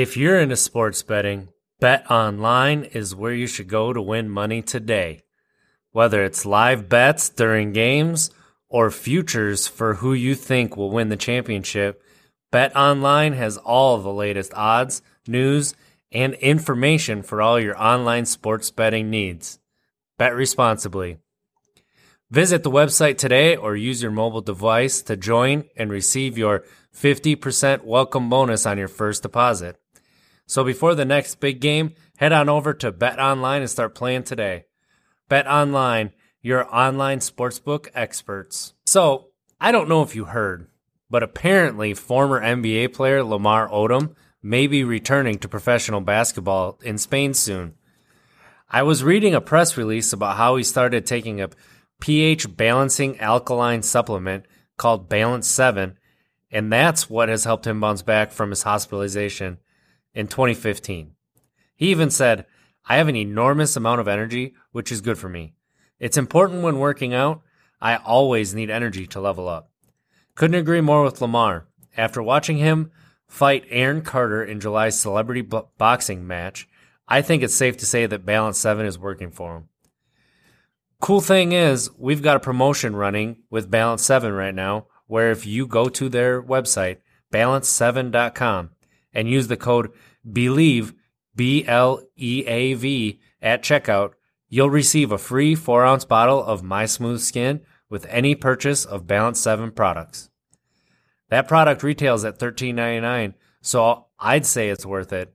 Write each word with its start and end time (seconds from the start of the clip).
If 0.00 0.16
you're 0.16 0.40
into 0.40 0.56
sports 0.56 1.02
betting, 1.02 1.48
Bet 1.78 2.10
Online 2.10 2.84
is 2.84 3.14
where 3.14 3.34
you 3.34 3.46
should 3.46 3.68
go 3.68 3.92
to 3.92 4.00
win 4.00 4.30
money 4.30 4.62
today. 4.62 5.24
Whether 5.92 6.24
it's 6.24 6.46
live 6.46 6.88
bets 6.88 7.28
during 7.28 7.74
games 7.74 8.30
or 8.70 8.90
futures 8.90 9.68
for 9.68 9.96
who 9.96 10.14
you 10.14 10.34
think 10.34 10.74
will 10.74 10.90
win 10.90 11.10
the 11.10 11.18
championship, 11.18 12.02
Bet 12.50 12.74
Online 12.74 13.34
has 13.34 13.58
all 13.58 13.98
the 13.98 14.10
latest 14.10 14.54
odds, 14.54 15.02
news, 15.28 15.74
and 16.10 16.32
information 16.36 17.22
for 17.22 17.42
all 17.42 17.60
your 17.60 17.78
online 17.78 18.24
sports 18.24 18.70
betting 18.70 19.10
needs. 19.10 19.58
Bet 20.16 20.34
responsibly. 20.34 21.18
Visit 22.30 22.62
the 22.62 22.70
website 22.70 23.18
today 23.18 23.54
or 23.54 23.76
use 23.76 24.00
your 24.00 24.12
mobile 24.12 24.40
device 24.40 25.02
to 25.02 25.14
join 25.18 25.64
and 25.76 25.90
receive 25.90 26.38
your 26.38 26.64
50% 26.96 27.84
welcome 27.84 28.30
bonus 28.30 28.64
on 28.64 28.78
your 28.78 28.88
first 28.88 29.22
deposit. 29.22 29.79
So 30.50 30.64
before 30.64 30.96
the 30.96 31.04
next 31.04 31.38
big 31.38 31.60
game, 31.60 31.94
head 32.16 32.32
on 32.32 32.48
over 32.48 32.74
to 32.74 32.90
Bet 32.90 33.20
Online 33.20 33.60
and 33.60 33.70
start 33.70 33.94
playing 33.94 34.24
today. 34.24 34.64
Bet 35.28 35.46
Online, 35.46 36.10
your 36.42 36.66
online 36.74 37.20
sportsbook 37.20 37.86
experts. 37.94 38.74
So, 38.84 39.28
I 39.60 39.70
don't 39.70 39.88
know 39.88 40.02
if 40.02 40.16
you 40.16 40.24
heard, 40.24 40.66
but 41.08 41.22
apparently 41.22 41.94
former 41.94 42.40
NBA 42.40 42.92
player 42.94 43.22
Lamar 43.22 43.68
Odom 43.68 44.16
may 44.42 44.66
be 44.66 44.82
returning 44.82 45.38
to 45.38 45.48
professional 45.48 46.00
basketball 46.00 46.80
in 46.82 46.98
Spain 46.98 47.32
soon. 47.32 47.74
I 48.68 48.82
was 48.82 49.04
reading 49.04 49.36
a 49.36 49.40
press 49.40 49.76
release 49.76 50.12
about 50.12 50.36
how 50.36 50.56
he 50.56 50.64
started 50.64 51.06
taking 51.06 51.40
a 51.40 51.50
pH 52.00 52.56
balancing 52.56 53.20
alkaline 53.20 53.84
supplement 53.84 54.46
called 54.76 55.08
Balance 55.08 55.46
7, 55.46 55.96
and 56.50 56.72
that's 56.72 57.08
what 57.08 57.28
has 57.28 57.44
helped 57.44 57.68
him 57.68 57.78
bounce 57.78 58.02
back 58.02 58.32
from 58.32 58.50
his 58.50 58.64
hospitalization 58.64 59.58
in 60.14 60.26
2015. 60.26 61.12
He 61.76 61.90
even 61.90 62.10
said, 62.10 62.46
I 62.88 62.96
have 62.96 63.08
an 63.08 63.16
enormous 63.16 63.76
amount 63.76 64.00
of 64.00 64.08
energy, 64.08 64.54
which 64.72 64.90
is 64.90 65.00
good 65.00 65.18
for 65.18 65.28
me. 65.28 65.54
It's 65.98 66.16
important 66.16 66.62
when 66.62 66.78
working 66.78 67.14
out. 67.14 67.42
I 67.80 67.96
always 67.96 68.54
need 68.54 68.70
energy 68.70 69.06
to 69.08 69.20
level 69.20 69.48
up. 69.48 69.70
Couldn't 70.34 70.60
agree 70.60 70.80
more 70.80 71.02
with 71.02 71.20
Lamar. 71.20 71.66
After 71.96 72.22
watching 72.22 72.58
him 72.58 72.90
fight 73.26 73.64
Aaron 73.70 74.02
Carter 74.02 74.42
in 74.42 74.60
July's 74.60 74.98
celebrity 74.98 75.42
boxing 75.42 76.26
match, 76.26 76.68
I 77.08 77.22
think 77.22 77.42
it's 77.42 77.54
safe 77.54 77.76
to 77.78 77.86
say 77.86 78.06
that 78.06 78.26
Balance 78.26 78.58
7 78.58 78.86
is 78.86 78.98
working 78.98 79.30
for 79.30 79.56
him. 79.56 79.68
Cool 81.00 81.20
thing 81.20 81.52
is, 81.52 81.90
we've 81.98 82.22
got 82.22 82.36
a 82.36 82.40
promotion 82.40 82.94
running 82.94 83.38
with 83.50 83.70
Balance 83.70 84.04
7 84.04 84.32
right 84.32 84.54
now, 84.54 84.86
where 85.06 85.30
if 85.30 85.46
you 85.46 85.66
go 85.66 85.88
to 85.88 86.08
their 86.08 86.42
website, 86.42 86.98
balance7.com, 87.32 88.70
and 89.12 89.28
use 89.28 89.48
the 89.48 89.56
code 89.56 89.90
BLEAV, 90.26 90.94
B 91.34 91.64
L 91.66 92.02
E 92.16 92.44
A 92.46 92.74
V, 92.74 93.20
at 93.40 93.62
checkout, 93.62 94.12
you'll 94.48 94.70
receive 94.70 95.12
a 95.12 95.18
free 95.18 95.54
4 95.54 95.84
ounce 95.84 96.04
bottle 96.04 96.42
of 96.42 96.62
My 96.62 96.86
Smooth 96.86 97.20
Skin 97.20 97.60
with 97.88 98.06
any 98.08 98.34
purchase 98.34 98.84
of 98.84 99.06
Balance 99.06 99.40
7 99.40 99.70
products. 99.70 100.30
That 101.28 101.48
product 101.48 101.82
retails 101.82 102.24
at 102.24 102.38
$13.99, 102.38 103.34
so 103.62 104.06
I'd 104.18 104.46
say 104.46 104.68
it's 104.68 104.84
worth 104.84 105.12
it. 105.12 105.32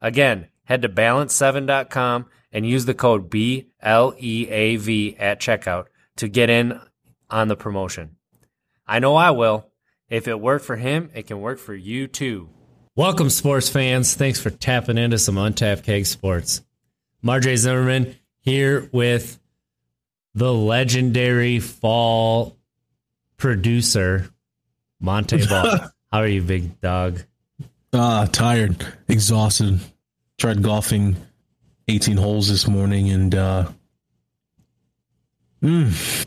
Again, 0.00 0.48
head 0.64 0.82
to 0.82 0.88
balance7.com 0.88 2.26
and 2.52 2.66
use 2.66 2.84
the 2.84 2.94
code 2.94 3.28
BLEAV 3.28 5.16
at 5.18 5.40
checkout 5.40 5.86
to 6.16 6.28
get 6.28 6.48
in 6.48 6.80
on 7.28 7.48
the 7.48 7.56
promotion. 7.56 8.16
I 8.86 9.00
know 9.00 9.16
I 9.16 9.30
will. 9.32 9.70
If 10.08 10.28
it 10.28 10.40
worked 10.40 10.64
for 10.64 10.76
him, 10.76 11.10
it 11.12 11.26
can 11.26 11.40
work 11.40 11.58
for 11.58 11.74
you 11.74 12.06
too. 12.06 12.50
Welcome, 12.98 13.28
sports 13.28 13.68
fans. 13.68 14.14
Thanks 14.14 14.40
for 14.40 14.48
tapping 14.48 14.96
into 14.96 15.18
some 15.18 15.36
Untapped 15.36 15.82
Keg 15.82 16.06
Sports. 16.06 16.64
Marjay 17.22 17.54
Zimmerman 17.54 18.16
here 18.40 18.88
with 18.90 19.38
the 20.34 20.50
legendary 20.50 21.60
fall 21.60 22.56
producer, 23.36 24.30
Montee 24.98 25.46
Ball. 25.46 25.90
How 26.10 26.20
are 26.20 26.26
you, 26.26 26.40
big 26.40 26.80
dog? 26.80 27.20
Ah, 27.92 28.22
uh, 28.22 28.26
tired, 28.28 28.86
exhausted. 29.08 29.78
Tried 30.38 30.62
golfing 30.62 31.16
18 31.88 32.16
holes 32.16 32.48
this 32.48 32.66
morning 32.66 33.10
and 33.10 33.34
uh 33.34 33.68
mm, 35.62 36.26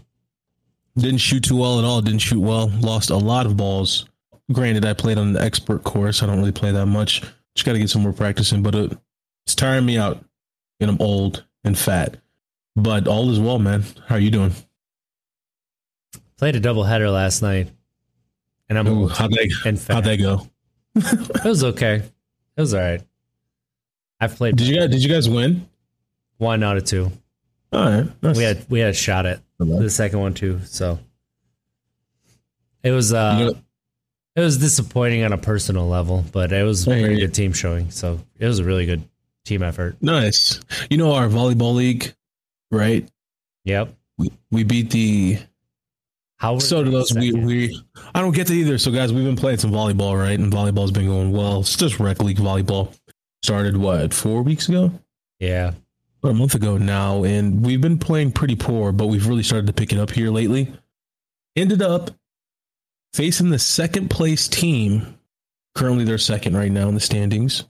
didn't 0.95 1.17
shoot 1.17 1.45
too 1.45 1.57
well 1.57 1.79
at 1.79 1.85
all. 1.85 2.01
Didn't 2.01 2.19
shoot 2.19 2.39
well. 2.39 2.67
Lost 2.79 3.09
a 3.09 3.17
lot 3.17 3.47
of 3.47 3.57
balls 3.57 4.08
granted, 4.51 4.85
I 4.85 4.93
played 4.93 5.17
on 5.17 5.33
the 5.33 5.41
expert 5.41 5.83
course. 5.83 6.21
I 6.23 6.25
don't 6.25 6.37
really 6.39 6.51
play 6.51 6.71
that 6.71 6.85
much. 6.85 7.21
Just 7.55 7.65
got 7.65 7.73
to 7.73 7.79
get 7.79 7.89
some 7.89 8.03
more 8.03 8.13
practice 8.13 8.51
in, 8.51 8.61
but 8.63 8.75
it, 8.75 8.97
it's 9.45 9.55
tiring 9.55 9.85
me 9.85 9.97
out. 9.97 10.23
And 10.79 10.89
I'm 10.89 11.01
old 11.01 11.45
and 11.63 11.77
fat. 11.77 12.17
But 12.75 13.07
all 13.07 13.29
is 13.31 13.39
well, 13.39 13.59
man. 13.59 13.83
How 14.07 14.15
are 14.15 14.19
you 14.19 14.31
doing? 14.31 14.53
Played 16.37 16.55
a 16.55 16.59
double 16.61 16.83
header 16.85 17.09
last 17.09 17.41
night, 17.41 17.69
and 18.69 18.79
I'm 18.79 18.87
Ooh, 18.87 19.07
how'd 19.07 19.31
they, 19.33 19.49
and 19.65 19.77
fat. 19.77 19.93
how'd 19.95 20.03
they 20.05 20.15
go? 20.15 20.47
it 20.95 21.43
was 21.43 21.65
okay. 21.65 21.95
It 21.95 22.61
was 22.61 22.73
all 22.73 22.79
right. 22.79 23.01
I've 24.21 24.35
played. 24.35 24.55
Did 24.55 24.67
you 24.67 24.77
guys? 24.77 24.89
Did 24.89 25.03
you 25.03 25.09
guys 25.09 25.27
win? 25.27 25.67
One 26.37 26.63
out 26.63 26.77
of 26.77 26.85
two. 26.85 27.11
All 27.73 27.85
right. 27.85 28.07
We 28.21 28.43
had 28.43 28.65
we 28.69 28.79
had 28.79 28.91
a 28.91 28.93
shot 28.93 29.25
at 29.25 29.41
the 29.59 29.89
second 29.89 30.19
one 30.19 30.33
too. 30.33 30.61
So 30.63 30.97
it 32.83 32.91
was. 32.91 33.11
uh 33.11 33.35
you 33.39 33.45
know, 33.47 33.53
it 34.39 34.45
was 34.45 34.57
disappointing 34.57 35.23
on 35.23 35.33
a 35.33 35.37
personal 35.37 35.87
level, 35.87 36.23
but 36.31 36.51
it 36.51 36.63
was 36.63 36.87
a 36.87 36.91
pretty 36.91 37.19
good 37.19 37.33
team 37.33 37.53
showing. 37.53 37.91
So 37.91 38.19
it 38.37 38.45
was 38.45 38.59
a 38.59 38.63
really 38.63 38.85
good 38.85 39.03
team 39.45 39.63
effort. 39.63 39.97
Nice. 40.01 40.61
You 40.89 40.97
know 40.97 41.13
our 41.13 41.27
volleyball 41.27 41.75
league, 41.75 42.13
right? 42.71 43.07
Yep. 43.65 43.93
We 44.17 44.31
we 44.51 44.63
beat 44.63 44.91
the 44.91 45.39
how 46.37 46.57
so 46.59 46.83
do 46.83 46.91
those 46.91 47.13
we 47.13 47.33
we 47.33 47.81
I 48.15 48.21
don't 48.21 48.33
get 48.33 48.47
to 48.47 48.53
either. 48.53 48.77
So 48.77 48.91
guys, 48.91 49.11
we've 49.11 49.25
been 49.25 49.35
playing 49.35 49.57
some 49.57 49.71
volleyball, 49.71 50.17
right? 50.17 50.39
And 50.39 50.51
volleyball's 50.51 50.91
been 50.91 51.07
going 51.07 51.31
well. 51.31 51.61
It's 51.61 51.75
just 51.75 51.99
rec 51.99 52.21
league 52.21 52.37
volleyball. 52.37 52.95
Started 53.43 53.77
what, 53.77 54.13
four 54.13 54.41
weeks 54.41 54.67
ago? 54.67 54.91
Yeah. 55.39 55.73
About 56.21 56.31
a 56.31 56.33
month 56.33 56.55
ago 56.55 56.77
now. 56.77 57.23
And 57.23 57.65
we've 57.65 57.79
been 57.79 57.97
playing 57.97 58.33
pretty 58.33 58.55
poor, 58.55 58.91
but 58.91 59.07
we've 59.07 59.27
really 59.27 59.43
started 59.43 59.67
to 59.67 59.73
pick 59.73 59.93
it 59.93 59.99
up 59.99 60.11
here 60.11 60.29
lately. 60.29 60.73
Ended 61.55 61.81
up 61.81 62.11
facing 63.13 63.49
the 63.49 63.59
second 63.59 64.09
place 64.09 64.47
team. 64.47 65.17
Currently, 65.75 66.03
they're 66.03 66.17
second 66.17 66.55
right 66.57 66.71
now 66.71 66.87
in 66.89 66.95
the 66.95 66.99
standings. 66.99 67.63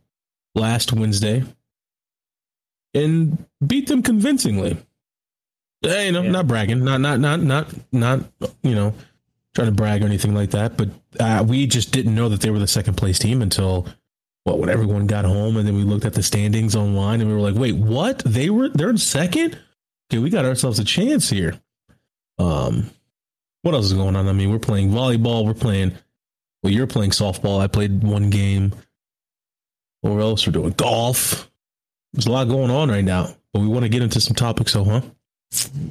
Last 0.55 0.91
Wednesday, 0.91 1.43
and 2.93 3.45
beat 3.65 3.87
them 3.87 4.01
convincingly. 4.01 4.77
Hey, 5.81 6.07
you 6.07 6.11
know, 6.11 6.23
yeah. 6.23 6.31
not 6.31 6.47
bragging, 6.47 6.83
not 6.83 7.01
not 7.01 7.19
not 7.19 7.39
not 7.41 7.73
not 7.91 8.21
you 8.63 8.75
know, 8.75 8.93
trying 9.53 9.67
to 9.67 9.73
brag 9.73 10.01
or 10.01 10.05
anything 10.05 10.33
like 10.33 10.51
that. 10.51 10.75
But 10.75 10.89
uh, 11.19 11.45
we 11.47 11.67
just 11.67 11.91
didn't 11.91 12.15
know 12.15 12.29
that 12.29 12.41
they 12.41 12.49
were 12.49 12.59
the 12.59 12.67
second 12.67 12.95
place 12.95 13.19
team 13.19 13.41
until 13.41 13.87
well, 14.45 14.57
when 14.57 14.69
everyone 14.69 15.07
got 15.07 15.25
home, 15.25 15.57
and 15.57 15.67
then 15.67 15.75
we 15.75 15.83
looked 15.83 16.05
at 16.05 16.13
the 16.13 16.23
standings 16.23 16.75
online, 16.75 17.21
and 17.21 17.29
we 17.29 17.35
were 17.35 17.41
like, 17.41 17.55
wait, 17.55 17.75
what? 17.75 18.19
They 18.25 18.49
were 18.49 18.69
they're 18.69 18.89
in 18.89 18.97
second. 18.97 19.57
Okay, 20.11 20.19
we 20.19 20.29
got 20.29 20.45
ourselves 20.45 20.79
a 20.79 20.83
chance 20.83 21.29
here. 21.29 21.59
Um, 22.39 22.89
what 23.61 23.73
else 23.73 23.85
is 23.85 23.93
going 23.93 24.15
on? 24.15 24.27
I 24.27 24.33
mean, 24.33 24.51
we're 24.51 24.59
playing 24.59 24.89
volleyball. 24.91 25.45
We're 25.45 25.53
playing. 25.53 25.93
Well, 26.63 26.73
you're 26.73 26.87
playing 26.87 27.11
softball. 27.11 27.59
I 27.59 27.67
played 27.67 28.03
one 28.03 28.29
game. 28.29 28.73
What 30.01 30.19
else 30.19 30.45
we're 30.45 30.53
doing? 30.53 30.71
Golf. 30.71 31.49
There's 32.13 32.25
a 32.25 32.31
lot 32.31 32.47
going 32.47 32.71
on 32.71 32.89
right 32.89 33.03
now, 33.03 33.35
but 33.53 33.59
we 33.59 33.67
want 33.67 33.83
to 33.83 33.89
get 33.89 34.01
into 34.01 34.19
some 34.19 34.35
topics, 34.35 34.73
so 34.73 34.83
huh? 34.83 35.01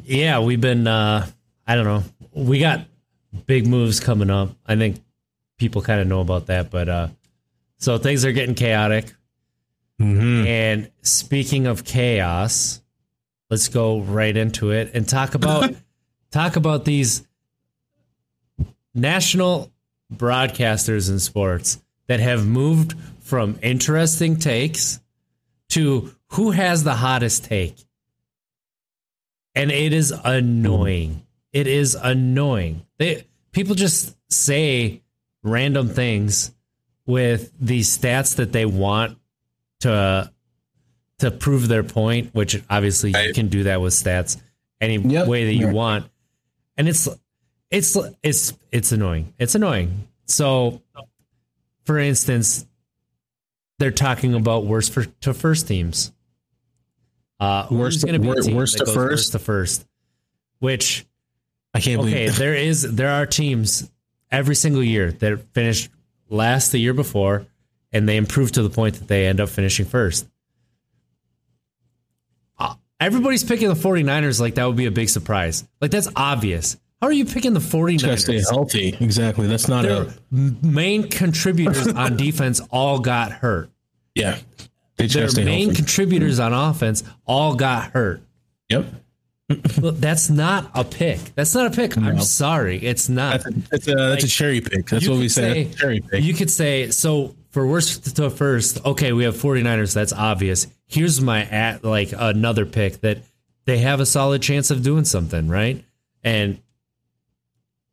Yeah, 0.05 0.41
we've 0.41 0.61
been. 0.61 0.87
uh 0.87 1.27
I 1.67 1.75
don't 1.75 1.85
know. 1.85 2.03
We 2.33 2.61
got 2.61 2.87
big 3.47 3.67
moves 3.67 4.01
coming 4.01 4.31
up. 4.31 4.51
I 4.67 4.77
think 4.77 5.03
people 5.59 5.83
kind 5.83 6.01
of 6.01 6.07
know 6.07 6.21
about 6.21 6.47
that, 6.47 6.71
but 6.71 6.89
uh 6.89 7.09
so 7.79 7.99
things 7.99 8.25
are 8.25 8.33
getting 8.33 8.55
chaotic. 8.55 9.13
Mm-hmm. 10.01 10.47
And 10.47 10.91
speaking 11.03 11.67
of 11.67 11.85
chaos, 11.85 12.81
let's 13.51 13.69
go 13.69 14.01
right 14.01 14.37
into 14.37 14.71
it 14.71 14.93
and 14.95 15.09
talk 15.09 15.35
about 15.35 15.75
talk 16.31 16.57
about 16.57 16.85
these 16.85 17.27
national 19.01 19.71
broadcasters 20.15 21.11
in 21.11 21.19
sports 21.19 21.83
that 22.07 22.21
have 22.21 22.47
moved 22.47 22.95
from 23.21 23.59
interesting 23.63 24.37
takes 24.37 25.01
to 25.71 26.15
who 26.29 26.51
has 26.51 26.85
the 26.85 26.95
hottest 26.95 27.45
take. 27.45 27.77
And 29.55 29.71
it 29.71 29.93
is 29.93 30.13
annoying. 30.25 31.27
It 31.53 31.67
is 31.67 31.95
annoying. 31.95 32.87
They 32.99 33.27
people 33.53 33.75
just 33.75 34.17
say 34.31 35.03
random 35.43 35.89
things 35.89 36.53
with 37.07 37.53
these 37.59 37.97
stats 37.97 38.37
that 38.37 38.53
they 38.53 38.67
want 38.67 39.19
to 39.81 40.31
to 41.19 41.31
prove 41.33 41.67
their 41.69 41.83
point, 41.83 42.35
which 42.35 42.63
obviously 42.71 43.11
you 43.11 43.33
can 43.35 43.49
do 43.49 43.65
that 43.65 43.81
with 43.81 43.93
stats 43.93 44.41
any 44.81 44.99
Yep. 44.99 45.27
way 45.27 45.47
that 45.47 45.55
you 45.55 45.69
want. 45.69 46.09
And 46.77 46.89
it's 46.89 47.09
it's 47.71 47.97
it's 48.23 48.55
it's 48.73 48.93
annoying. 48.93 49.33
It's 49.39 49.55
annoying. 49.55 50.09
So 50.27 50.83
for 51.85 51.99
instance, 51.99 52.67
they're 53.79 53.91
talking 53.91 54.35
about 54.35 54.65
worst 54.67 54.93
for, 54.93 55.05
to 55.05 55.33
first 55.35 55.69
teams. 55.69 56.13
Uh, 57.41 57.67
Worst 57.71 58.01
to- 58.01 58.07
going 58.07 58.21
to 58.21 58.27
be 58.27 58.29
a 58.29 58.35
wor- 58.35 58.43
team 58.43 58.57
worst 58.57 58.79
to 58.79 58.85
first? 58.87 58.97
worst 58.97 59.33
to 59.33 59.39
first? 59.39 59.87
Which 60.59 61.07
I 61.73 61.81
can't 61.81 62.01
okay, 62.01 62.11
believe 62.11 62.37
there 62.37 62.55
is 62.55 62.83
there 62.95 63.11
are 63.11 63.27
teams 63.27 63.89
every 64.31 64.55
single 64.57 64.83
year 64.83 65.13
that 65.13 65.41
finished 65.55 65.91
last 66.29 66.73
the 66.73 66.79
year 66.79 66.95
before, 66.95 67.47
and 67.93 68.09
they 68.09 68.17
improve 68.17 68.53
to 68.53 68.63
the 68.63 68.71
point 68.71 68.97
that 68.97 69.07
they 69.09 69.27
end 69.27 69.41
up 69.41 69.49
finishing 69.51 69.87
first. 69.87 70.27
Uh, 72.59 72.75
Everybody's 73.01 73.45
picking 73.45 73.69
the 73.69 73.75
49ers 73.75 74.41
like 74.41 74.57
that 74.57 74.65
would 74.67 74.77
be 74.77 74.87
a 74.87 74.91
big 74.91 75.09
surprise. 75.09 75.67
Like 75.81 75.93
that's 75.93 76.09
obvious. 76.17 76.77
How 77.01 77.07
are 77.07 77.13
you 77.13 77.25
picking 77.25 77.53
the 77.55 77.61
you 77.61 77.99
gotta 77.99 78.17
stay 78.17 78.37
49ers? 78.37 78.51
healthy. 78.51 78.97
Exactly. 79.01 79.47
That's 79.47 79.69
not 79.69 79.83
Their 79.85 80.03
a 80.03 80.15
main 80.31 81.09
contributors 81.09 81.87
on 81.95 82.17
defense 82.17 82.61
all 82.71 82.99
got 82.99 83.33
hurt. 83.33 83.71
yeah. 84.15 84.39
They 84.97 85.07
Their 85.07 85.29
stay 85.29 85.45
main 85.45 85.67
healthy. 85.69 85.77
contributors 85.77 86.41
on 86.41 86.53
offense 86.53 87.05
all 87.25 87.55
got 87.55 87.93
hurt. 87.93 88.21
yep. 88.69 88.87
Look, 89.81 89.97
that's 89.97 90.29
not 90.29 90.71
a 90.75 90.85
pick. 90.85 91.19
That's 91.35 91.55
not 91.55 91.67
a 91.69 91.71
pick. 91.75 91.97
I'm 91.97 92.21
sorry. 92.21 92.77
It's 92.85 93.09
not. 93.09 93.45
That's 93.45 93.47
a, 93.47 93.51
that's 93.71 93.89
a, 93.89 93.95
that's 93.95 94.25
a 94.25 94.29
cherry 94.29 94.61
pick. 94.61 94.87
That's 94.89 95.09
what 95.09 95.19
we 95.19 95.29
say. 95.31 95.71
Cherry 95.77 96.01
pick. 96.01 96.23
You 96.23 96.35
could 96.35 96.51
say 96.51 96.91
so 96.91 97.35
for 97.51 97.67
worst 97.67 98.15
to 98.17 98.29
first. 98.29 98.85
Okay, 98.85 99.13
we 99.13 99.25
have 99.25 99.35
49ers. 99.37 99.95
That's 99.95 100.13
obvious. 100.13 100.67
Here's 100.87 101.21
my 101.23 101.45
at 101.45 101.83
like 101.83 102.13
another 102.15 102.67
pick 102.67 103.01
that 103.01 103.19
they 103.65 103.79
have 103.79 104.01
a 104.01 104.07
solid 104.07 104.43
chance 104.43 104.71
of 104.71 104.83
doing 104.83 105.05
something 105.07 105.49
right, 105.49 105.83
and 106.23 106.61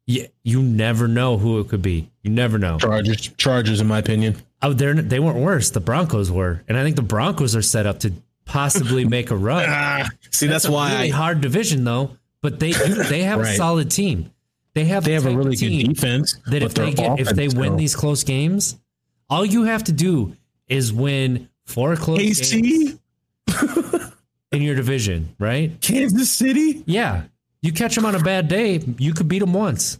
you 0.07 0.27
you 0.43 0.61
never 0.61 1.07
know 1.07 1.37
who 1.37 1.59
it 1.59 1.69
could 1.69 1.81
be. 1.81 2.09
You 2.21 2.31
never 2.31 2.57
know. 2.57 2.77
Chargers. 2.77 3.29
Chargers, 3.37 3.81
in 3.81 3.87
my 3.87 3.99
opinion. 3.99 4.35
Oh, 4.61 4.73
they're 4.73 4.93
they 4.93 5.19
weren't 5.19 5.37
worse. 5.37 5.71
The 5.71 5.79
Broncos 5.79 6.31
were, 6.31 6.63
and 6.67 6.77
I 6.77 6.83
think 6.83 6.95
the 6.95 7.01
Broncos 7.01 7.55
are 7.55 7.61
set 7.61 7.85
up 7.85 7.99
to 7.99 8.13
possibly 8.45 9.05
make 9.05 9.31
a 9.31 9.35
run. 9.35 9.65
Ah, 9.67 10.07
see, 10.31 10.47
that's, 10.47 10.65
a 10.65 10.71
why 10.71 10.93
really 10.93 11.11
I, 11.11 11.15
hard 11.15 11.41
division 11.41 11.83
though. 11.83 12.17
But 12.41 12.59
they 12.59 12.71
do, 12.71 13.03
they 13.03 13.23
have 13.23 13.39
a 13.39 13.53
solid 13.55 13.89
team. 13.89 14.31
They 14.75 14.85
have 14.85 15.03
they 15.03 15.17
the 15.17 15.23
have 15.23 15.33
a 15.33 15.35
really 15.35 15.55
good 15.55 15.93
defense. 15.93 16.35
that 16.47 16.61
if 16.61 16.73
they 16.73 16.93
get 16.93 17.19
if 17.19 17.29
they 17.29 17.47
win 17.47 17.71
though. 17.71 17.77
these 17.77 17.95
close 17.95 18.23
games, 18.23 18.77
all 19.29 19.45
you 19.45 19.63
have 19.63 19.85
to 19.85 19.91
do 19.91 20.35
is 20.67 20.93
win 20.93 21.49
four 21.65 21.95
close 21.95 22.51
games 22.51 22.99
in 24.51 24.61
your 24.61 24.75
division, 24.75 25.35
right? 25.39 25.79
Kansas 25.81 26.31
City. 26.31 26.83
Yeah, 26.85 27.23
you 27.65 27.73
catch 27.73 27.95
them 27.95 28.05
on 28.05 28.15
a 28.15 28.19
bad 28.19 28.47
day, 28.47 28.81
you 28.97 29.13
could 29.13 29.27
beat 29.27 29.39
them 29.39 29.53
once. 29.53 29.99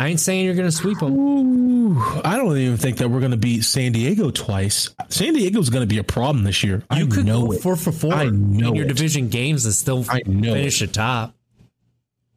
I 0.00 0.06
ain't 0.08 0.20
saying 0.20 0.44
you're 0.44 0.54
going 0.54 0.68
to 0.68 0.72
sweep 0.72 0.98
them. 1.00 1.12
Ooh, 1.18 2.00
I 2.24 2.36
don't 2.36 2.56
even 2.56 2.76
think 2.76 2.98
that 2.98 3.08
we're 3.10 3.18
going 3.18 3.32
to 3.32 3.36
beat 3.36 3.64
San 3.64 3.90
Diego 3.90 4.30
twice. 4.30 4.90
San 5.08 5.34
Diego's 5.34 5.70
going 5.70 5.82
to 5.82 5.92
be 5.92 5.98
a 5.98 6.04
problem 6.04 6.44
this 6.44 6.62
year. 6.62 6.84
I 6.88 7.00
You 7.00 7.08
could 7.08 7.26
know 7.26 7.46
go 7.46 7.52
it. 7.52 7.62
four 7.62 7.74
for 7.74 7.90
four 7.90 8.12
I 8.14 8.26
know 8.26 8.68
in 8.68 8.74
your 8.76 8.84
it. 8.84 8.88
division 8.88 9.28
games 9.28 9.64
and 9.64 9.74
still 9.74 10.04
I 10.08 10.20
know 10.24 10.54
finish 10.54 10.82
at 10.82 10.92
top. 10.92 11.34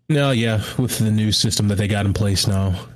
No, 0.10 0.32
yeah, 0.32 0.64
with 0.80 0.98
the 0.98 1.12
new 1.12 1.32
system 1.32 1.68
that 1.68 1.76
they 1.76 1.88
got 1.88 2.06
in 2.08 2.14
place 2.14 2.48
now, 2.48 2.88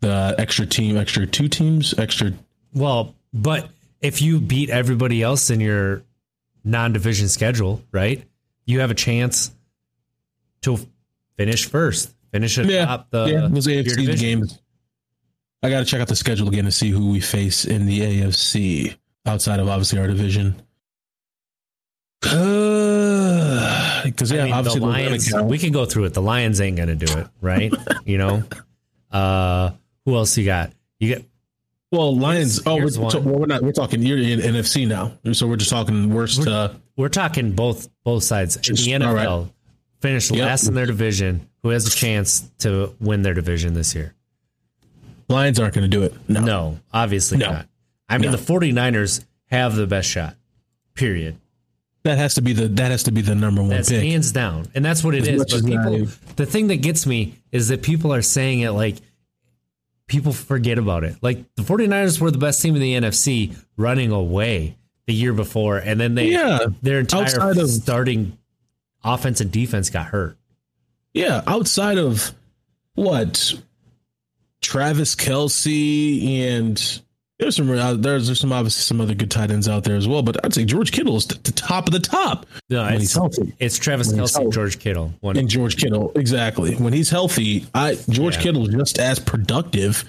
the 0.00 0.34
extra 0.38 0.66
team, 0.66 0.98
extra 0.98 1.26
two 1.26 1.48
teams, 1.48 1.98
extra. 1.98 2.32
Well, 2.74 3.14
but 3.32 3.68
if 4.02 4.20
you 4.20 4.40
beat 4.40 4.68
everybody 4.68 5.22
else 5.22 5.48
in 5.48 5.58
your 5.58 6.02
non-division 6.64 7.28
schedule, 7.30 7.82
right? 7.92 8.22
You 8.66 8.80
have 8.80 8.90
a 8.90 8.94
chance 8.94 9.50
to 10.62 10.78
finish 11.36 11.66
first, 11.66 12.14
finish 12.32 12.58
atop 12.58 13.10
the 13.10 13.24
yeah, 13.26 13.48
those 13.50 13.66
AFC 13.66 14.18
games. 14.18 14.58
I 15.62 15.70
got 15.70 15.80
to 15.80 15.84
check 15.84 16.00
out 16.00 16.08
the 16.08 16.16
schedule 16.16 16.48
again 16.48 16.64
to 16.64 16.72
see 16.72 16.90
who 16.90 17.10
we 17.12 17.20
face 17.20 17.64
in 17.64 17.86
the 17.86 18.00
AFC 18.00 18.96
outside 19.26 19.60
of 19.60 19.68
obviously 19.68 19.98
our 20.00 20.06
division. 20.08 20.56
Because 24.04 24.32
yeah, 24.32 24.42
I 24.42 24.44
mean, 24.46 24.52
obviously 24.54 24.80
the 24.80 24.86
we're 24.86 24.92
Lions. 24.92 25.32
We 25.44 25.58
can 25.58 25.72
go 25.72 25.84
through 25.84 26.06
it. 26.06 26.14
The 26.14 26.22
Lions 26.22 26.60
ain't 26.60 26.76
gonna 26.76 26.96
do 26.96 27.06
it, 27.18 27.28
right? 27.40 27.72
you 28.04 28.18
know. 28.18 28.42
Uh, 29.12 29.70
who 30.04 30.16
else 30.16 30.36
you 30.36 30.44
got? 30.44 30.72
You 30.98 31.14
got 31.14 31.24
Well, 31.92 32.16
Lions. 32.16 32.62
Here's- 32.64 32.96
oh, 32.98 33.02
we're, 33.04 33.10
so- 33.10 33.20
well, 33.20 33.38
we're 33.38 33.46
not. 33.46 33.62
We're 33.62 33.70
talking. 33.70 34.02
You're 34.02 34.18
in 34.18 34.40
NFC 34.40 34.88
now, 34.88 35.12
so 35.32 35.46
we're 35.46 35.54
just 35.56 35.70
talking 35.70 36.12
worst. 36.12 36.46
Uh, 36.46 36.70
we're 36.96 37.08
talking 37.10 37.52
both 37.52 37.88
both 38.02 38.24
sides. 38.24 38.56
In 38.56 38.62
Just- 38.62 38.84
the 38.84 38.94
all 39.04 39.14
right. 39.14 39.46
Finished 40.02 40.30
Yep. 40.32 40.44
last 40.44 40.66
in 40.66 40.74
their 40.74 40.84
division. 40.86 41.48
Who 41.62 41.70
has 41.70 41.86
a 41.86 41.90
chance 41.90 42.42
to 42.58 42.92
win 43.00 43.22
their 43.22 43.34
division 43.34 43.72
this 43.74 43.94
year? 43.94 44.14
Lions 45.28 45.58
aren't 45.60 45.74
going 45.74 45.88
to 45.88 45.96
do 45.96 46.02
it. 46.02 46.12
No. 46.28 46.40
No, 46.40 46.78
obviously 46.92 47.38
No. 47.38 47.52
not. 47.52 47.68
I 48.08 48.18
mean, 48.18 48.30
No. 48.32 48.36
the 48.36 48.42
49ers 48.42 49.24
have 49.46 49.76
the 49.76 49.86
best 49.86 50.08
shot. 50.10 50.36
Period. 50.94 51.36
that 52.04 52.18
has 52.18 52.34
to 52.34 52.42
be 52.42 52.52
the 52.52 52.66
that 52.66 52.90
has 52.90 53.04
to 53.04 53.12
be 53.12 53.20
the 53.20 53.32
number 53.36 53.60
one 53.62 53.70
That's 53.70 53.88
pick. 53.88 54.02
hands 54.02 54.32
down. 54.32 54.66
And 54.74 54.84
that's 54.84 55.04
what 55.04 55.14
it 55.14 55.22
As 55.22 55.28
is. 55.28 55.62
But 55.62 55.64
people, 55.64 56.08
the 56.34 56.46
thing 56.46 56.66
that 56.66 56.78
gets 56.82 57.06
me 57.06 57.34
is 57.52 57.68
that 57.68 57.80
people 57.82 58.12
are 58.12 58.22
saying 58.22 58.58
it 58.58 58.72
like 58.72 58.96
people 60.08 60.32
forget 60.32 60.78
about 60.78 61.04
it. 61.04 61.14
Like 61.22 61.44
the 61.54 61.62
49ers 61.62 62.18
were 62.20 62.32
the 62.32 62.38
best 62.38 62.60
team 62.60 62.74
in 62.74 62.82
the 62.82 62.94
NFC 62.94 63.54
running 63.76 64.10
away 64.10 64.76
the 65.06 65.14
year 65.14 65.32
before. 65.32 65.78
And 65.78 66.00
then 66.00 66.16
they, 66.16 66.32
Yeah, 66.32 66.66
their 66.82 66.98
entire 66.98 67.22
outside 67.22 67.56
of- 67.58 67.70
starting 67.70 68.36
offense 69.04 69.40
and 69.40 69.50
defense 69.50 69.90
got 69.90 70.06
hurt. 70.06 70.36
Yeah, 71.14 71.42
outside 71.46 71.98
of 71.98 72.32
what 72.94 73.54
Travis 74.60 75.14
Kelce 75.14 76.38
and 76.38 77.00
there's 77.38 77.56
some 77.56 77.68
uh, 77.70 77.94
there's, 77.94 78.26
there's 78.28 78.38
some 78.40 78.52
obviously 78.52 78.82
some 78.82 79.00
other 79.00 79.14
good 79.14 79.30
tight 79.30 79.50
ends 79.50 79.68
out 79.68 79.82
there 79.84 79.96
as 79.96 80.06
well, 80.06 80.22
but 80.22 80.42
I'd 80.44 80.54
say 80.54 80.64
George 80.64 80.92
Kittle 80.92 81.16
is 81.16 81.26
the 81.26 81.52
top 81.52 81.86
of 81.88 81.92
the 81.92 81.98
top 82.00 82.46
No, 82.70 82.84
when 82.84 82.92
he's 82.94 83.04
it's, 83.04 83.14
healthy. 83.14 83.52
it's 83.58 83.78
Travis 83.78 84.08
When 84.12 84.18
Kelce. 84.18 84.52
George 84.52 84.78
Kittle. 84.78 85.12
One, 85.20 85.36
And 85.36 85.48
George 85.48 85.76
Kittle, 85.76 86.12
exactly. 86.14 86.76
When 86.76 86.92
he's 86.92 87.10
healthy, 87.10 87.66
I 87.74 87.96
George 88.08 88.36
Yeah. 88.36 88.42
Kittle 88.42 88.68
is 88.68 88.74
just 88.74 88.98
as 89.00 89.18
productive, 89.18 90.04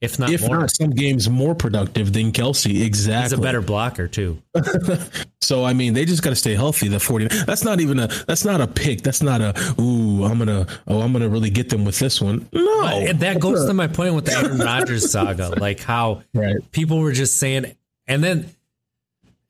if 0.00 0.18
not 0.18 0.30
if 0.30 0.42
more. 0.42 0.60
not 0.60 0.70
some 0.70 0.90
games 0.90 1.28
more 1.28 1.54
productive 1.54 2.12
than 2.12 2.30
Kelce. 2.32 2.84
Exactly. 2.84 3.22
He's 3.22 3.32
a 3.32 3.42
better 3.42 3.60
blocker 3.60 4.08
too. 4.08 4.42
So 5.40 5.64
I 5.64 5.72
mean, 5.72 5.94
they 5.94 6.04
just 6.04 6.22
got 6.22 6.30
to 6.30 6.36
stay 6.36 6.54
healthy. 6.54 6.88
The 6.88 7.00
forty. 7.00 7.26
That's 7.28 7.64
not 7.64 7.80
even 7.80 7.98
a. 8.00 8.08
That's 8.26 8.44
not 8.44 8.60
a 8.60 8.66
pick. 8.66 9.00
That's 9.00 9.22
not 9.22 9.40
a. 9.40 9.54
Ooh, 9.80 10.24
I'm 10.24 10.36
gonna. 10.36 10.66
Oh, 10.86 11.00
I'm 11.00 11.10
gonna 11.12 11.28
really 11.30 11.48
get 11.48 11.70
them 11.70 11.86
with 11.86 11.98
this 11.98 12.20
one. 12.20 12.46
No, 12.52 12.82
And 12.84 13.18
that 13.20 13.40
goes 13.40 13.64
to 13.64 13.72
my 13.72 13.86
point 13.86 14.14
with 14.14 14.26
the 14.26 14.32
Aaron 14.32 14.58
Rodgers 14.58 15.10
saga, 15.10 15.58
like 15.58 15.80
how 15.80 16.22
right. 16.34 16.56
people 16.70 16.98
were 16.98 17.12
just 17.12 17.38
saying, 17.38 17.74
and 18.06 18.22
then, 18.22 18.50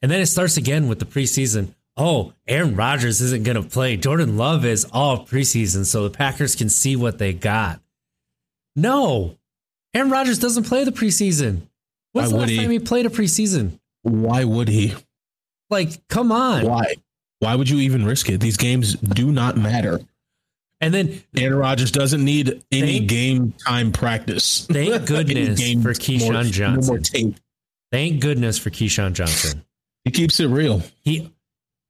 and 0.00 0.09
then 0.09 0.21
it 0.21 0.26
starts 0.26 0.57
again 0.57 0.87
with 0.87 1.00
the 1.00 1.05
preseason. 1.05 1.75
Oh, 1.97 2.33
Aaron 2.47 2.76
Rodgers 2.76 3.21
isn't 3.21 3.43
going 3.43 3.61
to 3.61 3.69
play. 3.69 3.97
Jordan 3.97 4.37
Love 4.37 4.64
is 4.64 4.87
all 4.93 5.26
preseason, 5.26 5.85
so 5.85 6.05
the 6.05 6.17
Packers 6.17 6.55
can 6.55 6.69
see 6.69 6.95
what 6.95 7.19
they 7.19 7.33
got. 7.33 7.81
No, 8.76 9.37
Aaron 9.95 10.11
Rodgers 10.11 10.38
doesn't 10.38 10.64
play 10.64 10.85
the 10.85 10.92
preseason. 10.92 11.62
When's 12.12 12.28
Why 12.33 12.33
the 12.33 12.37
last 12.40 12.50
he? 12.50 12.57
time 12.59 12.71
he 12.71 12.78
played 12.78 13.07
a 13.07 13.11
preseason? 13.11 13.78
Why 14.02 14.45
would 14.45 14.68
he? 14.68 14.95
Like, 15.71 16.07
come 16.09 16.33
on. 16.33 16.64
Why? 16.66 16.95
Why 17.40 17.54
would 17.54 17.68
you 17.68 17.78
even 17.80 18.04
risk 18.04 18.28
it? 18.30 18.40
These 18.40 18.57
games 18.57 18.95
do 18.95 19.30
not 19.30 19.57
matter. 19.57 20.00
And 20.80 20.95
then 20.95 21.23
Aaron 21.37 21.59
Rodgers 21.59 21.90
doesn't 21.90 22.25
need 22.25 22.62
any 22.71 22.99
Thank- 22.99 23.09
game 23.11 23.52
time 23.66 23.92
practice. 23.92 24.66
Thank 24.66 25.07
goodness 25.07 25.59
game- 25.59 25.83
for 25.83 25.90
Keyshawn 25.92 26.50
Johnson. 26.52 26.87
more 26.87 26.99
tape. 27.02 27.35
thank 27.92 28.21
goodness 28.21 28.59
for 28.59 28.71
Keyshawn 28.71 29.12
Johnson. 29.12 29.64
He 30.04 30.11
keeps 30.11 30.40
it 30.40 30.47
real. 30.49 30.83
he 31.02 31.33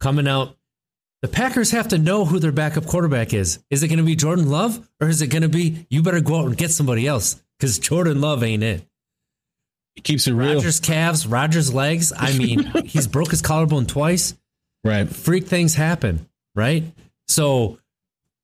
coming 0.00 0.26
out. 0.26 0.56
The 1.22 1.28
Packers 1.28 1.72
have 1.72 1.88
to 1.88 1.98
know 1.98 2.24
who 2.24 2.38
their 2.38 2.52
backup 2.52 2.86
quarterback 2.86 3.34
is. 3.34 3.58
Is 3.70 3.82
it 3.82 3.88
going 3.88 3.98
to 3.98 4.04
be 4.04 4.14
Jordan 4.16 4.48
Love 4.48 4.88
or 5.00 5.08
is 5.08 5.20
it 5.20 5.26
going 5.28 5.42
to 5.42 5.48
be 5.48 5.86
you 5.90 6.02
better 6.02 6.20
go 6.20 6.36
out 6.40 6.46
and 6.46 6.56
get 6.56 6.70
somebody 6.70 7.06
else 7.06 7.42
because 7.58 7.78
Jordan 7.78 8.20
Love 8.20 8.42
ain't 8.42 8.62
it. 8.62 8.82
He 9.94 10.02
keeps 10.02 10.26
it 10.26 10.32
real. 10.32 10.54
Rodgers 10.54 10.80
calves, 10.80 11.26
Rodgers 11.26 11.74
legs. 11.74 12.12
I 12.16 12.32
mean, 12.36 12.64
he's 12.84 13.06
broke 13.06 13.30
his 13.30 13.42
collarbone 13.42 13.86
twice. 13.86 14.34
Right. 14.84 15.08
Freak 15.08 15.46
things 15.46 15.74
happen, 15.74 16.28
right? 16.54 16.84
So, 17.26 17.78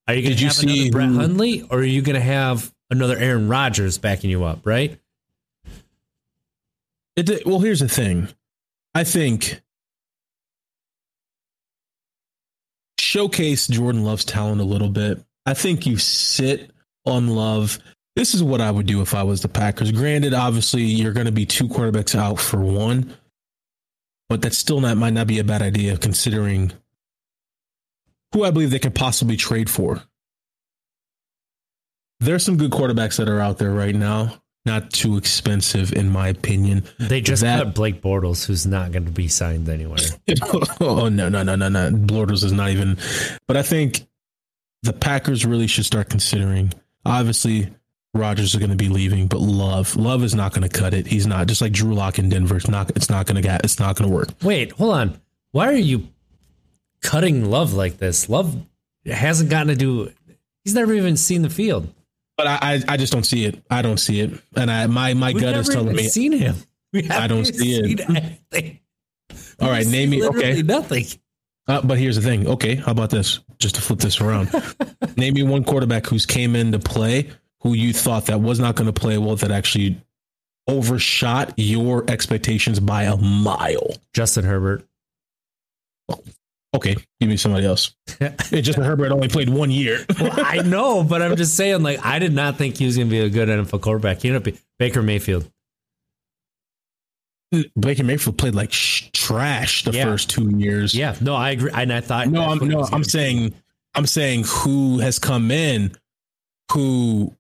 are 0.08 0.14
you 0.14 0.22
going 0.22 0.36
to 0.36 0.44
have 0.44 0.58
another 0.58 0.76
see 0.76 0.90
Brett 0.90 1.08
Hundley 1.10 1.62
or 1.62 1.78
are 1.78 1.84
you 1.84 2.02
going 2.02 2.14
to 2.14 2.20
have 2.20 2.74
another 2.90 3.16
Aaron 3.16 3.48
Rodgers 3.48 3.98
backing 3.98 4.30
you 4.30 4.44
up, 4.44 4.60
right? 4.64 4.98
It, 7.16 7.46
well, 7.46 7.60
here's 7.60 7.80
the 7.80 7.88
thing. 7.88 8.28
I 8.94 9.04
think 9.04 9.62
showcase 12.98 13.68
Jordan 13.68 14.02
Love's 14.04 14.24
talent 14.24 14.60
a 14.60 14.64
little 14.64 14.88
bit. 14.88 15.22
I 15.46 15.54
think 15.54 15.86
you 15.86 15.98
sit 15.98 16.72
on 17.06 17.28
Love. 17.28 17.78
This 18.16 18.34
is 18.34 18.42
what 18.42 18.60
I 18.60 18.70
would 18.70 18.86
do 18.86 19.02
if 19.02 19.14
I 19.14 19.24
was 19.24 19.42
the 19.42 19.48
Packers. 19.48 19.90
Granted, 19.90 20.34
obviously, 20.34 20.82
you're 20.82 21.12
going 21.12 21.26
to 21.26 21.32
be 21.32 21.46
two 21.46 21.68
quarterbacks 21.68 22.14
out 22.14 22.38
for 22.38 22.60
one, 22.60 23.12
but 24.28 24.42
that 24.42 24.54
still 24.54 24.80
not 24.80 24.96
might 24.96 25.14
not 25.14 25.26
be 25.26 25.40
a 25.40 25.44
bad 25.44 25.62
idea 25.62 25.96
considering 25.96 26.72
who 28.32 28.44
I 28.44 28.50
believe 28.50 28.70
they 28.70 28.78
could 28.78 28.94
possibly 28.94 29.36
trade 29.36 29.68
for. 29.68 30.02
There's 32.20 32.44
some 32.44 32.56
good 32.56 32.70
quarterbacks 32.70 33.16
that 33.16 33.28
are 33.28 33.40
out 33.40 33.58
there 33.58 33.72
right 33.72 33.94
now. 33.94 34.40
Not 34.66 34.92
too 34.92 35.18
expensive, 35.18 35.92
in 35.92 36.08
my 36.08 36.28
opinion. 36.28 36.84
They 36.98 37.20
just 37.20 37.42
that, 37.42 37.62
cut 37.62 37.74
Blake 37.74 38.00
Bortles, 38.00 38.46
who's 38.46 38.64
not 38.66 38.92
going 38.92 39.04
to 39.04 39.10
be 39.10 39.28
signed 39.28 39.68
anywhere. 39.68 39.98
oh 40.80 41.10
no, 41.10 41.28
no, 41.28 41.42
no, 41.42 41.54
no, 41.54 41.68
no! 41.68 41.90
Bortles 41.90 42.44
is 42.44 42.52
not 42.52 42.70
even. 42.70 42.96
But 43.46 43.58
I 43.58 43.62
think 43.62 44.06
the 44.82 44.94
Packers 44.94 45.44
really 45.44 45.66
should 45.66 45.84
start 45.84 46.08
considering. 46.08 46.72
Obviously, 47.04 47.70
Rodgers 48.14 48.54
is 48.54 48.60
going 48.60 48.70
to 48.70 48.76
be 48.76 48.88
leaving, 48.88 49.26
but 49.26 49.40
Love, 49.40 49.96
Love 49.96 50.22
is 50.22 50.34
not 50.34 50.52
going 50.52 50.66
to 50.66 50.68
cut 50.68 50.94
it. 50.94 51.06
He's 51.06 51.26
not 51.26 51.48
just 51.48 51.60
like 51.60 51.72
Drew 51.72 51.94
Lock 51.94 52.18
in 52.18 52.28
Denver. 52.28 52.56
It's 52.56 52.68
not. 52.68 52.90
It's 52.96 53.10
not 53.10 53.26
going 53.26 53.36
to 53.36 53.42
get. 53.42 53.64
It's 53.64 53.80
not 53.80 53.96
going 53.96 54.08
to 54.08 54.14
work. 54.16 54.28
Wait, 54.42 54.72
hold 54.72 54.94
on. 54.94 55.20
Why 55.50 55.66
are 55.68 55.72
you 55.72 56.08
cutting 57.02 57.50
Love 57.50 57.74
like 57.74 57.98
this? 57.98 58.28
Love 58.28 58.56
hasn't 59.04 59.50
gotten 59.50 59.68
to 59.68 59.74
do. 59.74 60.12
He's 60.64 60.74
never 60.74 60.94
even 60.94 61.16
seen 61.16 61.42
the 61.42 61.50
field. 61.50 61.92
But 62.36 62.46
I, 62.46 62.58
I, 62.60 62.82
I 62.88 62.96
just 62.96 63.12
don't 63.12 63.24
see 63.24 63.44
it. 63.44 63.62
I 63.70 63.82
don't 63.82 63.98
see 63.98 64.20
it, 64.20 64.32
and 64.56 64.70
I 64.70 64.86
my 64.86 65.14
my 65.14 65.32
We've 65.32 65.42
gut 65.42 65.54
is 65.54 65.68
telling 65.68 65.94
me 65.94 66.08
seen 66.08 66.32
him. 66.32 66.56
I 67.10 67.26
don't 67.26 67.44
see 67.44 67.74
it. 67.76 68.80
All 69.60 69.70
right, 69.70 69.86
name 69.86 70.10
me. 70.10 70.24
Okay, 70.24 70.62
nothing. 70.62 71.04
Uh, 71.66 71.80
but 71.82 71.98
here's 71.98 72.16
the 72.16 72.22
thing. 72.22 72.46
Okay, 72.46 72.74
how 72.74 72.92
about 72.92 73.10
this? 73.10 73.40
Just 73.58 73.76
to 73.76 73.80
flip 73.80 74.00
this 74.00 74.20
around, 74.20 74.50
name 75.16 75.34
me 75.34 75.42
one 75.44 75.64
quarterback 75.64 76.06
who's 76.06 76.26
came 76.26 76.56
in 76.56 76.72
to 76.72 76.78
play 76.78 77.30
who 77.64 77.72
you 77.72 77.92
thought 77.92 78.26
that 78.26 78.40
was 78.40 78.60
not 78.60 78.76
going 78.76 78.86
to 78.86 78.98
play 78.98 79.18
well 79.18 79.34
that 79.36 79.50
actually 79.50 80.00
overshot 80.68 81.52
your 81.56 82.08
expectations 82.08 82.78
by 82.78 83.04
a 83.04 83.16
mile. 83.16 83.90
Justin 84.12 84.44
Herbert. 84.44 84.86
Okay, 86.74 86.96
give 87.20 87.28
me 87.28 87.36
somebody 87.36 87.66
else. 87.66 87.94
Justin 88.50 88.84
Herbert 88.84 89.12
only 89.12 89.28
played 89.28 89.48
one 89.48 89.70
year. 89.70 90.04
well, 90.20 90.32
I 90.36 90.58
know, 90.58 91.04
but 91.04 91.22
I'm 91.22 91.36
just 91.36 91.56
saying, 91.56 91.82
like, 91.82 92.04
I 92.04 92.18
did 92.18 92.32
not 92.32 92.56
think 92.56 92.76
he 92.76 92.86
was 92.86 92.96
going 92.96 93.08
to 93.08 93.10
be 93.10 93.20
a 93.20 93.30
good 93.30 93.48
NFL 93.48 93.80
quarterback. 93.80 94.22
He 94.22 94.28
ended 94.28 94.54
up 94.54 94.60
Baker 94.78 95.02
Mayfield. 95.02 95.50
Baker 97.78 98.02
Mayfield 98.02 98.36
played 98.36 98.54
like 98.54 98.72
sh- 98.72 99.08
trash 99.12 99.84
the 99.84 99.92
yeah. 99.92 100.04
first 100.04 100.30
two 100.30 100.56
years. 100.58 100.94
Yeah, 100.94 101.14
no, 101.20 101.36
I 101.36 101.50
agree. 101.50 101.70
And 101.72 101.92
I 101.92 102.00
thought 102.00 102.28
no, 102.28 102.42
I'm 102.42 102.68
no, 102.68 102.88
I'm 102.92 103.04
saying. 103.04 103.54
I'm 103.94 104.06
saying 104.06 104.44
who 104.44 104.98
has 104.98 105.20
come 105.20 105.52
in, 105.52 105.92
who. 106.72 107.32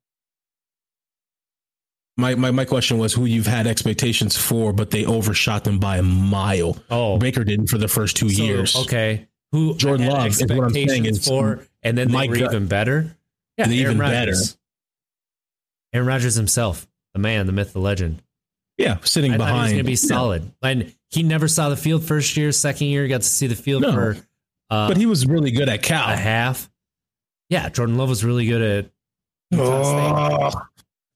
My, 2.16 2.36
my 2.36 2.52
my 2.52 2.64
question 2.64 2.98
was 2.98 3.12
who 3.12 3.24
you've 3.24 3.46
had 3.46 3.66
expectations 3.66 4.36
for, 4.36 4.72
but 4.72 4.90
they 4.90 5.04
overshot 5.04 5.64
them 5.64 5.80
by 5.80 5.96
a 5.96 6.02
mile. 6.02 6.76
Oh, 6.88 7.18
Baker 7.18 7.42
didn't 7.42 7.66
for 7.66 7.78
the 7.78 7.88
first 7.88 8.16
two 8.16 8.28
so, 8.28 8.42
years. 8.42 8.76
Okay, 8.76 9.26
who 9.50 9.74
Jordan 9.74 10.06
Love 10.06 10.28
is 10.28 10.40
what 10.40 10.64
I'm 10.64 10.72
saying 10.72 11.06
is 11.06 11.26
for, 11.26 11.66
and 11.82 11.98
then 11.98 12.12
they 12.12 12.28
were 12.28 12.36
gut, 12.36 12.54
even 12.54 12.68
better. 12.68 13.16
Yeah, 13.58 13.68
even 13.68 13.98
Rodgers. 13.98 14.52
better. 14.52 14.60
Aaron 15.92 16.06
Rodgers 16.06 16.34
himself, 16.36 16.86
the 17.14 17.20
man, 17.20 17.46
the 17.46 17.52
myth, 17.52 17.72
the 17.72 17.80
legend. 17.80 18.22
Yeah, 18.78 18.98
sitting 19.02 19.32
I 19.32 19.36
behind. 19.36 19.62
He's 19.62 19.72
going 19.72 19.84
to 19.84 19.90
be 19.90 19.96
solid, 19.96 20.52
yeah. 20.62 20.68
and 20.68 20.94
he 21.10 21.24
never 21.24 21.48
saw 21.48 21.68
the 21.68 21.76
field 21.76 22.04
first 22.04 22.36
year. 22.36 22.52
Second 22.52 22.88
year, 22.88 23.08
got 23.08 23.22
to 23.22 23.26
see 23.26 23.48
the 23.48 23.56
field 23.56 23.82
no, 23.82 23.92
for. 23.92 24.16
Uh, 24.70 24.88
but 24.88 24.96
he 24.96 25.06
was 25.06 25.26
really 25.26 25.50
good 25.50 25.68
at 25.68 25.82
Cal. 25.82 26.08
A 26.12 26.16
half. 26.16 26.70
Yeah, 27.48 27.68
Jordan 27.70 27.98
Love 27.98 28.08
was 28.08 28.24
really 28.24 28.46
good 28.46 28.62
at. 28.62 28.90
Oh, 29.60 30.50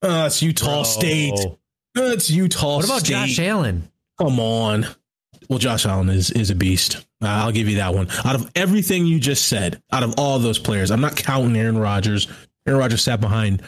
uh, 0.03 0.25
it's 0.27 0.43
Utah 0.43 0.67
Bro. 0.67 0.83
State. 0.85 1.39
It's 1.95 2.31
Utah. 2.31 2.77
What 2.77 2.85
about 2.85 3.01
State. 3.01 3.15
Josh 3.15 3.39
Allen? 3.41 3.91
Come 4.19 4.39
on. 4.41 4.87
Well, 5.49 5.59
Josh 5.59 5.87
Allen 5.87 6.11
is 6.11 6.31
is 6.31 6.51
a 6.51 6.55
beast. 6.55 7.07
I'll 7.21 7.53
give 7.53 7.69
you 7.69 7.77
that 7.77 7.95
one. 7.95 8.09
Out 8.25 8.35
of 8.35 8.51
everything 8.55 9.07
you 9.07 9.19
just 9.19 9.49
said, 9.49 9.83
out 9.91 10.03
of 10.03 10.15
all 10.19 10.39
those 10.39 10.59
players, 10.59 10.91
I'm 10.91 11.01
not 11.01 11.17
counting 11.17 11.57
Aaron 11.57 11.79
Rodgers. 11.79 12.29
Aaron 12.67 12.79
Rodgers 12.79 13.03
sat 13.03 13.21
behind 13.21 13.63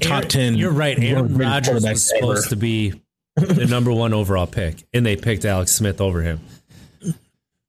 top 0.00 0.12
Aaron, 0.12 0.28
ten. 0.28 0.54
You're 0.54 0.72
right. 0.72 0.98
Aaron 0.98 1.36
Rodgers 1.36 1.84
was 1.84 2.08
supposed 2.08 2.46
ever. 2.46 2.54
to 2.54 2.56
be 2.56 2.94
the 3.36 3.66
number 3.66 3.92
one 3.92 4.14
overall 4.14 4.46
pick, 4.46 4.84
and 4.94 5.04
they 5.04 5.16
picked 5.16 5.44
Alex 5.44 5.72
Smith 5.72 6.00
over 6.00 6.22
him. 6.22 6.40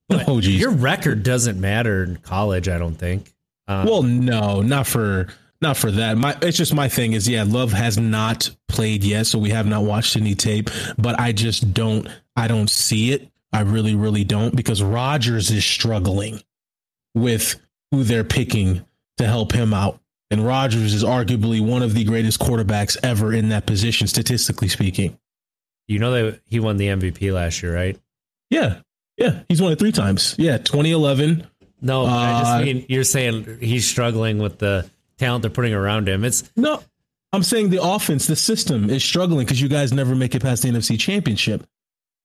But 0.08 0.30
oh, 0.30 0.40
geez. 0.40 0.62
Your 0.62 0.72
record 0.72 1.24
doesn't 1.24 1.60
matter 1.60 2.04
in 2.04 2.18
college, 2.18 2.70
I 2.70 2.78
don't 2.78 2.96
think. 2.96 3.34
Um, 3.68 3.86
well, 3.86 4.04
no, 4.04 4.62
not 4.62 4.88
for 4.88 5.28
not 5.62 5.78
for 5.78 5.92
that. 5.92 6.18
My 6.18 6.38
it's 6.42 6.58
just 6.58 6.74
my 6.74 6.88
thing 6.88 7.14
is 7.14 7.28
yeah, 7.28 7.44
Love 7.48 7.72
has 7.72 7.98
not 7.98 8.50
played 8.68 9.04
yet, 9.04 9.28
so 9.28 9.40
we 9.40 9.50
have 9.50 9.66
not 9.66 9.84
watched 9.84 10.16
any 10.16 10.36
tape. 10.36 10.70
But 10.98 11.20
I 11.20 11.32
just 11.32 11.74
don't 11.74 12.08
I 12.36 12.48
don't 12.48 12.70
see 12.70 13.12
it. 13.12 13.30
I 13.54 13.62
really, 13.62 13.96
really 13.96 14.24
don't 14.24 14.56
because 14.56 14.84
Rodgers 14.84 15.50
is 15.52 15.66
struggling 15.66 16.42
with 17.16 17.56
who 17.92 18.04
they're 18.04 18.24
picking 18.24 18.86
to 19.18 19.26
help 19.26 19.52
him 19.52 19.74
out. 19.74 20.00
And 20.30 20.46
Rodgers 20.46 20.94
is 20.94 21.04
arguably 21.04 21.62
one 21.62 21.82
of 21.82 21.94
the 21.94 22.04
greatest 22.04 22.40
quarterbacks 22.40 22.98
ever 23.02 23.34
in 23.34 23.50
that 23.50 23.66
position, 23.66 24.08
statistically 24.08 24.68
speaking. 24.68 25.18
You 25.88 26.00
know 26.00 26.12
that 26.12 26.42
he 26.46 26.60
won 26.60 26.76
the 26.76 26.88
MVP 26.88 27.34
last 27.34 27.64
year, 27.64 27.74
right? 27.74 27.98
Yeah. 28.50 28.80
Yeah. 29.16 29.44
He's 29.48 29.62
won 29.62 29.72
it 29.72 29.80
three 29.80 29.94
times. 29.94 30.36
Yeah. 30.38 30.58
2011. 30.58 31.48
No, 31.80 32.06
uh, 32.06 32.10
I 32.10 32.40
just 32.40 32.52
uh, 32.52 32.62
mean 32.62 32.86
you're 32.90 33.04
saying 33.04 33.60
he's 33.62 33.88
struggling 33.88 34.40
with 34.40 34.58
the 34.58 34.90
talent 35.18 35.42
they're 35.42 35.52
putting 35.52 35.74
around 35.74 36.08
him. 36.08 36.24
It's 36.24 36.50
no, 36.56 36.84
I'm 37.34 37.44
saying 37.44 37.70
the 37.70 37.84
offense, 37.84 38.28
the 38.28 38.36
system 38.36 38.90
is 38.90 39.04
struggling 39.04 39.46
because 39.46 39.62
you 39.62 39.68
guys 39.68 39.92
never 39.92 40.16
make 40.16 40.36
it 40.36 40.42
past 40.42 40.64
the 40.64 40.70
NFC 40.70 41.00
championship. 41.00 41.66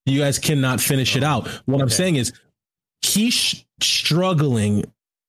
You 0.07 0.19
guys 0.19 0.39
cannot 0.39 0.81
finish 0.81 1.17
it 1.17 1.23
out. 1.23 1.47
What 1.67 1.77
okay. 1.77 1.83
I'm 1.83 1.91
saying 1.91 2.17
is 2.17 2.33
he's 3.03 3.65
struggling 3.81 4.85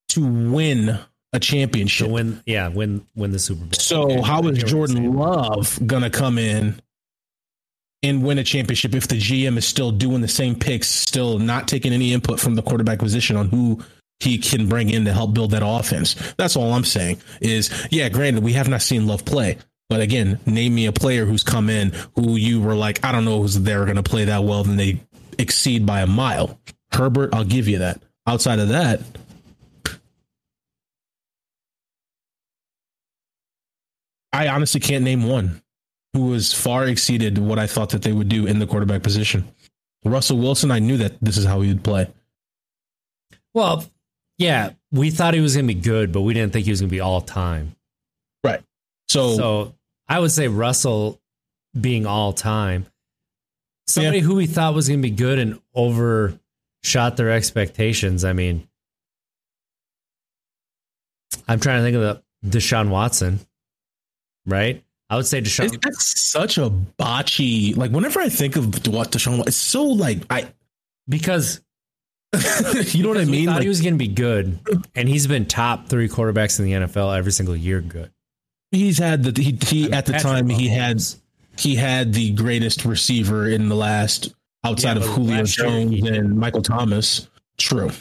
to 0.10 0.26
win 0.26 1.00
a 1.32 1.40
championship. 1.40 2.08
To 2.08 2.14
win, 2.14 2.44
yeah, 2.46 2.68
win 2.68 3.06
win 3.16 3.32
the 3.32 3.40
Super 3.40 3.62
Bowl. 3.62 3.74
So 3.74 4.04
okay. 4.04 4.22
how 4.22 4.48
is 4.48 4.64
Jordan 4.64 5.16
Love 5.16 5.80
gonna 5.86 6.10
come 6.10 6.38
in 6.38 6.80
and 8.04 8.22
win 8.24 8.38
a 8.38 8.44
championship 8.44 8.94
if 8.94 9.08
the 9.08 9.18
GM 9.18 9.58
is 9.58 9.66
still 9.66 9.92
doing 9.92 10.22
the 10.22 10.28
same 10.28 10.56
picks, 10.56 10.90
still 10.90 11.40
not 11.40 11.68
taking 11.68 11.94
any 11.94 12.14
input 12.14 12.40
from 12.40 12.56
the 12.56 12.62
quarterback 12.62 13.00
position 13.00 13.36
on 13.36 13.48
who 13.50 13.82
he 14.20 14.38
can 14.38 14.68
bring 14.68 14.90
in 14.90 15.06
to 15.06 15.14
help 15.14 15.34
build 15.34 15.52
that 15.52 15.64
offense? 15.66 16.16
That's 16.38 16.56
all 16.56 16.74
I'm 16.74 16.86
saying. 16.86 17.22
Is 17.42 17.88
yeah, 17.92 18.10
granted 18.10 18.44
we 18.44 18.54
have 18.54 18.68
not 18.68 18.82
seen 18.82 19.08
Love 19.08 19.26
play, 19.26 19.58
but 19.90 20.02
again, 20.02 20.40
name 20.46 20.76
me 20.76 20.86
a 20.86 20.92
player 20.92 21.26
who's 21.26 21.44
come 21.44 21.70
in 21.70 21.94
who 22.16 22.36
you 22.36 22.62
were 22.62 22.76
like, 22.76 23.04
I 23.06 23.12
don't 23.12 23.26
know 23.26 23.42
who's 23.42 23.60
they're 23.60 23.86
going 23.86 23.98
to 23.98 24.04
play 24.04 24.26
that 24.26 24.44
well, 24.44 24.64
then 24.64 24.78
they 24.78 25.02
exceed 25.38 25.86
by 25.86 26.02
a 26.02 26.08
mile. 26.08 26.60
Herbert, 26.92 27.34
I'll 27.34 27.44
give 27.44 27.68
you 27.68 27.80
that. 27.80 28.02
Outside 28.26 28.60
of 28.60 28.70
that, 28.70 29.02
I 34.32 34.48
honestly 34.48 34.80
can't 34.80 35.04
name 35.04 35.28
one 35.28 35.62
who 36.14 36.34
has 36.34 36.54
far 36.54 36.88
exceeded 36.88 37.38
what 37.38 37.60
I 37.60 37.68
thought 37.68 37.90
that 37.90 38.02
they 38.02 38.12
would 38.12 38.30
do 38.30 38.46
in 38.46 38.60
the 38.60 38.68
quarterback 38.68 39.04
position. 39.04 39.48
Russell 40.06 40.38
Wilson, 40.38 40.72
I 40.72 40.80
knew 40.80 40.98
that 40.98 41.20
this 41.22 41.38
is 41.38 41.46
how 41.46 41.62
he 41.62 41.70
would 41.70 41.84
play. 41.84 42.08
Well, 43.54 43.86
yeah, 44.38 44.72
we 44.92 45.10
thought 45.10 45.34
he 45.34 45.40
was 45.40 45.56
going 45.56 45.68
to 45.68 45.74
be 45.74 45.80
good, 45.80 46.12
but 46.12 46.22
we 46.22 46.34
didn't 46.34 46.54
think 46.54 46.66
he 46.66 46.72
was 46.72 46.82
going 46.82 46.90
to 46.90 46.96
be 46.96 47.00
all 47.00 47.22
time. 47.22 47.76
Right. 48.44 48.62
So, 49.08 49.36
so 49.36 49.76
I 50.08 50.20
would 50.20 50.32
say 50.32 50.48
Russell 50.48 51.22
being 51.80 52.06
all 52.06 52.34
time. 52.34 52.86
Somebody 53.88 54.20
yeah. 54.20 54.24
who 54.24 54.36
we 54.36 54.48
thought 54.48 54.74
was 54.74 54.88
going 54.88 55.02
to 55.02 55.10
be 55.10 55.16
good 55.16 55.40
and 55.40 55.60
overshot 55.76 57.18
their 57.18 57.32
expectations. 57.32 58.24
I 58.24 58.34
mean, 58.34 58.68
I'm 61.48 61.60
trying 61.60 61.80
to 61.80 61.84
think 61.84 61.96
of 61.98 62.24
the 62.42 62.58
Deshaun 62.58 62.90
Watson, 62.90 63.40
right? 64.46 64.84
I 65.10 65.16
would 65.16 65.28
say 65.28 65.42
Deshaun. 65.42 65.82
That's 65.82 66.20
such 66.20 66.58
a 66.58 66.70
botchy. 66.70 67.76
Like 67.76 67.92
whenever 67.92 68.20
I 68.20 68.30
think 68.30 68.56
of 68.56 68.66
what 68.88 69.12
Deshaun, 69.12 69.38
Watson, 69.38 69.48
it's 69.48 69.58
so 69.58 69.84
like 69.84 70.20
I 70.30 70.52
because 71.08 71.62
you 72.94 73.04
know 73.04 73.10
what 73.10 73.18
I 73.18 73.26
mean. 73.26 73.46
thought 73.46 73.56
like, 73.56 73.64
he 73.64 73.70
was 73.70 73.82
going 73.82 73.94
to 73.94 73.98
be 73.98 74.08
good, 74.08 74.60
and 74.96 75.08
he's 75.08 75.28
been 75.28 75.46
top 75.46 75.88
three 75.88 76.10
quarterbacks 76.10 76.60
in 76.60 76.66
the 76.66 76.72
NFL 76.72 77.16
every 77.18 77.32
single 77.32 77.56
year. 77.56 77.82
Good. 77.82 78.12
He's 78.72 78.98
had 78.98 79.24
the 79.24 79.42
he, 79.42 79.58
he 79.66 79.92
at 79.92 80.06
the 80.06 80.14
Patrick 80.14 80.22
time 80.22 80.50
Mahomes. 80.50 80.58
he 80.58 80.68
had 80.68 81.04
he 81.58 81.76
had 81.76 82.14
the 82.14 82.32
greatest 82.32 82.86
receiver 82.86 83.48
in 83.48 83.70
the 83.70 83.76
last 83.76 84.34
outside 84.64 84.98
yeah, 84.98 85.04
of 85.04 85.10
Julio 85.10 85.44
Jones 85.44 86.08
and 86.08 86.36
Michael 86.38 86.64
Thomas. 86.64 87.30
True, 87.58 87.92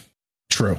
true, 0.48 0.78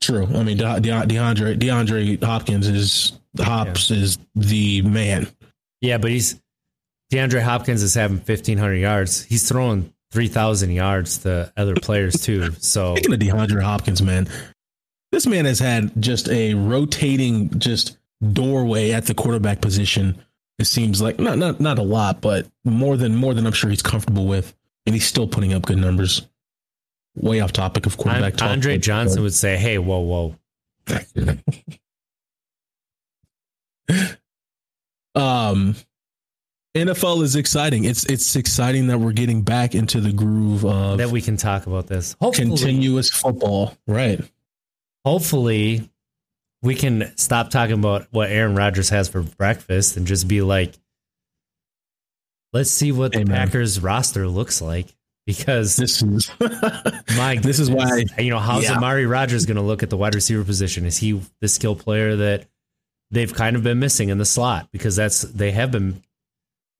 true. 0.00 0.26
I 0.34 0.42
mean, 0.42 0.56
De- 0.56 0.80
De- 0.80 1.06
DeAndre 1.06 1.56
DeAndre 1.56 2.22
Hopkins 2.22 2.66
is 2.66 3.12
Hops 3.38 3.90
is 3.90 4.18
the 4.34 4.82
man. 4.82 5.28
Yeah, 5.80 5.98
but 5.98 6.10
he's 6.10 6.40
DeAndre 7.12 7.42
Hopkins 7.42 7.82
is 7.82 7.94
having 7.94 8.18
1,500 8.18 8.74
yards. 8.74 9.22
He's 9.22 9.48
throwing 9.48 9.92
3,000 10.12 10.72
yards 10.72 11.18
to 11.18 11.52
other 11.56 11.74
players 11.74 12.20
too. 12.20 12.52
So 12.60 12.94
Speaking 12.96 13.14
of 13.14 13.20
DeAndre 13.20 13.62
Hopkins, 13.62 14.02
man, 14.02 14.28
this 15.12 15.26
man 15.26 15.44
has 15.44 15.58
had 15.58 16.00
just 16.00 16.28
a 16.28 16.54
rotating 16.54 17.58
just 17.58 17.96
doorway 18.32 18.92
at 18.92 19.06
the 19.06 19.14
quarterback 19.14 19.60
position. 19.60 20.22
It 20.58 20.66
seems 20.66 21.00
like 21.00 21.18
not 21.18 21.38
not 21.38 21.58
not 21.58 21.78
a 21.78 21.82
lot, 21.82 22.20
but 22.20 22.46
more 22.64 22.96
than 22.96 23.16
more 23.16 23.34
than 23.34 23.46
I'm 23.46 23.52
sure 23.52 23.70
he's 23.70 23.82
comfortable 23.82 24.26
with, 24.26 24.54
and 24.84 24.94
he's 24.94 25.06
still 25.06 25.26
putting 25.26 25.54
up 25.54 25.62
good 25.62 25.78
numbers. 25.78 26.28
Way 27.16 27.40
off 27.40 27.52
topic 27.52 27.86
of 27.86 27.96
quarterback 27.96 28.36
talk. 28.36 28.50
Andre 28.50 28.76
but- 28.76 28.82
Johnson 28.82 29.22
would 29.22 29.34
say, 29.34 29.56
"Hey, 29.56 29.78
whoa, 29.78 30.00
whoa." 30.00 30.36
um 35.14 35.74
NFL 36.76 37.22
is 37.22 37.34
exciting. 37.34 37.84
It's 37.84 38.04
it's 38.04 38.36
exciting 38.36 38.86
that 38.88 38.98
we're 38.98 39.12
getting 39.12 39.42
back 39.42 39.74
into 39.74 40.00
the 40.00 40.12
groove 40.12 40.64
of 40.64 40.98
That 40.98 41.10
we 41.10 41.20
can 41.20 41.36
talk 41.36 41.66
about 41.66 41.88
this. 41.88 42.14
Hopefully, 42.20 42.46
continuous 42.46 43.10
football. 43.10 43.76
Right. 43.86 44.20
hopefully 45.04 45.90
we 46.62 46.74
can 46.74 47.12
stop 47.16 47.50
talking 47.50 47.74
about 47.74 48.06
what 48.10 48.30
Aaron 48.30 48.54
Rodgers 48.54 48.90
has 48.90 49.08
for 49.08 49.22
breakfast 49.22 49.96
and 49.96 50.06
just 50.06 50.28
be 50.28 50.42
like, 50.42 50.74
let's 52.52 52.70
see 52.70 52.92
what 52.92 53.12
the 53.12 53.20
Amen. 53.20 53.34
Packers 53.34 53.80
roster 53.80 54.28
looks 54.28 54.60
like. 54.60 54.94
Because 55.26 55.76
This 55.76 56.02
is 56.02 56.30
my 57.16 57.36
this 57.42 57.58
is 57.58 57.70
why 57.70 58.04
you 58.18 58.30
know 58.30 58.38
how's 58.38 58.64
yeah. 58.64 58.76
Amari 58.76 59.06
Rodgers 59.06 59.46
going 59.46 59.56
to 59.56 59.62
look 59.62 59.82
at 59.82 59.90
the 59.90 59.96
wide 59.96 60.14
receiver 60.14 60.44
position? 60.44 60.86
Is 60.86 60.98
he 60.98 61.20
the 61.40 61.48
skill 61.48 61.74
player 61.74 62.16
that 62.16 62.46
they've 63.10 63.32
kind 63.32 63.56
of 63.56 63.62
been 63.62 63.78
missing 63.78 64.08
in 64.08 64.18
the 64.18 64.24
slot? 64.24 64.68
Because 64.72 64.96
that's 64.96 65.22
they 65.22 65.50
have 65.50 65.70
been 65.72 66.02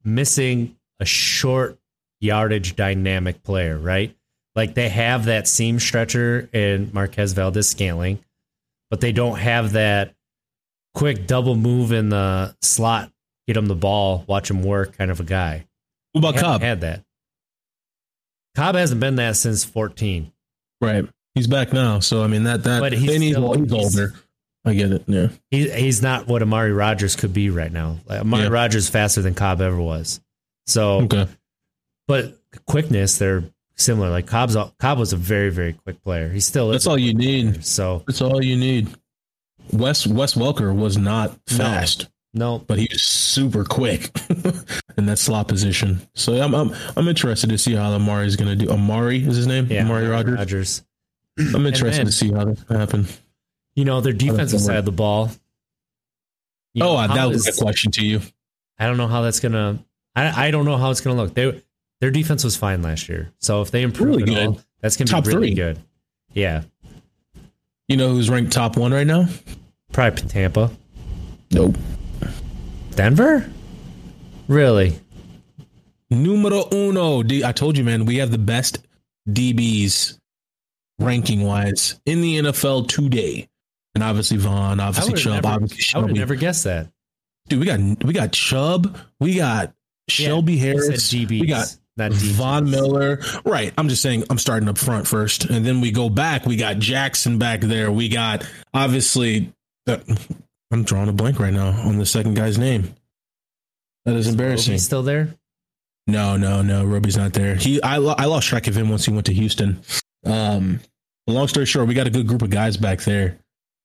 missing 0.05 0.77
a 0.99 1.05
short 1.05 1.79
yardage 2.21 2.77
dynamic 2.77 3.43
player, 3.43 3.79
right? 3.79 4.15
Like 4.55 4.75
they 4.75 4.89
have 4.89 5.27
that 5.27 5.47
seam 5.49 5.79
stretcher 5.79 6.49
in 6.53 6.91
Marquez 6.93 7.33
Valdes-Scantling, 7.33 8.19
but 8.91 9.01
they 9.01 9.13
don't 9.13 9.39
have 9.39 9.73
that 9.73 10.15
quick 10.95 11.27
double 11.27 11.55
move 11.55 11.93
in 11.93 12.09
the 12.09 12.55
slot, 12.61 13.11
get 13.47 13.57
him 13.57 13.67
the 13.67 13.75
ball, 13.77 14.25
watch 14.27 14.51
him 14.51 14.63
work 14.63 14.97
kind 14.99 15.11
of 15.11 15.21
a 15.21 15.25
guy. 15.25 15.67
what 16.13 16.21
about 16.29 16.41
Cobb? 16.41 16.61
had 16.63 16.81
that. 16.81 17.05
Cobb 18.57 18.75
hasn't 18.75 19.01
been 19.01 19.17
that 19.17 19.37
since 19.37 19.65
14. 19.65 20.33
Right. 20.81 21.05
He's 21.35 21.47
back 21.47 21.73
now. 21.73 22.01
So 22.01 22.25
I 22.25 22.27
mean 22.27 22.43
that 22.45 22.65
that 22.65 22.81
But 22.81 22.93
he's 22.93 23.03
still- 23.31 23.53
he's- 23.55 23.73
older. 23.73 24.15
I 24.65 24.75
get 24.75 24.93
it. 24.93 25.05
Yeah. 25.07 25.29
He, 25.51 25.71
he's 25.71 26.03
not 26.03 26.27
what 26.27 26.43
Amari 26.43 26.73
Rodgers 26.73 27.17
could 27.17 27.33
be 27.33 27.49
right 27.51 27.73
now. 27.73 27.97
Like 28.07 28.21
Amari 28.21 28.43
Yeah. 28.45 28.49
Rodgers 28.51 28.85
is 28.85 28.91
faster 28.91 29.23
than 29.23 29.35
Cobb 29.35 29.61
ever 29.61 29.81
was. 29.81 30.21
So, 30.67 31.01
Okay. 31.03 31.27
but 32.07 32.37
quickness, 32.67 33.19
they're 33.19 33.45
similar. 33.77 34.11
Like 34.11 34.27
Cobb's 34.27 34.57
Cobb 34.79 34.99
was 34.99 35.13
a 35.13 35.17
very 35.17 35.51
very 35.51 35.73
quick 35.73 36.03
player. 36.03 36.29
He 36.29 36.41
still 36.41 36.71
is. 36.71 36.75
That's 36.75 36.87
all 36.87 36.99
you 36.99 37.15
need. 37.15 37.65
So 37.65 38.03
That's 38.07 38.21
all 38.21 38.45
you 38.45 38.57
need. 38.57 38.89
Wes 39.73 40.07
Wes 40.07 40.35
Welker 40.35 40.75
was 40.77 40.99
not 40.99 41.39
fast, 41.47 42.09
no, 42.35 42.59
but 42.59 42.79
he 42.79 42.89
was 42.91 43.03
super 43.03 43.65
quick 43.65 44.11
in 44.99 45.07
that 45.07 45.19
slot 45.19 45.49
position. 45.49 46.01
So 46.15 46.35
I'm 46.35 46.55
I'm 46.55 46.73
I'm 46.97 47.09
interested 47.09 47.51
to 47.51 47.59
see 47.59 47.75
how 47.75 47.93
Amari 47.93 48.27
is 48.27 48.37
going 48.37 48.59
to 48.59 48.65
do. 48.67 48.71
Amari 48.71 49.25
is 49.25 49.37
his 49.37 49.47
name. 49.47 49.69
yeah, 49.71 49.85
Amari 49.85 50.07
Rodgers. 50.09 50.37
Rodgers. 50.39 50.85
I'm 51.55 51.65
interested 51.67 52.01
then- 52.01 52.07
to 52.07 52.13
see 52.13 52.33
how 52.33 52.45
that 52.47 52.59
happen. 52.69 53.07
You 53.75 53.85
know 53.85 54.01
their 54.01 54.13
defensive 54.13 54.61
side 54.61 54.77
of 54.77 54.85
the 54.85 54.93
ball. 54.93 55.31
you 56.75 56.85
oh, 56.85 56.97
how 56.97 57.15
that 57.15 57.29
was 57.29 57.47
is- 57.47 57.59
a 57.59 57.63
question 57.63 57.91
to 57.93 58.05
you. 58.05 58.21
I 58.79 58.87
don't 58.87 58.97
know 58.97 59.07
how 59.09 59.23
that's 59.23 59.41
gonna. 59.41 59.79
I 60.17 60.49
I 60.49 60.51
don't 60.51 60.65
know 60.65 60.77
how 60.77 60.91
it's 60.91 61.01
gonna 61.01 61.17
look. 61.17 61.35
They 61.35 61.63
their 62.01 62.11
defense 62.11 62.45
was 62.45 62.57
fine 62.57 62.83
last 62.83 63.09
year. 63.09 63.31
So 63.39 63.61
if 63.63 63.71
they 63.71 63.83
improve 63.83 64.17
Really 64.17 64.35
at 64.37 64.47
all, 64.47 64.53
good. 64.55 64.65
that's 64.81 64.97
gonna 64.97 65.09
Top 65.11 65.25
be 65.25 65.31
really 65.31 65.49
three. 65.49 65.55
good. 65.57 65.79
Yeah, 66.33 66.63
You 67.89 67.97
know 67.97 68.09
who's 68.11 68.31
ranked 68.31 68.53
top 68.53 68.77
one 68.77 68.93
right 68.93 69.07
now? 69.07 69.29
probably 69.93 70.23
Tampa, 70.29 70.71
Nope. 71.51 71.77
Denver. 72.95 73.51
Really? 74.49 74.99
Numero 76.11 76.69
uno. 76.73 77.23
D- 77.23 77.45
I 77.45 77.53
told 77.53 77.77
you, 77.77 77.85
man, 77.85 78.05
we 78.07 78.17
have 78.17 78.31
the 78.31 78.39
best 78.39 78.79
DBs 79.29 80.19
ranking 80.99 81.43
wise 81.43 82.01
in 82.07 82.21
the 82.23 82.39
NFL 82.39 82.89
today. 82.89 83.49
And 83.95 84.05
obviously 84.05 84.37
Von, 84.37 84.81
obviously 84.81 85.15
Chubb, 85.15 85.45
never, 85.45 85.55
obviously 85.55 85.99
I 85.99 86.03
would 86.03 86.15
never 86.15 86.35
guess 86.35 86.63
that. 86.63 86.91
Dude, 87.49 87.61
we 87.61 87.67
got 87.67 88.05
we 88.05 88.13
got 88.13 88.33
Chubb, 88.33 88.97
we 89.19 89.35
got 89.35 89.75
Shelby 90.09 90.59
said 90.59 90.67
Harris, 90.67 91.13
DBs, 91.13 91.41
we 91.41 91.47
got 91.47 91.77
not 91.97 92.13
DBs. 92.13 92.33
Von 92.33 92.71
Miller. 92.71 93.21
Right. 93.45 93.73
I'm 93.77 93.89
just 93.89 94.03
saying 94.03 94.25
I'm 94.31 94.39
starting 94.39 94.69
up 94.69 94.79
front 94.79 95.07
first. 95.07 95.45
And 95.45 95.67
then 95.67 95.81
we 95.81 95.91
go 95.91 96.09
back. 96.09 96.47
We 96.47 96.57
got 96.57 96.79
Jackson 96.79 97.39
back 97.39 97.61
there. 97.61 97.91
We 97.91 98.09
got 98.09 98.47
obviously 98.73 99.53
uh, 99.87 99.99
I'm 100.71 100.85
drawing 100.85 101.09
a 101.09 101.13
blank 101.13 101.39
right 101.39 101.53
now 101.53 101.69
on 101.69 101.99
the 101.99 102.07
second 102.07 102.35
guy's 102.35 102.59
name. 102.59 102.95
That 104.05 104.17
is 104.17 104.29
embarrassing. 104.29 104.73
He's 104.73 104.85
still 104.85 105.03
there. 105.03 105.35
No, 106.07 106.37
no, 106.37 106.63
no. 106.63 106.85
Roby's 106.85 107.17
not 107.17 107.33
there. 107.35 107.57
He, 107.57 107.83
I, 107.83 107.97
I 107.97 108.25
lost 108.25 108.49
track 108.49 108.67
of 108.67 108.77
him 108.77 108.89
once 108.89 109.05
he 109.05 109.13
went 109.13 109.27
to 109.27 109.35
Houston. 109.35 109.83
Um, 110.25 110.81
long 111.27 111.49
story 111.49 111.67
short, 111.67 111.87
we 111.87 111.95
got 111.95 112.07
a 112.07 112.11
good 112.11 112.27
group 112.27 112.43
of 112.43 112.51
guys 112.51 112.77
back 112.77 113.03
there 113.03 113.39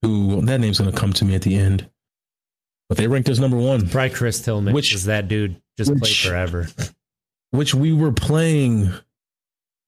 who 0.05 0.41
that 0.45 0.59
name's 0.59 0.79
going 0.79 0.91
to 0.91 0.97
come 0.97 1.13
to 1.13 1.25
me 1.25 1.35
at 1.35 1.41
the 1.41 1.55
end. 1.55 1.89
But 2.87 2.97
they 2.97 3.07
ranked 3.07 3.29
us 3.29 3.39
number 3.39 3.57
one, 3.57 3.89
Probably 3.89 4.11
Chris 4.11 4.41
Tillman. 4.41 4.73
Which- 4.73 4.93
is 4.93 5.05
that 5.05 5.27
dude 5.27 5.61
just 5.77 5.95
played 5.97 6.15
forever. 6.15 6.67
which 7.51 7.73
we 7.73 7.91
were 7.93 8.11
playing 8.11 8.93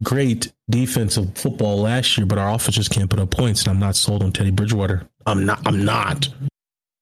great 0.04 0.52
defensive 0.70 1.38
football 1.38 1.80
last 1.82 2.18
year, 2.18 2.26
but 2.26 2.38
our 2.38 2.54
offense 2.54 2.76
just 2.76 2.92
can't 2.92 3.10
put 3.10 3.20
up 3.20 3.32
points. 3.32 3.64
And 3.64 3.72
I'm 3.72 3.80
not 3.80 3.96
sold 3.96 4.24
on 4.24 4.32
Teddy 4.32 4.52
Bridgewater. 4.52 5.08
I'm 5.26 5.46
not. 5.46 5.62
I'm 5.66 5.86
not. 5.86 6.28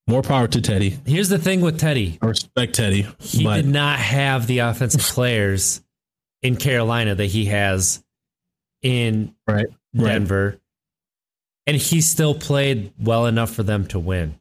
More 0.08 0.22
power 0.22 0.46
to 0.46 0.60
Teddy. 0.60 0.98
Here's 1.04 1.28
the 1.28 1.38
thing 1.38 1.60
with 1.60 1.78
Teddy. 1.80 2.18
I 2.22 2.26
respect 2.26 2.74
Teddy, 2.76 3.06
He 3.18 3.42
but 3.42 3.56
did 3.56 3.66
not 3.66 3.98
have 3.98 4.46
the 4.46 4.60
offensive 4.60 5.00
players 5.14 5.82
in 6.42 6.56
Carolina 6.56 7.14
that 7.16 7.26
he 7.26 7.46
has 7.46 8.04
in 8.82 9.34
right, 9.48 9.66
right. 9.94 10.12
And 11.66 11.76
he 11.76 12.00
still 12.00 12.34
played 12.34 12.92
well 12.98 13.26
enough 13.26 13.50
for 13.52 13.62
them 13.62 13.86
to 13.88 13.98
win. 13.98 14.38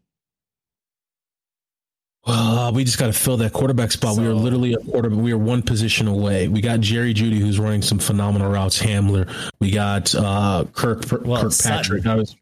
Well, 2.28 2.74
we 2.74 2.84
just 2.84 2.98
got 2.98 3.08
to 3.08 3.14
fill 3.14 3.38
that 3.38 3.54
quarterback 3.54 3.92
spot. 3.92 4.18
we 4.18 4.26
are 4.26 4.34
literally 4.34 4.74
a 4.74 4.78
quarter. 4.78 5.10
We 5.10 5.32
are 5.32 5.38
one 5.38 5.62
position 5.62 6.08
away. 6.08 6.48
We 6.48 6.60
got 6.60 6.80
Jerry 6.80 7.14
Jeudy, 7.14 7.38
who's 7.38 7.60
running 7.60 7.84
some 7.84 8.00
phenomenal 8.00 8.52
routes. 8.52 8.82
Hamler. 8.82 9.32
We 9.60 9.70
got 9.70 10.14
uh, 10.16 10.66
Kirk 10.74 11.04
Well, 11.24 11.44
Kirkpatrick. 11.44 12.04
Sutton. 12.04 12.08
I 12.08 12.16
was 12.16 12.36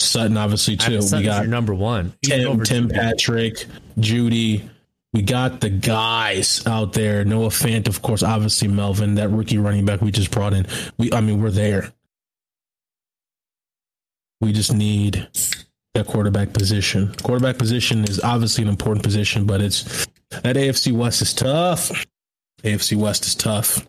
Sutton, 0.00 0.36
obviously 0.36 0.74
I 0.74 0.76
too. 0.88 0.98
mean, 0.98 1.10
we 1.12 1.22
got 1.22 1.42
your 1.42 1.50
number 1.50 1.74
one. 1.74 2.12
Tim, 2.24 2.62
Tim 2.64 2.88
Jeudy. 2.88 2.92
Patrick, 2.94 3.66
Jeudy. 3.98 4.68
We 5.12 5.22
got 5.22 5.60
the 5.60 5.70
guys 5.70 6.66
out 6.66 6.92
there. 6.92 7.24
Noah 7.24 7.48
Fant, 7.48 7.86
of 7.86 8.00
course. 8.02 8.22
Obviously 8.22 8.66
Melvin, 8.68 9.16
that 9.16 9.28
rookie 9.30 9.58
running 9.58 9.84
back 9.84 10.00
we 10.00 10.10
just 10.10 10.30
brought 10.30 10.54
in. 10.54 10.66
We, 10.98 11.12
I 11.12 11.20
mean, 11.20 11.42
we're 11.42 11.50
there. 11.50 11.92
We 14.40 14.52
just 14.52 14.72
need 14.72 15.28
that 15.94 16.06
quarterback 16.06 16.52
position. 16.52 17.14
Quarterback 17.22 17.58
position 17.58 18.04
is 18.04 18.20
obviously 18.20 18.62
an 18.62 18.70
important 18.70 19.04
position, 19.04 19.44
but 19.46 19.60
it's 19.60 20.06
that 20.30 20.56
AFC 20.56 20.92
West 20.92 21.20
is 21.22 21.34
tough. 21.34 22.06
AFC 22.62 22.96
West 22.96 23.26
is 23.26 23.34
tough. 23.34 23.86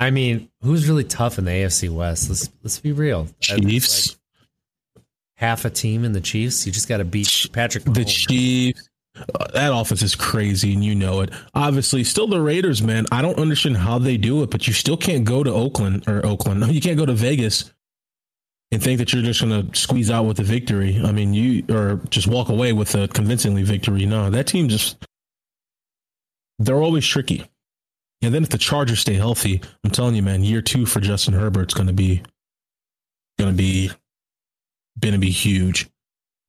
I 0.00 0.10
mean, 0.10 0.48
who's 0.62 0.88
really 0.88 1.04
tough 1.04 1.38
in 1.38 1.44
the 1.44 1.50
AFC 1.50 1.90
West? 1.90 2.28
Let's 2.28 2.50
let's 2.62 2.78
be 2.80 2.92
real. 2.92 3.28
Chiefs, 3.40 4.16
like 4.96 5.04
half 5.36 5.64
a 5.64 5.70
team 5.70 6.04
in 6.04 6.12
the 6.12 6.20
Chiefs. 6.20 6.66
You 6.66 6.72
just 6.72 6.88
got 6.88 6.98
to 6.98 7.04
beat 7.04 7.48
Patrick. 7.52 7.84
the 7.84 7.90
Mahomes. 7.90 8.28
Chiefs. 8.28 8.88
That 9.52 9.72
offense 9.72 10.02
is 10.02 10.16
crazy, 10.16 10.74
and 10.74 10.84
you 10.84 10.94
know 10.94 11.20
it. 11.20 11.30
Obviously, 11.54 12.02
still 12.02 12.26
the 12.26 12.40
Raiders, 12.40 12.82
man. 12.82 13.06
I 13.12 13.22
don't 13.22 13.38
understand 13.38 13.76
how 13.76 13.98
they 13.98 14.16
do 14.16 14.42
it, 14.42 14.50
but 14.50 14.66
you 14.66 14.72
still 14.72 14.96
can't 14.96 15.24
go 15.24 15.44
to 15.44 15.52
Oakland 15.52 16.08
or 16.08 16.24
Oakland. 16.26 16.60
No, 16.60 16.66
you 16.66 16.80
can't 16.80 16.98
go 16.98 17.06
to 17.06 17.12
Vegas 17.12 17.72
and 18.72 18.82
think 18.82 18.98
that 18.98 19.12
you're 19.12 19.22
just 19.22 19.40
going 19.40 19.70
to 19.70 19.78
squeeze 19.78 20.10
out 20.10 20.24
with 20.24 20.40
a 20.40 20.42
victory. 20.42 21.00
I 21.02 21.12
mean, 21.12 21.32
you 21.32 21.64
or 21.70 22.00
just 22.10 22.26
walk 22.26 22.48
away 22.48 22.72
with 22.72 22.94
a 22.96 23.06
convincingly 23.06 23.62
victory. 23.62 24.04
No, 24.04 24.30
that 24.30 24.48
team 24.48 24.68
just 24.68 25.04
they're 26.58 26.82
always 26.82 27.06
tricky. 27.06 27.48
And 28.22 28.34
then 28.34 28.42
if 28.42 28.48
the 28.48 28.58
Chargers 28.58 29.00
stay 29.00 29.14
healthy, 29.14 29.60
I'm 29.84 29.90
telling 29.90 30.14
you, 30.14 30.22
man, 30.22 30.42
year 30.42 30.62
two 30.62 30.86
for 30.86 31.00
Justin 31.00 31.34
Herbert's 31.34 31.74
going 31.74 31.88
to 31.88 31.92
be 31.92 32.22
going 33.38 33.50
to 33.50 33.56
be 33.56 33.90
going 34.98 35.14
to 35.14 35.20
be 35.20 35.30
huge. 35.30 35.88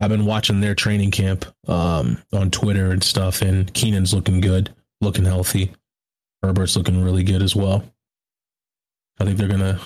I've 0.02 0.10
been 0.10 0.26
watching 0.26 0.60
their 0.62 0.76
training 0.76 1.12
camp 1.12 1.46
um, 1.68 2.18
on 2.34 2.52
Twitter 2.52 2.92
and 2.92 3.04
stuff, 3.04 3.42
and 3.42 3.74
Keenan's 3.74 4.14
looking 4.14 4.42
good, 4.42 4.74
looking 5.02 5.26
healthy. 5.26 5.72
Herbert's 6.44 6.76
looking 6.76 7.04
really 7.04 7.24
good 7.24 7.42
as 7.42 7.56
well. 7.56 7.84
I 9.20 9.24
think 9.26 9.38
they're 9.38 9.48
gonna 9.48 9.80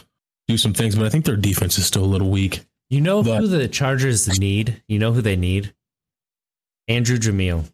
do 0.47 0.57
some 0.57 0.73
things, 0.73 0.95
but 0.95 1.05
I 1.05 1.09
think 1.09 1.25
their 1.25 1.35
defense 1.35 1.77
is 1.77 1.85
still 1.85 2.03
a 2.03 2.07
little 2.07 2.29
weak. 2.31 2.61
You 2.89 3.01
know 3.01 3.21
But- 3.21 3.39
who 3.41 3.47
the 3.47 3.67
Chargers 3.67 4.39
need? 4.39 4.81
You 4.87 4.97
know 4.97 5.13
who 5.13 5.21
they 5.21 5.35
need? 5.35 5.73
Andrew 6.87 7.17
Jamil. 7.17 7.71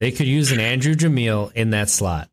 They 0.00 0.12
could 0.12 0.26
use 0.26 0.52
an 0.52 0.60
Andrew 0.60 0.94
Jamil 0.94 1.50
in 1.54 1.70
that 1.70 1.88
slot. 1.88 2.28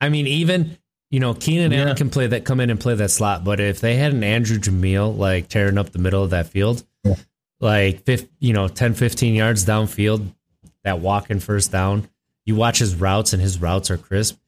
I 0.00 0.08
mean, 0.10 0.28
even 0.28 0.78
you 1.14 1.20
know, 1.20 1.32
Keenan 1.32 1.70
Yeah. 1.70 1.82
Allen 1.84 1.96
can 1.96 2.10
play 2.10 2.26
that, 2.26 2.44
come 2.44 2.58
in 2.58 2.70
and 2.70 2.80
play 2.80 2.94
that 2.96 3.08
slot. 3.10 3.44
But 3.44 3.60
if 3.60 3.80
they 3.80 3.94
had 3.94 4.12
an 4.12 4.24
Andrew 4.24 4.58
Jamil 4.58 5.16
like 5.16 5.48
tearing 5.48 5.78
up 5.78 5.90
the 5.92 6.00
middle 6.00 6.24
of 6.24 6.30
that 6.30 6.48
field, 6.48 6.84
Yeah. 7.04 7.14
like 7.60 8.04
you 8.40 8.52
know, 8.52 8.66
10, 8.66 8.94
15 8.94 9.34
yards 9.36 9.64
downfield, 9.64 10.34
that 10.82 10.98
walking 10.98 11.38
first 11.38 11.70
down, 11.70 12.08
you 12.44 12.56
watch 12.56 12.80
his 12.80 12.96
routes 12.96 13.32
and 13.32 13.40
his 13.40 13.60
routes 13.60 13.92
are 13.92 13.96
crisp. 13.96 14.38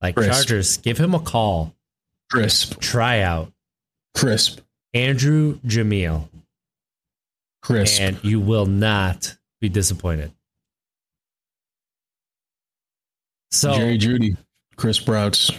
Like 0.00 0.14
Crisp. 0.14 0.30
Chargers, 0.32 0.76
give 0.78 0.96
him 0.98 1.12
a 1.14 1.20
call, 1.20 1.74
Crisp, 2.30 2.78
try 2.80 3.20
out 3.20 3.52
crisp, 4.14 4.60
Andrew 4.94 5.58
Jamil, 5.66 6.28
crisp. 7.62 8.00
and 8.00 8.18
you 8.24 8.38
will 8.40 8.66
not 8.66 9.36
be 9.60 9.68
disappointed. 9.68 10.32
So 13.50 13.74
Jerry 13.74 13.98
Jeudy, 13.98 14.36
Chris 14.76 15.06
routes. 15.06 15.50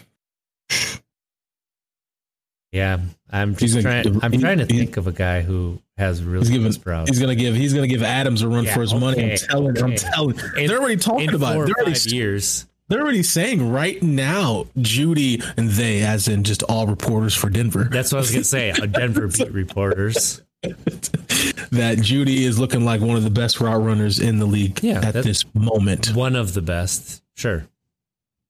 Yeah, 2.74 3.00
I'm 3.30 3.52
He's 3.56 3.74
just 3.74 3.78
a- 3.78 3.82
trying. 3.84 4.24
I'm 4.24 4.32
he- 4.32 4.40
trying 4.40 4.58
to 4.58 4.66
he- 4.66 4.80
think 4.80 4.98
of 4.98 5.08
a 5.08 5.12
guy 5.12 5.42
who 5.42 5.80
has 5.98 6.24
really 6.24 6.40
He's 6.40 6.50
giving. 6.50 7.06
He's 7.06 7.20
gonna 7.20 7.36
give. 7.36 7.56
He's 7.56 7.74
gonna 7.74 7.88
give 7.88 8.02
Adams 8.04 8.42
a 8.42 8.48
run 8.50 8.66
Yeah, 8.66 8.74
for 8.74 8.82
his 8.82 8.94
money. 8.96 9.32
I'm 9.32 9.38
telling. 9.38 9.82
I'm 9.84 9.96
telling. 9.96 10.40
In- 10.58 10.68
they're 10.68 10.80
already 10.80 10.98
talking 10.98 11.30
in 11.30 11.36
about. 11.36 11.54
four 11.54 11.64
it. 11.64 11.68
They're 11.78 11.86
already. 11.86 12.10
years. 12.16 12.66
They're 12.90 13.02
already 13.02 13.24
saying 13.24 13.72
right 13.72 14.02
now, 14.04 14.66
Jeudy 14.78 15.42
and 15.56 15.70
they, 15.70 16.02
as 16.02 16.28
in 16.28 16.44
just 16.44 16.64
all 16.64 16.86
reporters 16.88 17.34
for 17.36 17.50
Denver, 17.50 17.88
That's 17.92 18.12
what 18.12 18.18
I 18.18 18.22
was 18.22 18.32
gonna 18.32 18.44
say. 18.44 18.72
A 18.72 18.88
Denver 18.88 19.28
beat 19.28 19.52
reporters. 19.54 20.42
that 20.64 21.98
Jeudy 22.00 22.42
is 22.42 22.58
looking 22.60 22.86
like 22.86 23.02
one 23.02 23.16
of 23.18 23.24
the 23.24 23.30
best 23.30 23.60
route 23.62 23.84
runners 23.84 24.20
in 24.20 24.40
the 24.40 24.46
league 24.46 24.80
Yeah, 24.84 25.02
at 25.04 25.14
this 25.14 25.44
moment. 25.54 26.14
One 26.16 26.36
of 26.36 26.54
the 26.54 26.62
best. 26.62 27.22
Sure. 27.36 27.66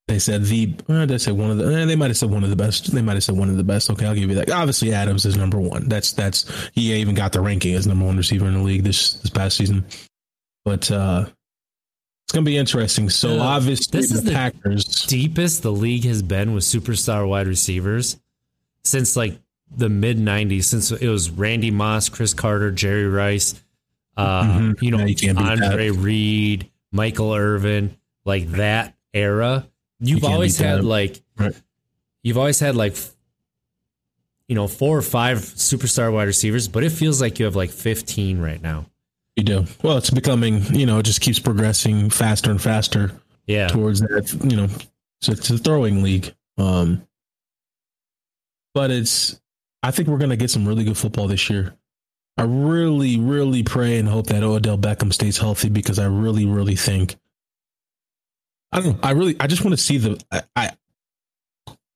They 0.07 0.19
said 0.19 0.43
the. 0.43 0.75
Uh, 0.89 1.05
they 1.05 1.17
said 1.17 1.33
one 1.33 1.49
of 1.51 1.57
the. 1.57 1.65
eh, 1.65 1.85
they 1.85 1.95
might 1.95 2.07
have 2.09 2.17
said 2.17 2.29
one 2.29 2.43
of 2.43 2.49
the 2.49 2.55
best. 2.57 2.91
They 2.93 3.01
might 3.01 3.13
have 3.13 3.23
said 3.23 3.37
one 3.37 3.49
of 3.49 3.55
the 3.57 3.63
best. 3.63 3.89
Okay, 3.89 4.05
I'll 4.05 4.13
give 4.13 4.29
you 4.29 4.35
that. 4.35 4.49
Obviously, 4.51 4.93
Adams 4.93 5.25
is 5.25 5.37
number 5.37 5.59
one. 5.59 5.87
That's 5.87 6.11
that's. 6.11 6.69
He 6.73 6.93
even 6.95 7.15
got 7.15 7.31
the 7.31 7.39
ranking 7.41 7.73
as 7.75 7.87
number 7.87 8.05
one 8.05 8.17
receiver 8.17 8.45
in 8.45 8.53
the 8.53 8.59
league 8.61 8.83
this 8.83 9.13
this 9.13 9.29
past 9.31 9.55
season. 9.57 9.85
But 10.65 10.89
uh 10.91 11.25
it's 12.25 12.33
gonna 12.33 12.43
be 12.45 12.57
interesting. 12.57 13.09
So 13.09 13.39
Uh, 13.39 13.43
obviously, 13.43 13.99
this 14.01 14.11
the, 14.11 14.17
is 14.17 14.23
the- 14.25 14.31
Packers. 14.31 14.85
Deepest 15.05 15.61
the 15.63 15.71
league 15.71 16.03
has 16.05 16.21
been 16.21 16.53
with 16.53 16.63
superstar 16.65 17.27
wide 17.27 17.47
receivers 17.47 18.17
since 18.83 19.15
like 19.15 19.39
the 19.75 19.87
mid 19.89 20.17
'90s. 20.17 20.65
Since 20.65 20.91
it 20.91 21.07
was 21.07 21.29
Randy 21.31 21.71
Moss, 21.71 22.09
Cris 22.09 22.33
Carter, 22.33 22.71
Jerry 22.71 23.07
Rice, 23.07 23.55
uh, 24.17 24.43
Mhm. 24.43 24.81
you 24.81 24.91
know, 24.91 24.99
Yeah, 25.05 25.31
you 25.31 25.37
Andre 25.37 25.89
Reed, 25.91 26.69
Michael 26.91 27.33
Irvin, 27.33 27.95
like 28.25 28.51
that 28.51 28.95
era. 29.13 29.65
You've 29.99 30.21
can't 30.21 30.33
always 30.33 30.57
had 30.57 30.83
like, 30.83 31.21
Right. 31.37 31.53
you've 32.23 32.37
always 32.37 32.59
had 32.59 32.75
like, 32.75 32.95
you 34.47 34.55
know, 34.55 34.67
four 34.67 34.97
or 34.97 35.01
five 35.01 35.37
superstar 35.39 36.11
wide 36.11 36.27
receivers, 36.27 36.67
but 36.67 36.83
it 36.83 36.91
feels 36.91 37.21
like 37.21 37.39
you 37.39 37.45
have 37.45 37.55
like 37.55 37.69
15 37.71 38.39
right 38.39 38.61
now. 38.61 38.85
You 39.35 39.43
do 39.43 39.65
well. 39.81 39.97
It's 39.97 40.09
becoming. 40.11 40.63
You 40.75 40.85
know, 40.85 40.99
it 40.99 41.03
just 41.03 41.21
keeps 41.21 41.39
progressing 41.39 42.09
faster 42.09 42.51
and 42.51 42.61
faster. 42.61 43.11
Yeah. 43.47 43.67
towards 43.67 43.99
that, 44.01 44.31
you 44.49 44.55
know, 44.55 44.67
so 45.21 45.31
it's 45.33 45.49
a 45.49 45.57
throwing 45.57 46.01
league. 46.03 46.33
Um, 46.57 47.05
but 48.73 48.89
it's, 48.91 49.39
I 49.81 49.91
think 49.91 50.07
we're 50.07 50.17
going 50.17 50.29
to 50.29 50.37
get 50.37 50.49
some 50.49 50.67
really 50.67 50.83
good 50.85 50.97
football 50.97 51.27
this 51.27 51.49
year. 51.49 51.73
I 52.37 52.43
really, 52.43 53.19
really 53.19 53.63
pray 53.63 53.99
and 53.99 54.07
hope 54.07 54.27
that 54.27 54.43
Odell 54.43 54.77
Beckham 54.77 55.11
stays 55.13 55.37
healthy 55.37 55.69
because 55.69 55.99
I 55.99 56.05
really, 56.05 56.45
really 56.45 56.75
think, 56.75 57.15
I 58.73 58.81
don't 58.81 58.93
know. 58.93 58.99
I 59.03 59.11
really, 59.11 59.35
I 59.39 59.47
just 59.47 59.63
want 59.63 59.77
to 59.77 59.81
see 59.81 59.97
the, 59.97 60.21
I, 60.31 60.41
I, 60.55 60.71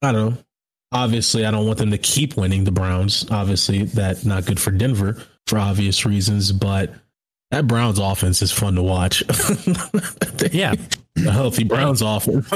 I 0.02 0.12
don't 0.12 0.36
know. 0.36 0.44
Obviously, 0.92 1.46
I 1.46 1.52
don't 1.52 1.66
want 1.66 1.80
them 1.80 1.92
to 1.92 1.98
keep 1.98 2.38
winning 2.38 2.64
the 2.64 2.72
Browns. 2.72 3.30
Obviously, 3.30 3.84
that 3.84 4.26
not 4.26 4.46
good 4.46 4.60
for 4.60 4.72
Denver 4.72 5.18
for 5.48 5.60
obvious 5.60 6.06
reasons, 6.06 6.52
but 6.52 6.94
that 7.52 7.68
Browns 7.68 8.00
offense 8.00 8.42
is 8.42 8.52
fun 8.52 8.76
to 8.76 8.84
watch. 8.84 9.24
Yeah. 10.52 10.76
a 11.18 11.32
healthy 11.32 11.64
Browns 11.64 12.02
offense. 12.02 12.48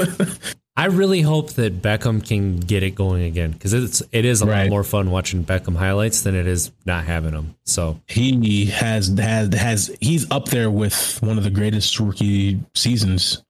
I 0.76 0.86
really 0.86 1.20
hope 1.20 1.50
that 1.54 1.82
Beckham 1.82 2.26
can 2.26 2.56
get 2.56 2.82
it 2.82 2.94
going 2.94 3.24
again 3.24 3.50
because 3.50 3.74
it's 3.74 4.02
it 4.12 4.24
is 4.24 4.40
a 4.40 4.46
lot 4.46 4.68
more 4.68 4.84
fun 4.84 5.10
watching 5.10 5.44
Beckham 5.44 5.76
highlights 5.76 6.22
than 6.22 6.34
it 6.34 6.46
is 6.46 6.70
not 6.86 7.04
having 7.04 7.32
them. 7.32 7.56
So 7.64 8.00
he 8.06 8.66
has 8.66 9.08
has 9.18 9.52
has 9.52 9.94
he's 10.00 10.30
up 10.30 10.46
there 10.46 10.70
with 10.70 11.20
one 11.22 11.36
of 11.36 11.44
the 11.44 11.50
greatest 11.50 12.00
rookie 12.00 12.60
seasons 12.74 13.42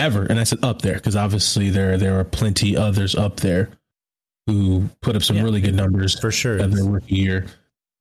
ever, 0.00 0.24
and 0.24 0.40
I 0.40 0.44
said 0.44 0.64
up 0.64 0.82
there 0.82 0.94
because 0.94 1.14
obviously 1.16 1.70
there 1.70 1.96
there 1.96 2.18
are 2.18 2.24
plenty 2.24 2.76
others 2.76 3.14
up 3.14 3.36
there 3.40 3.70
who 4.46 4.88
put 5.02 5.14
up 5.14 5.22
some 5.22 5.36
Yeah. 5.36 5.42
really 5.42 5.60
good 5.60 5.74
numbers 5.74 6.18
for 6.18 6.32
sure, 6.32 6.58
of 6.58 6.74
their 6.74 6.84
rookie 6.84 7.14
year. 7.16 7.46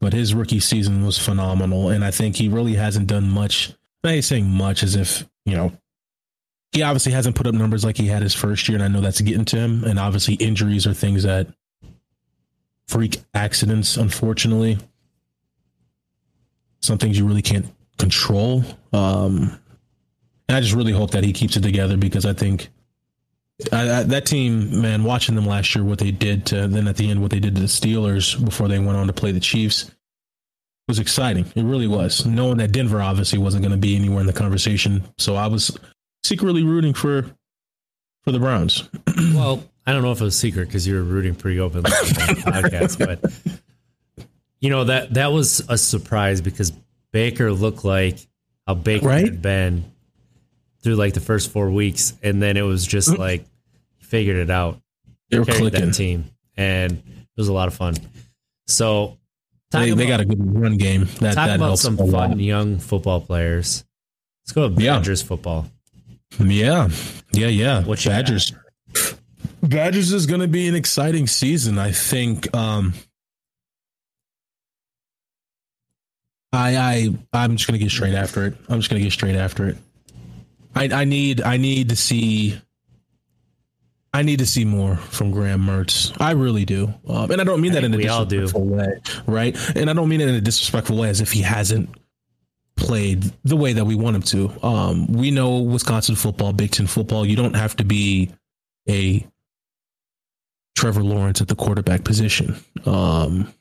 But 0.02 0.14
his 0.14 0.34
rookie 0.34 0.62
season 0.62 1.06
was 1.06 1.18
phenomenal, 1.18 1.90
and 1.90 2.04
I 2.06 2.12
think 2.12 2.36
he 2.38 2.48
really 2.48 2.74
hasn't 2.76 3.08
done 3.08 3.30
much. 3.30 3.74
I 4.04 4.14
ain't 4.14 4.24
saying 4.26 4.50
much 4.50 4.82
as 4.82 4.96
if 4.96 5.28
you 5.46 5.56
know. 5.56 5.72
He 6.72 6.84
obviously 6.84 7.12
hasn't 7.12 7.36
put 7.36 7.48
up 7.48 7.56
numbers 7.56 7.84
like 7.84 7.98
he 7.98 8.06
had 8.08 8.22
his 8.22 8.34
first 8.36 8.70
year, 8.70 8.76
and 8.78 8.84
I 8.84 8.88
know 8.88 9.02
that's 9.02 9.20
getting 9.22 9.46
to 9.46 9.58
him. 9.58 9.84
And 9.84 9.98
obviously, 10.00 10.36
injuries 10.36 10.86
are 10.88 10.94
things 10.94 11.24
that 11.24 11.48
freak 12.88 13.18
accidents, 13.34 13.98
unfortunately. 13.98 14.78
Some 16.82 16.98
things 16.98 17.18
you 17.18 17.28
really 17.28 17.42
can't 17.42 17.66
control. 17.98 18.64
Um, 18.94 19.60
and 20.50 20.58
I 20.58 20.62
just 20.62 20.74
really 20.74 20.92
hope 20.92 21.12
that 21.12 21.24
he 21.24 21.32
keeps 21.32 21.56
it 21.56 21.62
together 21.62 21.96
because 21.96 22.26
I 22.26 22.34
think 22.34 22.70
I, 23.72 24.00
I, 24.00 24.04
that 24.04 24.26
team, 24.26 24.82
man, 24.82 25.04
watching 25.04 25.36
them 25.36 25.46
last 25.46 25.76
year, 25.76 25.84
what 25.84 26.00
they 26.00 26.12
did 26.12 26.48
to 26.48 26.68
then 26.68 26.88
at 26.88 26.98
the 26.98 27.10
end, 27.10 27.22
what 27.22 27.30
they 27.30 27.40
did 27.40 27.56
to 27.56 27.62
the 27.62 27.68
Steelers 27.68 28.44
before 28.44 28.68
they 28.68 28.80
went 28.80 28.98
on 28.98 29.08
to 29.08 29.14
play 29.14 29.32
the 29.32 29.40
Chiefs 29.40 29.92
was 30.88 30.98
exciting. 30.98 31.46
It 31.56 31.64
really 31.64 31.88
was. 31.88 32.26
Knowing 32.26 32.58
that 32.58 32.72
Denver 32.72 33.00
obviously 33.00 33.38
wasn't 33.38 33.62
going 33.64 33.74
to 33.74 33.78
be 33.78 33.96
anywhere 33.96 34.22
in 34.22 34.26
the 34.28 34.34
conversation, 34.34 35.04
so 35.20 35.36
I 35.36 35.46
was 35.48 35.78
secretly 36.24 36.64
rooting 36.64 36.94
for 36.94 37.26
for 38.24 38.32
the 38.32 38.40
Browns. 38.40 38.90
well, 39.36 39.64
I 39.86 39.94
don't 39.94 40.02
know 40.02 40.12
if 40.12 40.20
it 40.20 40.24
was 40.24 40.38
secret 40.38 40.66
because 40.66 40.88
you 40.88 40.96
were 40.96 41.04
rooting 41.04 41.36
pretty 41.36 41.60
openly 41.60 41.92
on 41.92 42.06
the 42.06 42.42
podcast, 42.46 42.98
but 42.98 43.60
you 44.62 44.70
know 44.72 44.86
that 44.86 45.14
that 45.14 45.32
was 45.32 45.62
a 45.70 45.78
surprise 45.78 46.42
because 46.42 46.72
Baker 47.12 47.52
looked 47.52 47.86
like 47.86 48.26
how 48.66 48.74
Baker 48.74 49.06
Right? 49.08 49.26
had 49.26 49.42
been 49.42 49.84
through 50.82 50.96
like 50.96 51.14
the 51.14 51.20
first 51.20 51.52
four 51.52 51.70
weeks, 51.72 52.14
and 52.24 52.42
then 52.42 52.58
it 52.58 52.62
was 52.62 52.86
just 52.86 53.18
like 53.18 53.46
he 53.98 54.06
figured 54.06 54.38
it 54.38 54.50
out. 54.50 54.80
They 55.30 55.40
were 55.40 55.46
carried 55.46 55.60
clicking. 55.74 55.86
that 55.88 55.94
team, 55.94 56.26
and 56.58 56.92
it 56.94 57.28
was 57.38 57.48
a 57.50 57.54
lot 57.54 57.68
of 57.68 57.74
fun. 57.74 57.96
So, 58.68 59.18
They, 59.72 59.92
they 59.92 60.06
about- 60.06 60.08
got 60.08 60.20
a 60.22 60.26
good 60.26 60.60
run 60.60 60.78
game. 60.78 61.06
That 61.20 61.34
Talk 61.36 61.48
that 61.48 61.56
about 61.58 61.66
helps 61.68 61.82
some 61.82 61.98
a 62.00 62.04
lot. 62.04 62.30
fun 62.30 62.40
young 62.40 62.80
football 62.80 63.22
players. 63.22 63.84
Let's 64.46 64.54
go 64.54 64.70
to 64.70 64.82
Yeah. 64.82 64.98
Badgers 64.98 65.22
football. 65.22 65.68
Yeah, 66.40 66.90
yeah, 67.34 67.48
yeah. 67.48 67.84
What 67.84 68.04
Badgers. 68.06 68.54
Badgers 69.62 70.12
is 70.14 70.26
going 70.26 70.42
to 70.42 70.48
be 70.48 70.68
an 70.68 70.76
exciting 70.76 71.28
season. 71.28 71.78
I 71.78 71.92
think. 71.92 72.56
Um, 72.56 72.94
I 76.52 76.78
I 76.78 77.14
I'm 77.34 77.58
just 77.58 77.68
going 77.68 77.78
to 77.80 77.84
get 77.84 77.92
straight 77.92 78.16
after 78.16 78.46
it. 78.46 78.56
I'm 78.70 78.80
just 78.80 78.90
going 78.90 79.00
to 79.00 79.04
get 79.04 79.14
straight 79.14 79.36
after 79.36 79.68
it. 79.68 79.78
I 80.76 80.90
I 81.02 81.04
need 81.06 81.42
I 81.42 81.58
need 81.58 81.90
to 81.90 81.96
see. 81.96 82.60
I 84.12 84.24
need 84.24 84.40
to 84.40 84.46
see 84.48 84.66
more 84.66 84.96
from 84.96 85.30
Graham 85.30 85.62
Mertz. 85.62 86.16
I 86.20 86.32
really 86.32 86.66
do, 86.66 86.92
um, 87.08 87.30
and 87.30 87.40
I 87.40 87.44
don't 87.44 87.62
mean 87.62 87.74
I 87.74 87.76
that 87.76 87.84
in 87.84 87.94
a 87.94 87.98
think 87.98 88.04
we 88.06 88.10
all 88.10 88.26
do. 88.26 88.42
disrespectful 88.42 88.66
way, 88.66 89.00
right? 89.28 89.76
And 89.76 89.88
I 89.88 89.94
don't 89.94 90.10
mean 90.10 90.20
it 90.20 90.28
in 90.30 90.34
a 90.36 90.42
disrespectful 90.42 90.98
way, 90.98 91.10
as 91.10 91.22
if 91.22 91.32
he 91.32 91.44
hasn't 91.44 91.90
played 92.76 93.32
the 93.44 93.56
way 93.56 93.74
that 93.74 93.86
we 93.86 93.94
want 93.94 94.16
him 94.16 94.22
to. 94.24 94.66
Um, 94.66 95.08
we 95.14 95.30
know 95.30 95.60
Wisconsin 95.60 96.16
football, 96.16 96.54
Big 96.54 96.72
Ten 96.72 96.88
football. 96.88 97.24
You 97.24 97.36
don't 97.36 97.56
have 97.56 97.76
to 97.76 97.84
be 97.84 98.32
a 98.90 99.28
Trevor 100.76 101.04
Lawrence 101.04 101.40
at 101.42 101.48
the 101.48 101.56
quarterback 101.56 102.04
position. 102.04 102.56
Um, 102.86 103.54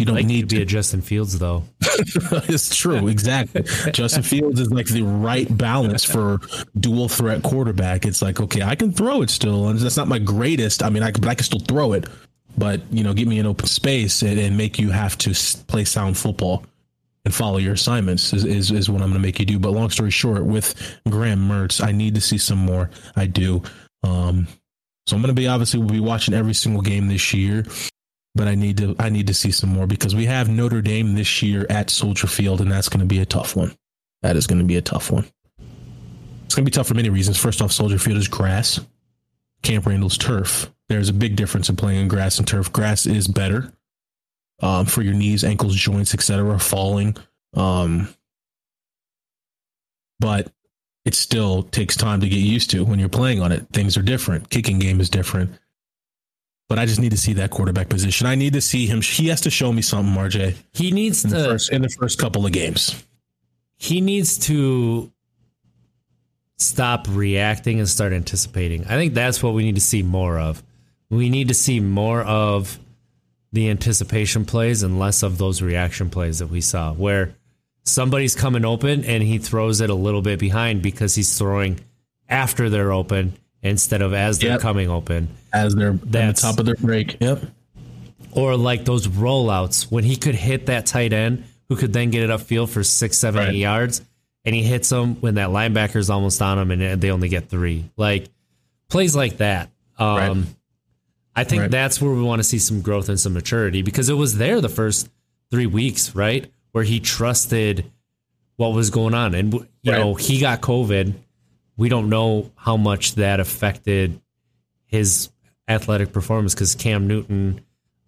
We 0.00 0.04
don't 0.04 0.16
like 0.16 0.26
need 0.26 0.48
to 0.48 0.56
be 0.56 0.62
a 0.62 0.64
Justin 0.64 1.00
Fields 1.00 1.38
though. 1.38 1.64
it's 1.80 2.74
true, 2.74 3.08
exactly. 3.08 3.62
Justin 3.92 4.22
Fields 4.22 4.60
is 4.60 4.70
like 4.70 4.86
the 4.86 5.02
right 5.02 5.46
balance 5.56 6.04
for 6.04 6.40
dual 6.78 7.08
threat 7.08 7.42
quarterback. 7.42 8.04
It's 8.04 8.22
like, 8.22 8.40
okay, 8.40 8.62
I 8.62 8.74
can 8.74 8.92
throw 8.92 9.22
it 9.22 9.30
still, 9.30 9.68
and 9.68 9.78
that's 9.78 9.96
not 9.96 10.08
my 10.08 10.18
greatest. 10.18 10.82
I 10.82 10.90
mean, 10.90 11.02
I 11.02 11.10
can, 11.10 11.20
but 11.20 11.30
I 11.30 11.34
can 11.34 11.44
still 11.44 11.60
throw 11.60 11.92
it, 11.92 12.08
but 12.56 12.80
you 12.90 13.02
know, 13.02 13.14
give 13.14 13.28
me 13.28 13.38
an 13.38 13.46
open 13.46 13.66
space 13.66 14.22
and, 14.22 14.38
and 14.38 14.56
make 14.56 14.78
you 14.78 14.90
have 14.90 15.16
to 15.18 15.34
play 15.66 15.84
sound 15.84 16.16
football 16.16 16.64
and 17.26 17.34
follow 17.34 17.58
your 17.58 17.74
assignments 17.74 18.32
is, 18.32 18.44
is, 18.44 18.70
is 18.70 18.88
what 18.88 19.02
I'm 19.02 19.08
going 19.08 19.20
to 19.20 19.26
make 19.26 19.40
you 19.40 19.46
do. 19.46 19.58
But 19.58 19.72
long 19.72 19.90
story 19.90 20.12
short, 20.12 20.44
with 20.44 20.74
Graham 21.08 21.48
Mertz, 21.48 21.84
I 21.84 21.90
need 21.90 22.14
to 22.14 22.20
see 22.20 22.38
some 22.38 22.58
more. 22.58 22.88
I 23.16 23.26
do. 23.26 23.62
Um, 24.04 24.46
so 25.06 25.16
I'm 25.16 25.22
going 25.22 25.34
to 25.34 25.40
be 25.40 25.48
obviously 25.48 25.80
we'll 25.80 25.88
be 25.88 26.00
watching 26.00 26.34
every 26.34 26.54
single 26.54 26.82
game 26.82 27.08
this 27.08 27.34
year. 27.34 27.64
But 28.36 28.46
I 28.46 28.54
need 28.54 28.76
to 28.78 28.94
I 28.98 29.08
need 29.08 29.26
to 29.28 29.34
see 29.34 29.50
some 29.50 29.70
more 29.70 29.86
because 29.86 30.14
we 30.14 30.26
have 30.26 30.48
Notre 30.48 30.82
Dame 30.82 31.14
this 31.14 31.42
year 31.42 31.66
at 31.70 31.90
Soldier 31.90 32.26
Field, 32.26 32.60
and 32.60 32.70
that's 32.70 32.88
going 32.88 33.00
to 33.00 33.06
be 33.06 33.18
a 33.18 33.26
tough 33.26 33.56
one. 33.56 33.74
That 34.22 34.36
is 34.36 34.46
going 34.46 34.58
to 34.58 34.64
be 34.64 34.76
a 34.76 34.82
tough 34.82 35.10
one. 35.10 35.24
It's 36.44 36.54
going 36.54 36.64
to 36.64 36.70
be 36.70 36.74
tough 36.74 36.86
for 36.86 36.94
many 36.94 37.08
reasons. 37.08 37.38
First 37.38 37.62
off, 37.62 37.72
Soldier 37.72 37.98
Field 37.98 38.18
is 38.18 38.28
grass. 38.28 38.78
Camp 39.62 39.86
Randall's 39.86 40.18
turf. 40.18 40.70
There's 40.88 41.08
a 41.08 41.14
big 41.14 41.34
difference 41.34 41.68
in 41.68 41.76
playing 41.76 42.00
in 42.02 42.08
grass 42.08 42.38
and 42.38 42.46
turf. 42.46 42.72
Grass 42.72 43.06
is 43.06 43.26
better 43.26 43.72
um, 44.60 44.86
for 44.86 45.02
your 45.02 45.14
knees, 45.14 45.42
ankles, 45.42 45.74
joints, 45.74 46.14
etc. 46.14 46.58
Falling, 46.58 47.16
um, 47.54 48.08
but 50.20 50.52
it 51.04 51.14
still 51.14 51.62
takes 51.62 51.96
time 51.96 52.20
to 52.20 52.28
get 52.28 52.38
used 52.38 52.70
to 52.70 52.84
when 52.84 52.98
you're 52.98 53.08
playing 53.08 53.40
on 53.40 53.50
it. 53.50 53.66
Things 53.72 53.96
are 53.96 54.02
different. 54.02 54.50
Kicking 54.50 54.78
game 54.78 55.00
is 55.00 55.08
different. 55.08 55.50
But 56.68 56.78
I 56.78 56.86
just 56.86 57.00
need 57.00 57.12
to 57.12 57.16
see 57.16 57.34
that 57.34 57.50
quarterback 57.50 57.88
position. 57.88 58.26
I 58.26 58.34
need 58.34 58.54
to 58.54 58.60
see 58.60 58.86
him. 58.86 59.00
He 59.00 59.28
has 59.28 59.40
to 59.42 59.50
show 59.50 59.72
me 59.72 59.82
something, 59.82 60.14
RJ. 60.14 60.56
He 60.72 60.90
needs 60.90 61.24
in 61.24 61.30
to 61.30 61.36
the 61.36 61.44
first, 61.44 61.70
in 61.70 61.82
the 61.82 61.88
first 61.88 62.18
couple 62.18 62.44
of 62.44 62.52
games. 62.52 63.04
He 63.76 64.00
needs 64.00 64.38
to 64.38 65.12
stop 66.58 67.06
reacting 67.08 67.78
and 67.78 67.88
start 67.88 68.12
anticipating. 68.12 68.84
I 68.84 68.96
think 68.96 69.14
that's 69.14 69.42
what 69.42 69.54
we 69.54 69.64
need 69.64 69.74
to 69.76 69.80
see 69.80 70.02
more 70.02 70.38
of. 70.38 70.62
We 71.10 71.28
need 71.30 71.48
to 71.48 71.54
see 71.54 71.78
more 71.78 72.22
of 72.22 72.78
the 73.52 73.70
anticipation 73.70 74.44
plays 74.44 74.82
and 74.82 74.98
less 74.98 75.22
of 75.22 75.38
those 75.38 75.62
reaction 75.62 76.10
plays 76.10 76.40
that 76.40 76.48
we 76.48 76.60
saw 76.60 76.92
where 76.92 77.34
somebody's 77.84 78.34
coming 78.34 78.64
open 78.64 79.04
and 79.04 79.22
he 79.22 79.38
throws 79.38 79.80
it 79.80 79.88
a 79.88 79.94
little 79.94 80.22
bit 80.22 80.38
behind 80.38 80.82
because 80.82 81.14
he's 81.14 81.38
throwing 81.38 81.78
after 82.28 82.68
they're 82.68 82.92
open 82.92 83.34
instead 83.66 84.02
of 84.02 84.14
as 84.14 84.38
they're 84.38 84.50
Yep. 84.52 84.60
coming 84.60 84.88
open. 84.90 85.28
As 85.52 85.74
they're 85.74 85.90
at 85.92 86.10
the 86.12 86.32
top 86.32 86.58
of 86.58 86.66
their 86.66 86.74
break. 86.76 87.16
Yep. 87.20 87.44
Or 88.32 88.56
like 88.56 88.84
those 88.84 89.06
rollouts 89.08 89.90
when 89.90 90.04
he 90.04 90.16
could 90.16 90.34
hit 90.34 90.66
that 90.66 90.86
tight 90.86 91.12
end 91.12 91.44
who 91.68 91.76
could 91.76 91.92
then 91.92 92.10
get 92.10 92.22
it 92.22 92.30
upfield 92.30 92.68
for 92.68 92.82
six, 92.84 93.18
seven, 93.18 93.40
Right. 93.40 93.54
eight 93.54 93.58
yards, 93.58 94.02
and 94.44 94.54
he 94.54 94.62
hits 94.62 94.88
them 94.88 95.16
when 95.20 95.34
that 95.36 95.48
linebacker's 95.48 96.10
almost 96.10 96.40
on 96.42 96.58
him 96.58 96.70
and 96.70 97.00
they 97.00 97.10
only 97.10 97.28
get 97.28 97.48
three. 97.48 97.84
Like 97.96 98.28
plays 98.88 99.16
like 99.16 99.38
that. 99.38 99.70
Um, 99.98 100.16
Right. 100.16 100.46
I 101.38 101.44
think 101.44 101.62
Right. 101.62 101.70
that's 101.70 102.00
where 102.00 102.12
we 102.12 102.22
want 102.22 102.40
to 102.40 102.44
see 102.44 102.58
some 102.58 102.80
growth 102.82 103.08
and 103.08 103.18
some 103.18 103.32
maturity 103.34 103.82
because 103.82 104.08
it 104.08 104.14
was 104.16 104.36
there 104.38 104.60
the 104.60 104.68
first 104.68 105.08
three 105.50 105.66
weeks, 105.66 106.14
right? 106.14 106.50
Where 106.72 106.84
he 106.84 107.00
trusted 107.00 107.84
what 108.56 108.72
was 108.72 108.88
going 108.90 109.12
on. 109.14 109.34
And, 109.34 109.52
you 109.82 109.92
know, 109.92 110.14
he 110.14 110.38
got 110.38 110.60
COVID. 110.62 111.12
We 111.76 111.88
don't 111.88 112.08
know 112.08 112.50
how 112.56 112.76
much 112.76 113.14
that 113.16 113.38
affected 113.40 114.20
his 114.86 115.28
athletic 115.68 116.12
performance 116.12 116.54
because 116.54 116.74
Cam 116.74 117.06
Newton, 117.06 117.60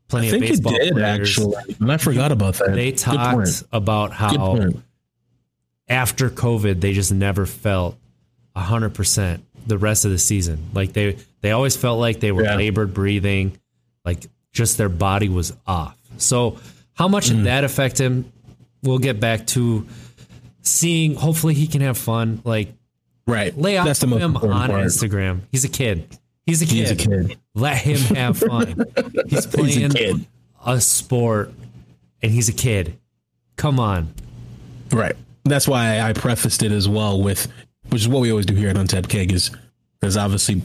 plenty 0.08 0.28
I 0.28 0.30
think 0.30 0.44
of 0.44 0.48
it 0.48 0.52
baseball 0.52 0.72
did 0.72 0.92
players, 0.92 1.20
actually. 1.38 1.76
And 1.80 1.92
I 1.92 1.96
forgot 1.98 2.32
about 2.32 2.54
that. 2.54 2.72
they 2.72 2.92
talked 2.92 3.64
about 3.72 4.12
how 4.12 4.70
after 5.88 6.30
COVID, 6.30 6.80
they 6.80 6.92
just 6.92 7.12
never 7.12 7.46
felt 7.46 7.96
hundred 8.56 8.92
percent 8.92 9.44
the 9.68 9.78
rest 9.78 10.04
of 10.04 10.10
the 10.10 10.18
season. 10.18 10.58
Like 10.74 10.92
they 10.92 11.16
they 11.42 11.52
always 11.52 11.76
felt 11.76 12.00
like 12.00 12.18
they 12.20 12.32
were 12.32 12.42
Yeah. 12.42 12.56
labored 12.56 12.92
breathing, 12.92 13.56
like 14.04 14.26
just 14.52 14.78
their 14.78 14.88
body 14.88 15.28
was 15.28 15.52
off. 15.66 15.96
So 16.16 16.58
how 16.94 17.06
much 17.06 17.26
Mm. 17.30 17.36
did 17.36 17.44
that 17.44 17.62
affect 17.64 17.98
him? 18.00 18.32
We'll 18.82 18.98
get 18.98 19.20
back 19.20 19.46
to 19.48 19.86
seeing. 20.62 21.14
Hopefully, 21.14 21.54
he 21.54 21.68
can 21.68 21.80
have 21.82 21.96
fun. 21.96 22.40
Like 22.44 22.72
Right. 23.28 23.56
lay 23.56 23.76
off 23.76 23.86
That's 23.86 24.00
the 24.00 24.06
most 24.06 24.22
him 24.22 24.36
on 24.36 24.40
part. 24.70 24.86
Instagram. 24.86 25.40
He's 25.52 25.64
a 25.64 25.68
kid. 25.68 26.16
He's 26.46 26.62
a 26.62 26.66
kid. 26.66 26.74
He's 26.74 26.90
a 26.90 26.96
kid. 26.96 27.38
Let 27.54 27.76
him 27.76 27.98
have 28.16 28.38
fun. 28.38 28.84
He's 29.28 29.46
playing 29.46 29.90
He's 29.92 29.94
a 29.94 30.26
a 30.66 30.80
sport, 30.80 31.52
and 32.22 32.32
he's 32.32 32.48
a 32.48 32.52
kid. 32.54 32.98
Come 33.56 33.78
on. 33.78 34.12
Right. 34.90 35.14
That's 35.44 35.68
why 35.68 36.00
I 36.00 36.12
prefaced 36.14 36.62
it 36.62 36.72
as 36.72 36.88
well 36.88 37.22
with, 37.22 37.48
which 37.90 38.00
is 38.02 38.08
what 38.08 38.20
we 38.22 38.30
always 38.30 38.46
do 38.46 38.54
here 38.54 38.70
at 38.70 38.76
Untapped 38.76 39.08
Keg, 39.08 39.32
is 39.32 39.50
because 40.00 40.16
obviously 40.16 40.62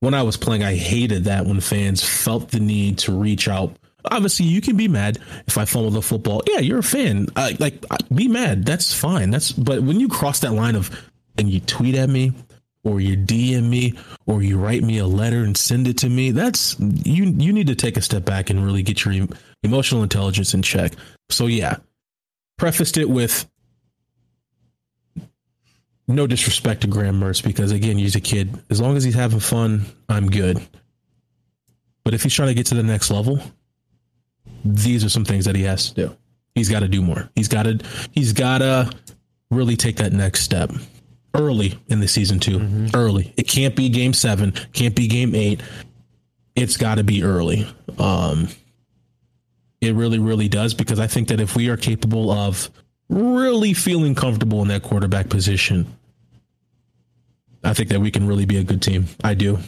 when 0.00 0.14
I 0.14 0.22
was 0.22 0.36
playing, 0.36 0.62
I 0.64 0.74
hated 0.76 1.24
that 1.24 1.46
when 1.46 1.60
fans 1.60 2.02
felt 2.02 2.50
the 2.50 2.60
need 2.60 2.98
to 2.98 3.12
reach 3.12 3.48
out. 3.48 3.76
Obviously, 4.10 4.46
you 4.46 4.60
can 4.60 4.76
be 4.76 4.88
mad 4.88 5.18
if 5.46 5.58
I 5.58 5.64
fumble 5.64 5.90
the 5.90 6.00
football. 6.02 6.42
Yeah, 6.46 6.60
you're 6.60 6.78
a 6.78 6.82
fan. 6.82 7.26
I, 7.36 7.56
like, 7.58 7.84
I- 7.90 7.96
be 8.14 8.28
mad. 8.28 8.64
That's 8.64 8.94
fine. 8.94 9.30
That's 9.30 9.52
but 9.52 9.82
when 9.82 9.98
you 10.00 10.08
cross 10.08 10.40
that 10.40 10.52
line 10.52 10.76
of 10.76 10.90
and 11.38 11.48
you 11.50 11.60
tweet 11.60 11.94
at 11.94 12.08
me, 12.08 12.32
or 12.84 13.00
you 13.00 13.16
DM 13.16 13.68
me, 13.68 13.94
or 14.26 14.42
you 14.42 14.58
write 14.58 14.82
me 14.82 14.98
a 14.98 15.06
letter 15.06 15.42
and 15.42 15.56
send 15.56 15.88
it 15.88 15.98
to 15.98 16.08
me, 16.08 16.30
that's 16.30 16.76
you. 16.78 17.24
You 17.24 17.52
need 17.52 17.66
to 17.66 17.74
take 17.74 17.96
a 17.96 18.02
step 18.02 18.24
back 18.24 18.48
and 18.48 18.64
really 18.64 18.82
get 18.82 19.04
your 19.04 19.14
em- 19.14 19.30
emotional 19.62 20.02
intelligence 20.02 20.54
in 20.54 20.62
check. 20.62 20.92
So 21.28 21.46
yeah, 21.46 21.76
prefaced 22.56 22.96
it 22.96 23.10
with 23.10 23.44
no 26.08 26.26
disrespect 26.26 26.82
to 26.82 26.86
Graham 26.86 27.20
Mertz 27.20 27.42
because 27.42 27.72
again, 27.72 27.98
he's 27.98 28.14
a 28.14 28.20
kid. 28.20 28.56
As 28.70 28.80
long 28.80 28.96
as 28.96 29.02
he's 29.02 29.14
having 29.14 29.40
fun, 29.40 29.84
I'm 30.08 30.30
good. 30.30 30.60
But 32.04 32.14
if 32.14 32.22
he's 32.22 32.34
trying 32.34 32.48
to 32.48 32.54
get 32.54 32.66
to 32.66 32.76
the 32.76 32.84
next 32.84 33.10
level, 33.10 33.40
these 34.64 35.04
are 35.04 35.08
some 35.08 35.24
things 35.24 35.44
that 35.46 35.56
he 35.56 35.64
has 35.64 35.90
to 35.90 36.06
do. 36.06 36.16
He's 36.54 36.68
got 36.68 36.80
to 36.80 36.88
do 36.88 37.02
more. 37.02 37.28
He's 37.34 37.48
got 37.48 37.64
to 37.64 37.80
he's 38.12 38.32
got 38.32 38.58
to 38.58 38.90
really 39.50 39.76
take 39.76 39.96
that 39.96 40.12
next 40.12 40.42
step 40.42 40.70
early 41.36 41.78
in 41.88 42.00
the 42.00 42.08
season 42.08 42.40
too. 42.40 42.88
Early. 42.94 43.32
It 43.36 43.46
can't 43.48 43.76
be 43.76 43.88
game 43.88 44.12
7, 44.12 44.52
can't 44.72 44.94
be 44.94 45.06
game 45.08 45.34
8. 45.34 45.60
It's 46.54 46.76
got 46.76 46.96
to 46.96 47.04
be 47.04 47.22
early. 47.22 47.66
Um 47.98 48.48
it 49.80 49.94
really 49.94 50.18
really 50.18 50.48
does 50.48 50.72
because 50.74 50.98
I 50.98 51.06
think 51.06 51.28
that 51.28 51.38
if 51.40 51.54
we 51.54 51.68
are 51.68 51.76
capable 51.76 52.30
of 52.30 52.70
really 53.08 53.74
feeling 53.74 54.14
comfortable 54.14 54.62
in 54.62 54.68
that 54.68 54.82
quarterback 54.82 55.28
position, 55.28 55.86
I 57.62 57.74
think 57.74 57.90
that 57.90 58.00
we 58.00 58.10
can 58.10 58.26
really 58.26 58.46
be 58.46 58.56
a 58.56 58.64
good 58.64 58.80
team. 58.82 59.06
I 59.22 59.34
do. 59.34 59.58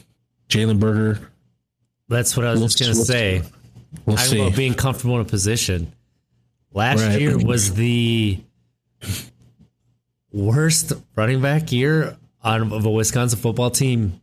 Jalen 0.48 0.81
Berger, 0.81 1.20
That's 2.09 2.37
what 2.37 2.46
I 2.46 2.52
was 2.52 2.74
just 2.74 2.78
gonna 2.81 2.94
say. 3.04 3.42
we'll 4.07 4.16
Talking 4.16 4.31
see. 4.31 4.40
about 4.40 4.57
being 4.57 4.74
comfortable 4.74 5.16
in 5.16 5.20
a 5.20 5.24
position. 5.24 5.92
Last 6.72 7.00
Right. 7.02 7.20
year 7.20 7.37
was 7.38 7.74
the 7.74 8.38
worst 10.32 10.92
running 11.16 11.40
back 11.40 11.72
year 11.72 12.16
on, 12.42 12.72
of 12.72 12.84
a 12.84 12.90
Wisconsin 12.90 13.38
football 13.38 13.70
team. 13.70 14.20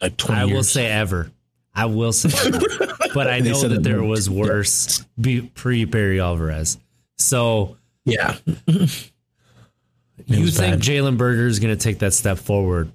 like 0.00 0.16
20 0.16 0.40
I 0.40 0.44
will 0.46 0.62
say 0.62 0.86
ever. 0.86 1.30
I 1.74 1.86
will 1.86 2.12
say, 2.12 2.30
ever. 2.48 2.94
but 3.14 3.28
I 3.28 3.40
know 3.40 3.68
that 3.68 3.82
there 3.82 4.02
was 4.02 4.28
worse 4.28 5.04
be, 5.20 5.42
pre 5.42 5.84
Barry 5.84 6.20
Alvarez. 6.20 6.78
So 7.16 7.76
yeah. 8.04 8.36
you 8.66 8.86
think. 10.48 10.82
Jalen 10.82 11.16
Berger 11.16 11.46
is 11.46 11.60
going 11.60 11.76
to 11.76 11.82
take 11.82 12.00
that 12.00 12.12
step 12.12 12.38
forward 12.38 12.92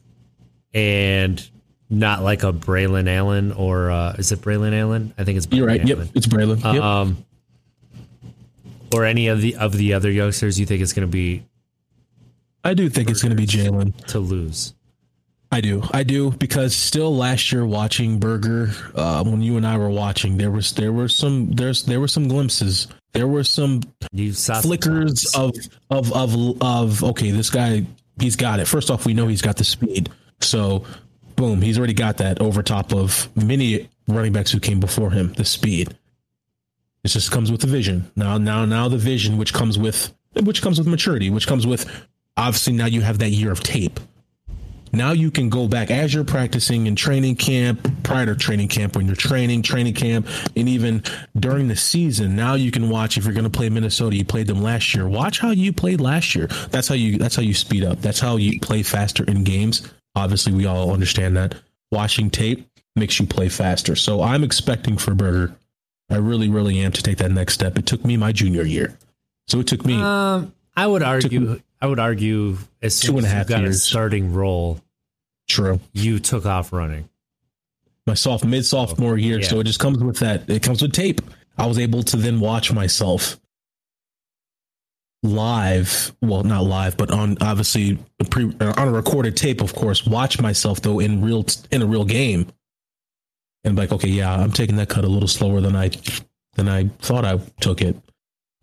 and 0.73 1.49
not 1.89 2.23
like 2.23 2.43
a 2.43 2.51
Braylon 2.51 3.07
Allen 3.07 3.51
or 3.51 3.91
uh, 3.91 4.13
is 4.17 4.31
it 4.31 4.39
Braylon 4.39 4.73
Allen? 4.73 5.13
I 5.17 5.23
think 5.23 5.37
it's 5.37 5.47
You're 5.51 5.67
right. 5.67 5.81
Braylon 5.81 5.87
Yep. 5.87 5.97
Allen. 5.97 6.09
It's 6.15 6.27
Braylon. 6.27 6.73
Yep. 6.73 6.83
Um, 6.83 7.25
or 8.93 9.05
any 9.05 9.27
of 9.27 9.41
the 9.41 9.55
of 9.55 9.73
the 9.73 9.93
other 9.93 10.11
youngsters 10.11 10.59
you 10.59 10.65
think 10.65 10.81
it's 10.81 10.93
going 10.93 11.07
to 11.07 11.11
be 11.11 11.43
I 12.65 12.73
do 12.73 12.89
think 12.89 13.10
it's 13.10 13.21
going 13.21 13.30
to 13.30 13.36
be 13.36 13.45
Jalen. 13.45 13.95
to 14.08 14.19
lose? 14.19 14.73
I 15.51 15.62
do. 15.62 15.84
I 15.91 16.04
do 16.04 16.32
because 16.32 16.75
still 16.75 17.15
last 17.15 17.51
year 17.51 17.65
watching 17.65 18.19
Berger, 18.19 18.71
uh, 18.95 19.23
when 19.23 19.41
you 19.41 19.56
and 19.56 19.65
I 19.65 19.78
were 19.78 19.89
watching, 19.89 20.38
there 20.38 20.51
was 20.51 20.73
there 20.73 20.91
were 20.91 21.08
some 21.08 21.51
there's 21.51 21.84
there 21.84 21.99
were 21.99 22.08
some 22.08 22.28
glimpses. 22.28 22.88
There 23.13 23.28
were 23.28 23.43
some 23.43 23.82
You 24.12 24.34
saw 24.34 24.56
some 24.56 24.63
flickers 24.63 25.34
of 25.36 25.54
of 25.89 26.12
of 26.12 26.62
of 26.62 27.04
okay, 27.04 27.32
this 27.32 27.49
guy 27.49 27.86
he's 28.19 28.36
got 28.36 28.60
it. 28.60 28.67
First 28.67 28.89
off, 28.89 29.06
we 29.06 29.13
know 29.13 29.28
he's 29.28 29.43
got 29.43 29.56
the 29.56 29.63
speed. 29.63 30.10
So 30.41 30.84
boom, 31.36 31.62
he's 31.62 31.78
already 31.78 31.93
got 31.93 32.17
that 32.17 32.41
over 32.41 32.63
top 32.63 32.93
of 32.93 33.30
many 33.36 33.88
running 34.08 34.34
backs 34.34 34.51
who 34.51 34.60
came 34.60 34.80
before 34.80 35.12
him, 35.12 35.34
the 35.34 35.45
speed. 35.45 35.95
It 37.04 37.10
just 37.10 37.32
comes 37.32 37.51
with 37.51 37.62
the 37.62 37.67
vision. 37.67 38.12
Now 38.15 38.38
now 38.39 38.65
now 38.65 38.89
the 38.89 38.97
vision 38.97 39.38
which 39.38 39.54
comes 39.54 39.78
with 39.78 40.12
which 40.43 40.62
comes 40.62 40.80
with 40.80 40.88
maturity, 40.88 41.30
which 41.30 41.47
comes 41.47 41.65
with 41.65 41.86
obviously 42.37 42.73
now 42.73 42.85
you 42.85 43.01
have 43.01 43.19
that 43.19 43.29
year 43.29 43.51
of 43.51 43.61
tape. 43.61 43.99
Now 44.95 45.11
you 45.11 45.29
can 45.29 45.49
go 45.49 45.67
back 45.67 45.91
as 45.91 46.13
you're 46.13 46.23
practicing 46.23 46.87
in 46.87 46.95
training 46.95 47.35
camp, 47.35 48.03
prior 48.03 48.25
to 48.27 48.35
training 48.35 48.69
camp, 48.69 48.95
when 48.95 49.05
you're 49.07 49.15
training, 49.15 49.61
training 49.61 49.93
camp, 49.93 50.25
and 50.55 50.69
even 50.69 51.03
during 51.37 51.67
the 51.67 51.75
season. 51.75 52.35
Now 52.35 52.53
you 52.53 52.71
can 52.71 52.89
watch 52.89 53.17
if 53.17 53.25
you're 53.25 53.33
going 53.33 53.43
to 53.43 53.49
play 53.49 53.67
Minnesota. 53.67 54.15
You 54.15 54.23
played 54.23 54.47
them 54.47 54.61
last 54.61 54.95
year. 54.95 55.07
Watch 55.07 55.39
how 55.39 55.51
you 55.51 55.73
played 55.73 55.99
last 55.99 56.33
year. 56.33 56.47
That's 56.71 56.87
how 56.87 56.95
you. 56.95 57.17
That's 57.17 57.35
how 57.35 57.41
you 57.41 57.53
speed 57.53 57.83
up. 57.83 57.99
That's 57.99 58.21
how 58.21 58.37
you 58.37 58.59
play 58.61 58.83
faster 58.83 59.25
in 59.25 59.43
games. 59.43 59.91
Obviously, 60.15 60.53
we 60.53 60.65
all 60.65 60.91
understand 60.91 61.35
that. 61.35 61.55
Watching 61.91 62.29
tape 62.29 62.65
makes 62.95 63.19
you 63.19 63.27
play 63.27 63.49
faster. 63.49 63.97
So 63.97 64.21
I'm 64.21 64.43
expecting 64.45 64.97
for 64.97 65.13
Berger. 65.13 65.55
I 66.09 66.17
really, 66.17 66.49
really 66.49 66.79
am 66.79 66.93
to 66.93 67.03
take 67.03 67.17
that 67.17 67.31
next 67.31 67.55
step. 67.55 67.77
It 67.77 67.85
took 67.85 68.05
me 68.05 68.15
my 68.15 68.31
junior 68.31 68.63
year, 68.63 68.97
so 69.47 69.59
it 69.59 69.67
took 69.67 69.85
me. 69.85 70.01
Um, 70.01 70.53
I 70.77 70.87
would 70.87 71.03
argue. 71.03 71.59
I 71.85 71.87
would 71.87 71.99
argue 71.99 72.57
as 72.81 72.95
soon 72.95 73.11
Two 73.11 73.17
and 73.19 73.25
a 73.27 73.29
as 73.29 73.33
half 73.35 73.49
you 73.49 73.55
got 73.57 73.61
years. 73.61 73.75
a 73.75 73.79
starting 73.79 74.33
role, 74.33 74.81
true. 75.47 75.79
you 75.93 76.17
took 76.17 76.47
off 76.47 76.73
running. 76.73 77.07
my 78.07 78.15
soft 78.15 78.43
mid 78.43 78.65
sophomore 78.65 79.19
year. 79.19 79.39
Yeah. 79.39 79.47
So 79.47 79.59
it 79.59 79.65
just 79.65 79.79
comes 79.79 79.99
with 79.99 80.17
that. 80.17 80.49
It 80.49 80.63
comes 80.63 80.81
with 80.81 80.93
tape. 80.93 81.21
I 81.59 81.67
was 81.67 81.77
able 81.77 82.01
to 82.01 82.17
then 82.17 82.39
watch 82.39 82.73
myself 82.73 83.39
live. 85.21 86.11
Well, 86.23 86.41
not 86.41 86.63
live, 86.63 86.97
but 86.97 87.11
on 87.11 87.37
obviously 87.39 87.99
a 88.19 88.25
pre, 88.25 88.51
uh, 88.59 88.73
on 88.77 88.87
a 88.87 88.91
recorded 88.91 89.37
tape, 89.37 89.61
of 89.61 89.75
course. 89.75 90.07
Watch 90.07 90.41
myself 90.41 90.81
though 90.81 90.99
in 90.99 91.21
real 91.21 91.45
in 91.69 91.83
a 91.83 91.85
real 91.85 92.03
game, 92.05 92.47
and 93.63 93.77
like, 93.77 93.91
okay, 93.91 94.09
yeah, 94.09 94.33
I'm 94.33 94.51
taking 94.51 94.77
that 94.77 94.89
cut 94.89 95.03
a 95.03 95.07
little 95.07 95.27
slower 95.27 95.61
than 95.61 95.75
I 95.75 95.91
than 96.55 96.67
I 96.67 96.87
thought 96.97 97.25
I 97.25 97.37
took 97.61 97.83
it. 97.83 97.95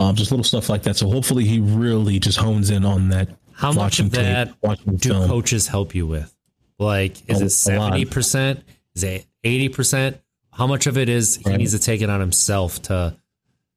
Um, 0.03 0.17
just 0.17 0.31
little 0.31 0.45
stuff 0.45 0.69
like 0.69 0.83
that. 0.85 0.97
So 0.97 1.09
hopefully 1.11 1.45
he 1.45 1.61
really 1.61 2.19
just 2.19 2.39
hones 2.39 2.71
in 2.71 2.85
on 2.85 3.09
that. 3.11 3.29
How 3.55 3.73
much 3.73 4.01
of 4.01 4.11
that 4.13 4.55
do 4.61 5.09
film. 5.11 5.29
coaches 5.29 5.67
help 5.69 5.95
you 5.95 6.07
with? 6.07 6.35
Like, 6.79 7.17
is 7.29 7.41
A- 7.41 7.45
it 7.47 7.51
seventy 7.51 8.05
percent? 8.05 8.65
Is 8.95 9.05
it 9.05 9.27
eighty 9.45 9.69
percent? 9.69 10.19
How 10.53 10.67
much 10.67 10.87
of 10.87 10.99
it 10.99 11.09
is 11.09 11.37
he 11.37 11.49
Right. 11.49 11.59
needs 11.59 11.73
to 11.73 11.79
take 11.79 12.03
it 12.03 12.11
on 12.11 12.21
himself 12.21 12.83
to 12.83 13.17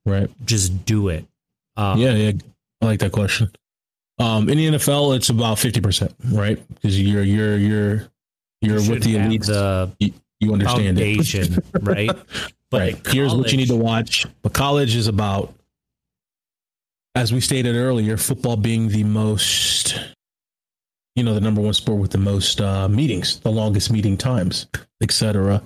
right? 0.05 0.29
just 0.45 0.85
do 0.85 1.09
it? 1.09 1.25
Um, 1.77 1.99
Yeah, 1.99 2.13
yeah, 2.13 2.31
I 2.81 2.85
like 2.85 2.99
that 3.01 3.11
question. 3.11 3.51
Um, 4.17 4.49
in 4.49 4.57
the 4.57 4.67
NFL, 4.77 5.15
it's 5.15 5.29
about 5.29 5.59
fifty 5.59 5.81
percent, 5.81 6.15
right? 6.31 6.57
Because 6.73 6.99
you're 6.99 7.23
you're 7.23 7.57
you're 7.57 8.07
you're 8.61 8.79
should 8.79 8.89
with 8.89 9.03
the 9.03 9.13
have 9.13 9.29
elites. 9.31 9.45
The 9.47 9.91
you, 9.99 10.13
you 10.39 10.53
understand 10.53 10.97
it, 10.99 11.63
right? 11.81 12.09
But 12.71 12.81
right? 12.81 13.07
Here's 13.07 13.35
what 13.35 13.51
you 13.51 13.57
need 13.57 13.67
to 13.67 13.75
watch. 13.75 14.25
But 14.41 14.53
college 14.53 14.95
is 14.95 15.07
about, 15.07 15.53
as 17.15 17.33
we 17.33 17.39
stated 17.39 17.75
earlier, 17.75 18.17
football 18.17 18.57
being 18.57 18.89
the 18.89 19.03
most, 19.03 19.99
you 21.15 21.23
know, 21.23 21.33
the 21.33 21.41
number 21.41 21.61
one 21.61 21.73
sport 21.73 21.99
with 21.99 22.11
the 22.11 22.17
most 22.17 22.59
uh, 22.61 22.87
meetings, 22.89 23.39
the 23.39 23.51
longest 23.51 23.91
meeting 23.91 24.17
times, 24.17 24.67
etc. 25.01 25.63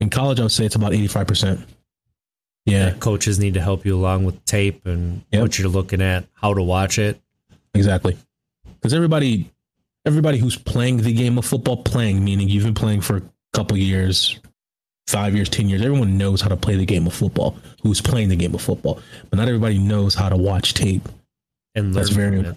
In 0.00 0.08
college, 0.10 0.38
I 0.40 0.44
would 0.44 0.52
say 0.52 0.64
it's 0.64 0.76
about 0.76 0.92
eighty 0.94 1.06
five 1.08 1.26
percent. 1.26 1.60
Yeah, 2.66 2.86
that 2.86 3.00
coaches 3.00 3.38
need 3.38 3.54
to 3.54 3.60
help 3.60 3.84
you 3.84 3.94
along 3.94 4.24
with 4.24 4.42
tape 4.46 4.86
and 4.86 5.22
Yep. 5.32 5.42
what 5.42 5.58
you're 5.58 5.68
looking 5.68 6.00
at, 6.00 6.24
how 6.32 6.54
to 6.54 6.62
watch 6.62 6.98
it. 6.98 7.20
Exactly. 7.74 8.16
Because 8.76 8.94
everybody, 8.94 9.50
everybody 10.06 10.38
who's 10.38 10.56
playing 10.56 10.98
the 10.98 11.12
game 11.12 11.36
of 11.36 11.44
football, 11.44 11.76
playing 11.82 12.24
meaning 12.24 12.48
you've 12.48 12.64
been 12.64 12.72
playing 12.74 13.02
for 13.02 13.16
a 13.18 13.22
couple 13.52 13.76
years, 13.76 14.38
five 15.06 15.34
years, 15.34 15.48
ten 15.48 15.68
years. 15.68 15.82
Everyone 15.82 16.16
knows 16.18 16.40
how 16.40 16.48
to 16.48 16.56
play 16.56 16.76
the 16.76 16.86
game 16.86 17.06
of 17.06 17.14
football. 17.14 17.56
Who's 17.82 18.00
playing 18.00 18.28
the 18.28 18.36
game 18.36 18.54
of 18.54 18.62
football, 18.62 19.00
but 19.30 19.36
not 19.36 19.48
everybody 19.48 19.78
knows 19.78 20.14
how 20.14 20.28
to 20.28 20.36
watch 20.36 20.74
tape 20.74 21.08
and 21.74 21.86
learn 21.86 21.92
That's 21.94 22.10
very 22.10 22.40
it. 22.40 22.56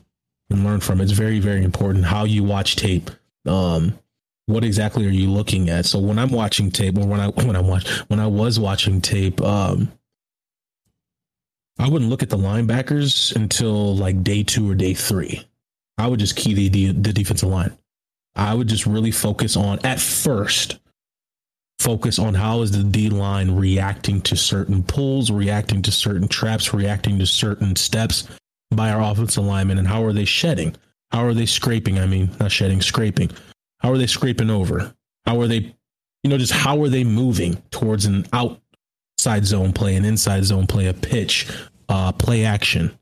and 0.49 0.63
learn 0.63 0.79
from 0.79 0.99
it. 1.01 1.03
It's 1.03 1.11
very, 1.11 1.39
very 1.39 1.63
important 1.63 2.05
how 2.05 2.23
you 2.25 2.43
watch 2.43 2.75
tape. 2.75 3.11
Um, 3.45 3.97
what 4.45 4.63
exactly 4.63 5.05
are 5.05 5.09
you 5.11 5.29
looking 5.29 5.69
at? 5.69 5.85
So 5.85 5.99
when 5.99 6.17
I'm 6.17 6.29
watching 6.31 6.71
tape, 6.71 6.97
or 6.97 7.05
when 7.05 7.19
I 7.19 7.27
when 7.45 7.55
I 7.55 7.61
watch 7.61 7.87
when 8.07 8.19
I 8.19 8.27
was 8.27 8.59
watching 8.59 9.01
tape, 9.01 9.41
um, 9.41 9.91
I 11.79 11.89
wouldn't 11.89 12.09
look 12.09 12.23
at 12.23 12.29
the 12.29 12.37
linebackers 12.37 13.35
until 13.35 13.95
like 13.95 14.23
day 14.23 14.43
two 14.43 14.69
or 14.69 14.75
day 14.75 14.93
three. 14.93 15.45
I 15.97 16.07
would 16.07 16.19
just 16.19 16.35
key 16.35 16.53
the 16.53 16.69
the, 16.69 16.91
the 16.93 17.13
defensive 17.13 17.49
line. 17.49 17.77
I 18.35 18.53
would 18.53 18.67
just 18.67 18.85
really 18.85 19.11
focus 19.11 19.57
on 19.57 19.79
at 19.83 19.99
first. 19.99 20.77
Focus 21.79 22.17
on 22.17 22.33
how 22.33 22.61
is 22.61 22.71
the 22.71 22.83
D 22.83 23.09
line 23.09 23.55
reacting 23.55 24.21
to 24.21 24.35
certain 24.35 24.83
pulls, 24.83 25.31
reacting 25.31 25.81
to 25.83 25.91
certain 25.91 26.27
traps, 26.27 26.73
reacting 26.73 27.19
to 27.19 27.25
certain 27.25 27.75
steps 27.75 28.27
by 28.71 28.91
our 28.91 29.01
offensive 29.01 29.45
linemen, 29.45 29.77
and 29.77 29.87
how 29.87 30.03
are 30.03 30.13
they 30.13 30.25
shedding? 30.25 30.75
How 31.11 31.23
are 31.23 31.33
they 31.33 31.45
scraping? 31.45 31.99
I 31.99 32.05
mean, 32.05 32.31
not 32.39 32.51
shedding, 32.51 32.81
scraping. 32.81 33.31
How 33.79 33.91
are 33.91 33.97
they 33.97 34.07
scraping 34.07 34.49
over? 34.49 34.93
How 35.25 35.39
are 35.39 35.47
they, 35.47 35.75
you 36.23 36.29
know, 36.29 36.37
just 36.37 36.51
how 36.51 36.81
are 36.81 36.89
they 36.89 37.03
moving 37.03 37.61
towards 37.71 38.05
an 38.05 38.25
outside 38.33 39.45
zone 39.45 39.71
play, 39.71 39.95
an 39.95 40.03
inside 40.03 40.45
zone 40.45 40.67
play, 40.67 40.87
a 40.87 40.93
pitch, 40.93 41.47
uh, 41.89 42.11
play 42.11 42.43
action? 42.43 42.97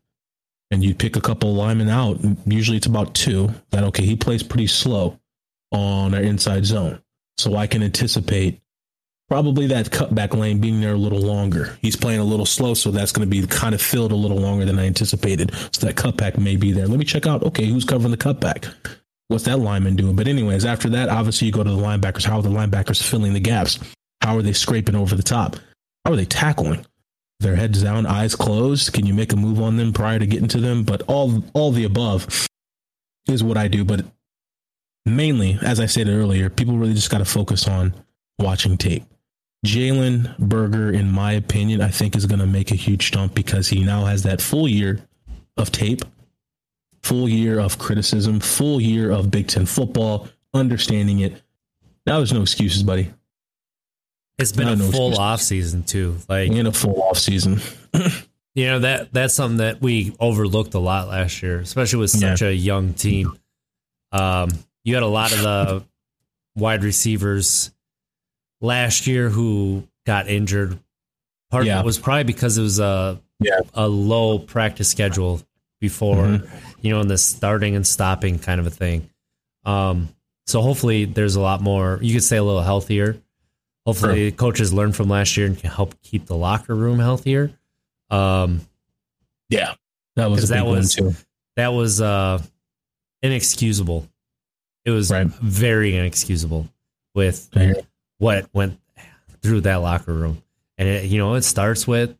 And 0.70 0.84
you 0.84 0.94
pick 0.94 1.16
a 1.16 1.22
couple 1.22 1.52
of 1.52 1.56
linemen 1.56 1.90
out. 1.90 2.20
Usually 2.46 2.78
it's 2.78 2.88
about 2.88 3.16
two. 3.16 3.54
That, 3.70 3.86
okay, 3.86 4.06
he 4.06 4.16
plays 4.16 4.44
pretty 4.44 4.68
slow 4.68 5.20
on 5.72 6.14
our 6.14 6.22
inside 6.22 6.66
zone. 6.66 7.02
So 7.38 7.56
I 7.56 7.68
can 7.68 7.84
anticipate 7.84 8.62
probably 9.28 9.68
that 9.68 9.90
cutback 9.90 10.34
lane 10.34 10.60
being 10.60 10.82
there 10.82 10.94
a 10.94 10.98
little 10.98 11.22
longer. 11.22 11.78
He's 11.82 11.96
playing 11.96 12.20
a 12.20 12.24
little 12.24 12.46
slow, 12.46 12.74
so 12.74 12.92
that's 12.92 13.12
going 13.12 13.30
to 13.30 13.42
be 13.42 13.46
kind 13.48 13.74
of 13.74 13.82
filled 13.82 14.12
a 14.12 14.16
little 14.16 14.38
longer 14.38 14.66
than 14.66 14.80
I 14.80 14.86
anticipated. 14.86 15.52
So 15.72 15.88
that 15.88 15.96
cutback 15.96 16.38
may 16.38 16.56
be 16.56 16.72
there. 16.72 16.88
Let 16.88 17.00
me 17.00 17.06
check 17.06 17.26
out, 17.26 17.44
okay, 17.44 17.66
who's 17.66 17.86
covering 17.86 18.12
the 18.12 18.18
cutback? 18.18 18.72
What's 19.28 19.46
that 19.46 19.58
lineman 19.58 19.96
doing? 19.96 20.16
But, 20.16 20.28
anyways, 20.28 20.66
after 20.66 20.90
that, 20.90 21.10
obviously, 21.10 21.48
you 21.48 21.54
go 21.54 21.64
to 21.64 21.70
the 21.70 21.76
linebackers. 21.76 22.26
How 22.26 22.38
are 22.38 22.44
the 22.44 22.50
linebackers 22.50 23.02
filling 23.02 23.34
the 23.34 23.40
gaps? 23.40 23.80
How 24.22 24.38
are 24.38 24.44
they 24.44 24.54
scraping 24.54 24.96
over 24.96 25.16
the 25.16 25.24
top? 25.24 25.56
How 26.04 26.14
are 26.14 26.16
they 26.16 26.26
tackling? 26.26 26.86
Their 27.40 27.56
heads 27.56 27.84
down, 27.84 28.06
eyes 28.06 28.36
closed. 28.36 28.94
Can 28.94 29.06
you 29.06 29.14
make 29.14 29.34
a 29.34 29.36
move 29.36 29.60
on 29.60 29.78
them 29.78 29.94
prior 29.94 30.20
to 30.20 30.26
getting 30.26 30.48
to 30.50 30.60
them? 30.60 30.84
But 30.84 31.02
all 31.08 31.44
all 31.54 31.72
the 31.72 31.84
above 31.84 32.48
is 33.28 33.44
what 33.44 33.58
I 33.58 33.68
do. 33.68 33.84
But 33.84 34.06
mainly, 35.06 35.60
as 35.62 35.80
I 35.80 35.86
said 35.86 36.08
earlier, 36.08 36.50
people 36.50 36.78
really 36.78 36.94
just 36.94 37.12
got 37.12 37.18
to 37.18 37.26
focus 37.26 37.68
on 37.68 37.94
watching 38.40 38.78
tape. 38.78 39.04
Jalen 39.66 40.38
Berger, 40.38 40.92
in 40.92 41.12
my 41.12 41.34
opinion, 41.34 41.82
I 41.82 41.90
think 41.90 42.16
is 42.16 42.26
going 42.26 42.40
to 42.40 42.48
make 42.48 42.72
a 42.72 42.76
huge 42.76 43.12
jump 43.12 43.34
because 43.34 43.68
he 43.68 43.84
now 43.84 44.06
has 44.06 44.24
that 44.24 44.42
full 44.42 44.68
year 44.68 45.00
of 45.58 45.72
tape, 45.72 46.02
full 47.04 47.28
year 47.28 47.60
of 47.60 47.78
criticism, 47.78 48.40
full 48.40 48.80
year 48.80 49.12
of 49.12 49.30
Big 49.32 49.48
Ten 49.48 49.66
football, 49.66 50.28
understanding 50.54 51.20
it. 51.20 51.42
Now 52.06 52.18
there's 52.18 52.34
no 52.34 52.42
excuses, 52.42 52.84
buddy. 52.84 53.12
It's 54.38 54.52
been 54.52 54.68
No, 54.68 54.74
a 54.74 54.76
no 54.76 54.92
full 54.92 55.08
excuses. 55.10 55.20
off 55.20 55.42
season 55.42 55.84
too. 55.84 56.18
Like 56.28 56.52
In 56.52 56.68
a 56.68 56.72
full 56.72 57.02
off 57.04 57.18
season. 57.18 57.62
you 58.56 58.66
know 58.68 58.80
that 58.80 59.12
that's 59.14 59.34
something 59.34 59.58
that 59.58 59.82
we 59.82 60.16
overlooked 60.20 60.74
a 60.74 60.80
lot 60.80 61.08
last 61.08 61.42
year, 61.42 61.60
especially 61.60 62.00
with 62.00 62.12
such 62.12 62.42
a 62.42 62.54
young 62.54 62.94
team. 62.94 63.38
Um, 64.12 64.50
you 64.84 64.94
had 64.94 65.04
a 65.04 65.08
lot 65.08 65.32
of 65.34 65.40
the 65.42 65.86
wide 66.56 66.84
receivers 66.84 67.72
last 68.62 69.08
year 69.08 69.30
who 69.30 69.88
got 70.06 70.28
injured. 70.28 70.80
Part 71.52 71.66
Yeah. 71.66 71.80
of 71.80 71.84
it 71.84 71.86
was 71.86 71.98
probably 72.00 72.24
because 72.24 72.58
it 72.58 72.62
was 72.62 72.80
a 72.80 73.22
Yeah. 73.40 73.60
a 73.74 73.88
low 73.88 74.40
practice 74.40 74.90
schedule 74.90 75.42
before, 75.82 76.16
Mhm. 76.26 76.50
you 76.82 76.90
know, 76.92 77.02
in 77.02 77.08
the 77.08 77.18
starting 77.18 77.76
and 77.76 77.86
stopping 77.86 78.40
kind 78.40 78.60
of 78.60 78.68
a 78.68 78.72
thing. 78.72 79.10
Um, 79.66 80.10
so 80.48 80.62
hopefully 80.62 81.06
there's 81.06 81.36
a 81.36 81.42
lot 81.42 81.62
more. 81.62 82.00
You 82.02 82.14
could 82.14 82.24
say 82.24 82.38
a 82.38 82.44
little 82.44 82.62
healthier. 82.64 83.18
Hopefully 83.86 84.32
coaches 84.32 84.74
learn 84.74 84.94
from 84.94 85.10
last 85.10 85.38
year 85.38 85.46
and 85.48 85.58
can 85.58 85.70
help 85.70 86.02
keep 86.02 86.26
the 86.26 86.36
locker 86.36 86.74
room 86.76 87.00
healthier. 87.00 87.52
Um, 88.10 88.62
Yeah. 89.50 89.76
That 90.16 90.32
was 90.32 90.50
that 90.50 90.66
was- 90.66 90.98
one, 91.00 91.14
too. 91.14 91.18
that 91.56 91.68
was 91.70 92.00
uh, 92.02 92.42
inexcusable. 93.22 94.08
It 94.86 94.92
was 94.92 95.12
Right. 95.12 95.28
very 95.28 95.96
inexcusable 95.96 96.70
with 97.14 97.50
you. 97.56 97.76
What 98.18 98.50
went 98.54 98.80
through 99.42 99.62
that 99.62 99.76
locker 99.78 100.14
room, 100.14 100.42
and 100.78 100.88
it, 100.88 101.06
you 101.06 101.18
know 101.18 101.34
it 101.36 101.42
starts 101.44 101.88
with 101.88 102.18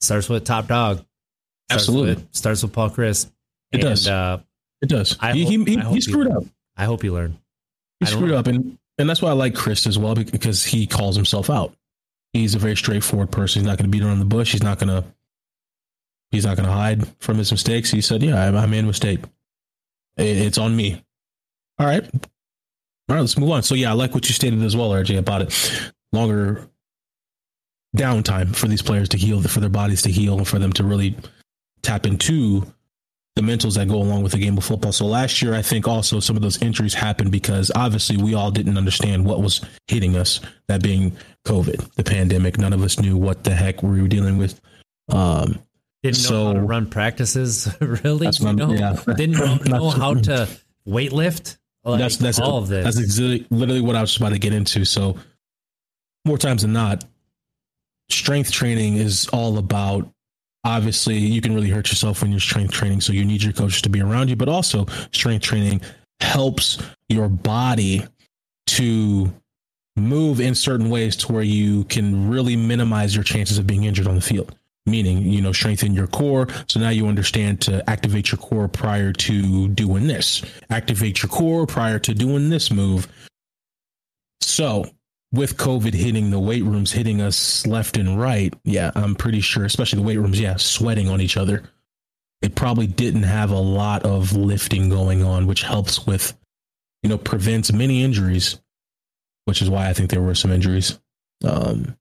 starts 0.00 0.28
with 0.28 0.44
top 0.44 0.68
dog. 0.68 0.96
Starts 1.68 1.84
Absolutely. 1.88 2.14
with, 2.14 2.28
starts 2.34 2.62
with 2.62 2.72
Paul 2.72 2.90
Chryst. 2.90 3.26
It 3.70 3.76
and, 3.76 3.82
does. 3.82 4.08
Uh, 4.08 4.40
It 4.80 4.88
does. 4.88 5.16
I 5.20 5.32
he, 5.32 5.44
hope- 5.44 5.68
he, 5.68 5.76
he, 5.94 6.00
screwed 6.00 6.26
he- 6.28 6.32
up. 6.32 6.44
I 6.76 6.84
hope 6.84 7.02
he 7.02 7.10
learned. 7.10 7.38
He 8.00 8.06
screwed 8.06 8.30
know. 8.30 8.38
up, 8.38 8.46
and 8.46 8.78
and 8.98 9.08
that's 9.08 9.22
why 9.22 9.30
I 9.30 9.34
like 9.34 9.54
Chryst 9.54 9.86
as 9.86 9.98
well 9.98 10.14
because 10.14 10.64
he 10.64 10.86
calls 10.86 11.14
himself 11.16 11.48
out. 11.50 11.74
He's 12.32 12.54
a 12.54 12.58
very 12.58 12.76
straightforward 12.76 13.30
person. 13.30 13.60
He's 13.60 13.66
not 13.66 13.76
going 13.78 13.90
to 13.90 13.96
beat 13.96 14.02
around 14.04 14.18
the 14.18 14.24
bush. 14.24 14.52
He's 14.52 14.62
not 14.62 14.78
going 14.78 14.88
to. 14.88 15.04
He's 16.30 16.46
not 16.46 16.56
going 16.56 16.66
to 16.66 16.72
hide 16.72 17.06
from 17.18 17.36
his 17.36 17.52
mistakes. 17.52 17.90
He 17.90 18.00
said, 18.00 18.22
"Yeah, 18.22 18.42
I, 18.42 18.62
I 18.62 18.66
made 18.66 18.84
a 18.84 18.86
mistake. 18.86 19.20
It- 20.16 20.38
it's 20.38 20.58
on 20.58 20.74
me." 20.74 21.02
All 21.78 21.86
right, 21.86 22.08
all 23.08 23.16
right. 23.16 23.20
Let's 23.20 23.36
move 23.38 23.50
on. 23.50 23.62
So 23.62 23.74
yeah, 23.74 23.90
I 23.90 23.94
like 23.94 24.14
what 24.14 24.28
you 24.28 24.34
stated 24.34 24.62
as 24.62 24.76
well, 24.76 24.90
RJ, 24.90 25.18
about 25.18 25.42
it. 25.42 25.92
Longer 26.12 26.68
downtime 27.96 28.54
for 28.54 28.68
these 28.68 28.82
players 28.82 29.08
to 29.10 29.16
heal, 29.18 29.42
for 29.42 29.60
their 29.60 29.68
bodies 29.68 30.02
to 30.02 30.10
heal, 30.10 30.38
and 30.38 30.48
for 30.48 30.58
them 30.58 30.72
to 30.74 30.84
really 30.84 31.16
tap 31.82 32.06
into 32.06 32.66
the 33.34 33.42
mentals 33.42 33.76
that 33.76 33.88
go 33.88 33.96
along 33.96 34.22
with 34.22 34.32
the 34.32 34.38
game 34.38 34.56
of 34.58 34.64
football. 34.64 34.92
So 34.92 35.06
last 35.06 35.40
year, 35.40 35.54
I 35.54 35.62
think 35.62 35.88
also 35.88 36.20
some 36.20 36.36
of 36.36 36.42
those 36.42 36.60
injuries 36.60 36.92
happened 36.94 37.32
because 37.32 37.70
obviously 37.74 38.18
we 38.18 38.34
all 38.34 38.50
didn't 38.50 38.76
understand 38.76 39.24
what 39.24 39.40
was 39.42 39.62
hitting 39.88 40.16
us, 40.16 40.40
that 40.68 40.82
being 40.82 41.16
COVID, 41.46 41.94
the 41.94 42.04
pandemic. 42.04 42.58
None 42.58 42.72
of 42.74 42.82
us 42.82 43.00
knew 43.00 43.16
what 43.16 43.44
the 43.44 43.54
heck 43.54 43.82
we 43.82 44.00
were 44.02 44.08
dealing 44.08 44.36
with. 44.36 44.60
Um, 45.10 45.62
Didn't 46.02 46.22
know 46.30 46.46
how 46.46 46.52
to 46.52 46.58
So- 46.60 46.66
run 46.66 46.90
practices. 46.90 47.74
really, 47.80 48.26
That's 48.26 48.40
what 48.40 48.48
I'm- 48.48 48.58
You 48.58 48.66
know? 48.66 48.72
yeah. 49.06 49.14
didn't 49.14 49.36
know, 49.38 49.54
know 49.78 49.90
how 49.90 50.14
to 50.14 50.48
weight 50.84 51.12
lift. 51.12 51.58
Like, 51.84 51.98
that's 51.98 52.16
that's 52.16 52.38
all 52.38 52.58
of 52.58 52.68
this. 52.68 52.84
That's 52.84 52.98
exactly, 52.98 53.46
literally 53.50 53.80
what 53.80 53.96
I 53.96 54.00
was 54.00 54.16
about 54.16 54.30
to 54.30 54.38
get 54.38 54.52
into. 54.52 54.84
So 54.84 55.16
more 56.24 56.38
times 56.38 56.62
than 56.62 56.72
not, 56.72 57.04
strength 58.08 58.52
training 58.52 58.96
is 58.96 59.28
all 59.28 59.58
about. 59.58 60.08
Obviously, 60.64 61.18
you 61.18 61.40
can 61.40 61.54
really 61.56 61.70
hurt 61.70 61.88
yourself 61.88 62.22
when 62.22 62.30
you're 62.30 62.38
strength 62.38 62.72
training, 62.72 63.00
so 63.00 63.12
you 63.12 63.24
need 63.24 63.42
your 63.42 63.52
coaches 63.52 63.82
to 63.82 63.88
be 63.88 64.00
around 64.00 64.30
you. 64.30 64.36
But 64.36 64.48
also, 64.48 64.86
strength 65.10 65.42
training 65.42 65.80
helps 66.20 66.78
your 67.08 67.28
body 67.28 68.04
to 68.68 69.32
move 69.96 70.40
in 70.40 70.54
certain 70.54 70.88
ways 70.88 71.16
to 71.16 71.32
where 71.32 71.42
you 71.42 71.82
can 71.84 72.30
really 72.30 72.56
minimize 72.56 73.12
your 73.12 73.24
chances 73.24 73.58
of 73.58 73.66
being 73.66 73.84
injured 73.84 74.06
on 74.06 74.14
the 74.14 74.20
field. 74.20 74.56
Meaning, 74.84 75.22
you 75.22 75.40
know, 75.40 75.52
strengthen 75.52 75.94
your 75.94 76.08
core. 76.08 76.48
So 76.68 76.80
now 76.80 76.88
you 76.88 77.06
understand 77.06 77.60
to 77.62 77.88
activate 77.88 78.32
your 78.32 78.38
core 78.38 78.66
prior 78.68 79.12
to 79.12 79.68
doing 79.68 80.08
this, 80.08 80.42
activate 80.70 81.22
your 81.22 81.30
core 81.30 81.66
prior 81.66 81.98
to 82.00 82.14
doing 82.14 82.50
this 82.50 82.70
move. 82.70 83.06
So 84.40 84.86
with 85.30 85.56
COVID 85.56 85.94
hitting 85.94 86.30
the 86.30 86.40
weight 86.40 86.64
rooms, 86.64 86.90
hitting 86.90 87.20
us 87.20 87.64
left 87.66 87.96
and 87.96 88.20
right, 88.20 88.52
yeah, 88.64 88.90
I'm 88.96 89.14
pretty 89.14 89.40
sure, 89.40 89.64
especially 89.64 90.00
the 90.00 90.06
weight 90.06 90.18
rooms, 90.18 90.40
yeah, 90.40 90.56
sweating 90.56 91.08
on 91.08 91.20
each 91.20 91.36
other. 91.36 91.62
It 92.42 92.56
probably 92.56 92.88
didn't 92.88 93.22
have 93.22 93.52
a 93.52 93.58
lot 93.58 94.02
of 94.04 94.32
lifting 94.32 94.88
going 94.88 95.22
on, 95.22 95.46
which 95.46 95.62
helps 95.62 96.04
with, 96.06 96.36
you 97.04 97.08
know, 97.08 97.18
prevents 97.18 97.72
many 97.72 98.02
injuries 98.02 98.58
which 99.44 99.62
is 99.62 99.70
why 99.70 99.88
I 99.88 99.92
think 99.92 100.10
there 100.10 100.22
were 100.22 100.34
some 100.34 100.52
injuries. 100.52 100.98
Um, 101.44 101.96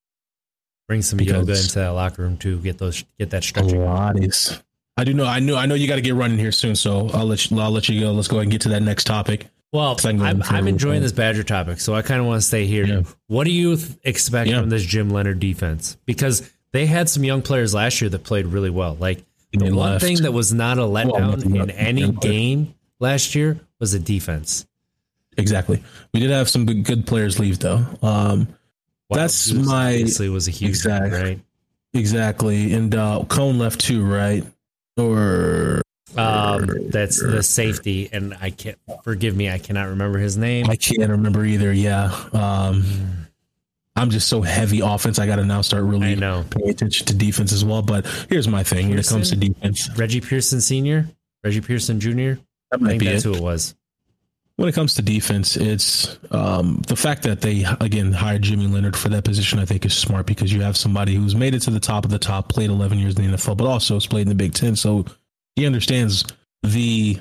Bring 0.92 1.02
some 1.02 1.22
yoga 1.22 1.54
into 1.54 1.76
that 1.76 1.88
locker 1.92 2.22
room 2.22 2.36
too. 2.36 2.60
Get 2.60 2.78
those, 2.78 3.06
get 3.18 3.30
that 3.30 3.46
stretching. 3.46 3.80
Pilates. 3.80 4.62
I 4.98 5.06
do 5.06 5.14
know. 5.14 5.24
I 5.24 5.40
know. 5.40 5.56
I 5.56 5.66
know 5.66 5.74
you 5.74 5.88
got 5.88 5.96
to 5.96 6.02
get 6.02 6.16
running 6.16 6.38
here 6.38 6.52
soon, 6.52 6.76
so 6.76 7.10
I'll 7.14 7.26
let 7.26 7.50
you. 7.50 7.58
I'll 7.62 7.72
let 7.72 7.88
you 7.88 8.02
go. 8.02 8.12
Let's 8.12 8.28
go 8.28 8.36
ahead 8.36 8.44
and 8.44 8.52
get 8.52 8.60
to 8.64 8.70
that 8.70 8.84
next 8.84 9.06
topic. 9.06 9.48
Well, 9.72 9.98
I'm, 10.04 10.44
I'm 10.44 10.68
enjoying 10.68 11.02
this 11.02 11.14
Badger 11.14 11.44
topic, 11.44 11.80
so 11.80 11.96
I 11.96 12.02
kind 12.02 12.20
of 12.20 12.28
want 12.28 12.42
to 12.42 12.46
stay 12.46 12.66
here. 12.66 12.84
Yeah. 12.84 13.04
What 13.28 13.46
do 13.46 13.52
you 13.52 13.78
th- 13.78 13.90
expect 14.04 14.50
yeah. 14.50 14.60
from 14.60 14.70
this 14.70 14.84
Jim 14.84 15.10
Leonhard 15.10 15.40
defense? 15.40 15.96
Because 16.06 16.52
they 16.74 16.86
had 16.86 17.08
some 17.08 17.24
young 17.24 17.42
players 17.42 17.74
last 17.74 18.02
year 18.02 18.10
that 18.10 18.26
played 18.26 18.48
really 18.48 18.70
well. 18.70 18.96
Like 18.96 19.24
the 19.54 19.72
one 19.72 19.92
left. 19.92 20.04
thing 20.04 20.24
that 20.24 20.34
was 20.34 20.52
not 20.52 20.78
a 20.78 20.82
letdown 20.82 21.46
well, 21.46 21.62
in 21.62 21.70
any 21.70 22.12
game 22.12 22.76
last 23.00 23.34
year 23.34 23.62
was 23.80 23.94
the 23.94 24.00
defense. 24.00 24.68
Exactly. 25.38 25.82
We 26.14 26.20
did 26.20 26.32
have 26.32 26.50
some 26.50 26.66
good 26.66 27.08
players 27.08 27.40
leave 27.40 27.60
though. 27.60 27.86
Um, 28.02 28.50
that's 29.18 29.52
my 29.52 29.94
obviously 29.94 30.30
was 30.30 30.48
a 30.48 30.52
huge 30.52 30.70
exactly, 30.70 31.22
right. 31.22 31.40
Exactly, 31.94 32.74
and 32.74 32.96
uh, 32.96 33.24
Cone 33.28 33.60
left 33.60 33.82
too, 33.82 34.06
right? 34.06 34.46
Or 34.98 35.82
um, 36.18 36.90
that's 36.90 37.22
the 37.22 37.44
safety, 37.44 38.10
and 38.12 38.34
I 38.42 38.50
can't 38.50 38.78
forgive 39.04 39.36
me. 39.36 39.50
I 39.50 39.58
cannot 39.58 39.90
remember 39.90 40.20
his 40.20 40.38
name. 40.38 40.70
I 40.70 40.76
can't 40.76 41.10
remember 41.10 41.46
either. 41.46 41.74
Yeah. 41.74 42.12
Um, 42.34 43.28
I'm 43.96 44.10
just 44.10 44.30
so 44.30 44.42
heavy 44.42 44.80
offense. 44.80 45.20
I 45.20 45.26
got 45.26 45.36
to 45.36 45.46
now 45.46 45.62
start 45.62 45.84
really 45.84 46.16
paying 46.16 46.70
attention 46.70 47.08
to 47.08 47.14
defense 47.14 47.52
as 47.52 47.66
well. 47.66 47.82
But 47.82 48.06
here's 48.30 48.48
my 48.48 48.64
thing: 48.64 48.90
when 48.90 49.00
it 49.00 49.08
comes 49.08 49.30
to 49.32 49.36
defense, 49.36 49.90
Reggie 49.98 50.22
Pearson 50.22 50.62
Senior, 50.62 51.08
Reggie 51.44 51.62
Pearson 51.62 52.00
Junior. 52.00 52.40
That 52.72 52.80
might 52.80 52.88
I 52.88 52.92
think 52.92 53.00
be 53.02 53.06
that's 53.10 53.26
it. 53.26 53.28
who 53.28 53.36
it 53.36 53.42
was 53.42 53.76
when 54.62 54.70
it 54.70 54.76
comes 54.76 54.94
to 54.94 55.02
defense, 55.02 55.58
it's 55.58 56.20
um, 56.30 56.84
the 56.88 56.96
fact 56.96 57.24
that 57.24 57.42
they 57.42 57.66
again 57.80 58.14
hired 58.14 58.44
Jimmy 58.44 58.68
Leonhard 58.68 58.96
for 58.96 59.10
that 59.10 59.24
position. 59.24 59.58
I 59.58 59.66
think 59.66 59.84
is 59.88 59.98
smart 59.98 60.28
because 60.28 60.54
you 60.54 60.62
have 60.62 60.78
somebody 60.78 61.16
who's 61.16 61.36
made 61.36 61.56
it 61.56 61.62
to 61.62 61.72
the 61.72 61.80
top 61.80 62.06
of 62.06 62.12
the 62.12 62.20
top, 62.20 62.48
played 62.48 62.70
11 62.70 63.00
years 63.00 63.18
in 63.18 63.32
the 63.32 63.38
NFL, 63.38 63.58
but 63.58 63.66
also 63.66 63.96
has 63.96 64.06
played 64.06 64.22
in 64.22 64.30
the 64.30 64.36
Big 64.36 64.54
Ten, 64.54 64.76
so 64.76 65.04
he 65.56 65.66
understands 65.66 66.26
the 66.62 67.20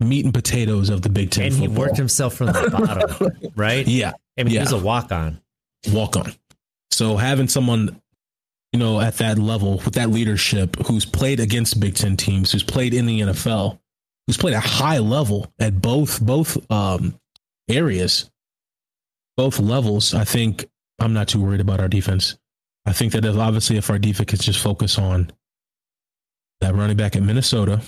meat 0.00 0.24
and 0.24 0.34
potatoes 0.34 0.90
of 0.90 1.02
the 1.02 1.08
Big 1.08 1.30
Ten. 1.30 1.44
And 1.44 1.54
football. 1.54 1.70
he 1.70 1.78
worked 1.78 1.96
himself 1.96 2.34
from 2.34 2.48
the 2.48 2.68
bottom, 2.72 3.52
right? 3.56 3.86
Yeah, 3.86 4.10
I 4.36 4.42
mean, 4.42 4.54
yeah. 4.54 4.62
he's 4.62 4.72
a 4.72 4.78
walk 4.78 5.12
on, 5.12 5.40
walk 5.92 6.16
on. 6.16 6.32
So 6.90 7.16
having 7.16 7.46
someone 7.46 8.02
you 8.72 8.80
know, 8.80 9.00
at 9.00 9.18
that 9.18 9.38
level 9.38 9.76
with 9.84 9.94
that 9.94 10.10
leadership 10.10 10.74
who's 10.84 11.04
played 11.04 11.38
against 11.38 11.78
Big 11.78 11.94
Ten 11.94 12.16
teams, 12.16 12.50
who's 12.50 12.64
played 12.64 12.92
in 12.92 13.06
the 13.06 13.20
NFL, 13.20 13.78
who's 14.26 14.36
played 14.36 14.54
a 14.54 14.60
high 14.60 14.98
level 14.98 15.52
at 15.58 15.80
both 15.80 16.20
both 16.20 16.70
um, 16.70 17.18
areas, 17.68 18.30
both 19.36 19.58
levels. 19.58 20.14
I 20.14 20.24
think 20.24 20.66
I'm 20.98 21.12
not 21.12 21.28
too 21.28 21.40
worried 21.40 21.60
about 21.60 21.80
our 21.80 21.88
defense. 21.88 22.36
I 22.84 22.92
think 22.92 23.12
that 23.12 23.24
if, 23.24 23.36
obviously 23.36 23.76
if 23.76 23.90
our 23.90 23.98
defense 23.98 24.30
can 24.30 24.38
just 24.38 24.60
focus 24.60 24.98
on 24.98 25.30
that 26.60 26.74
running 26.74 26.96
back 26.96 27.16
at 27.16 27.22
Minnesota, 27.22 27.82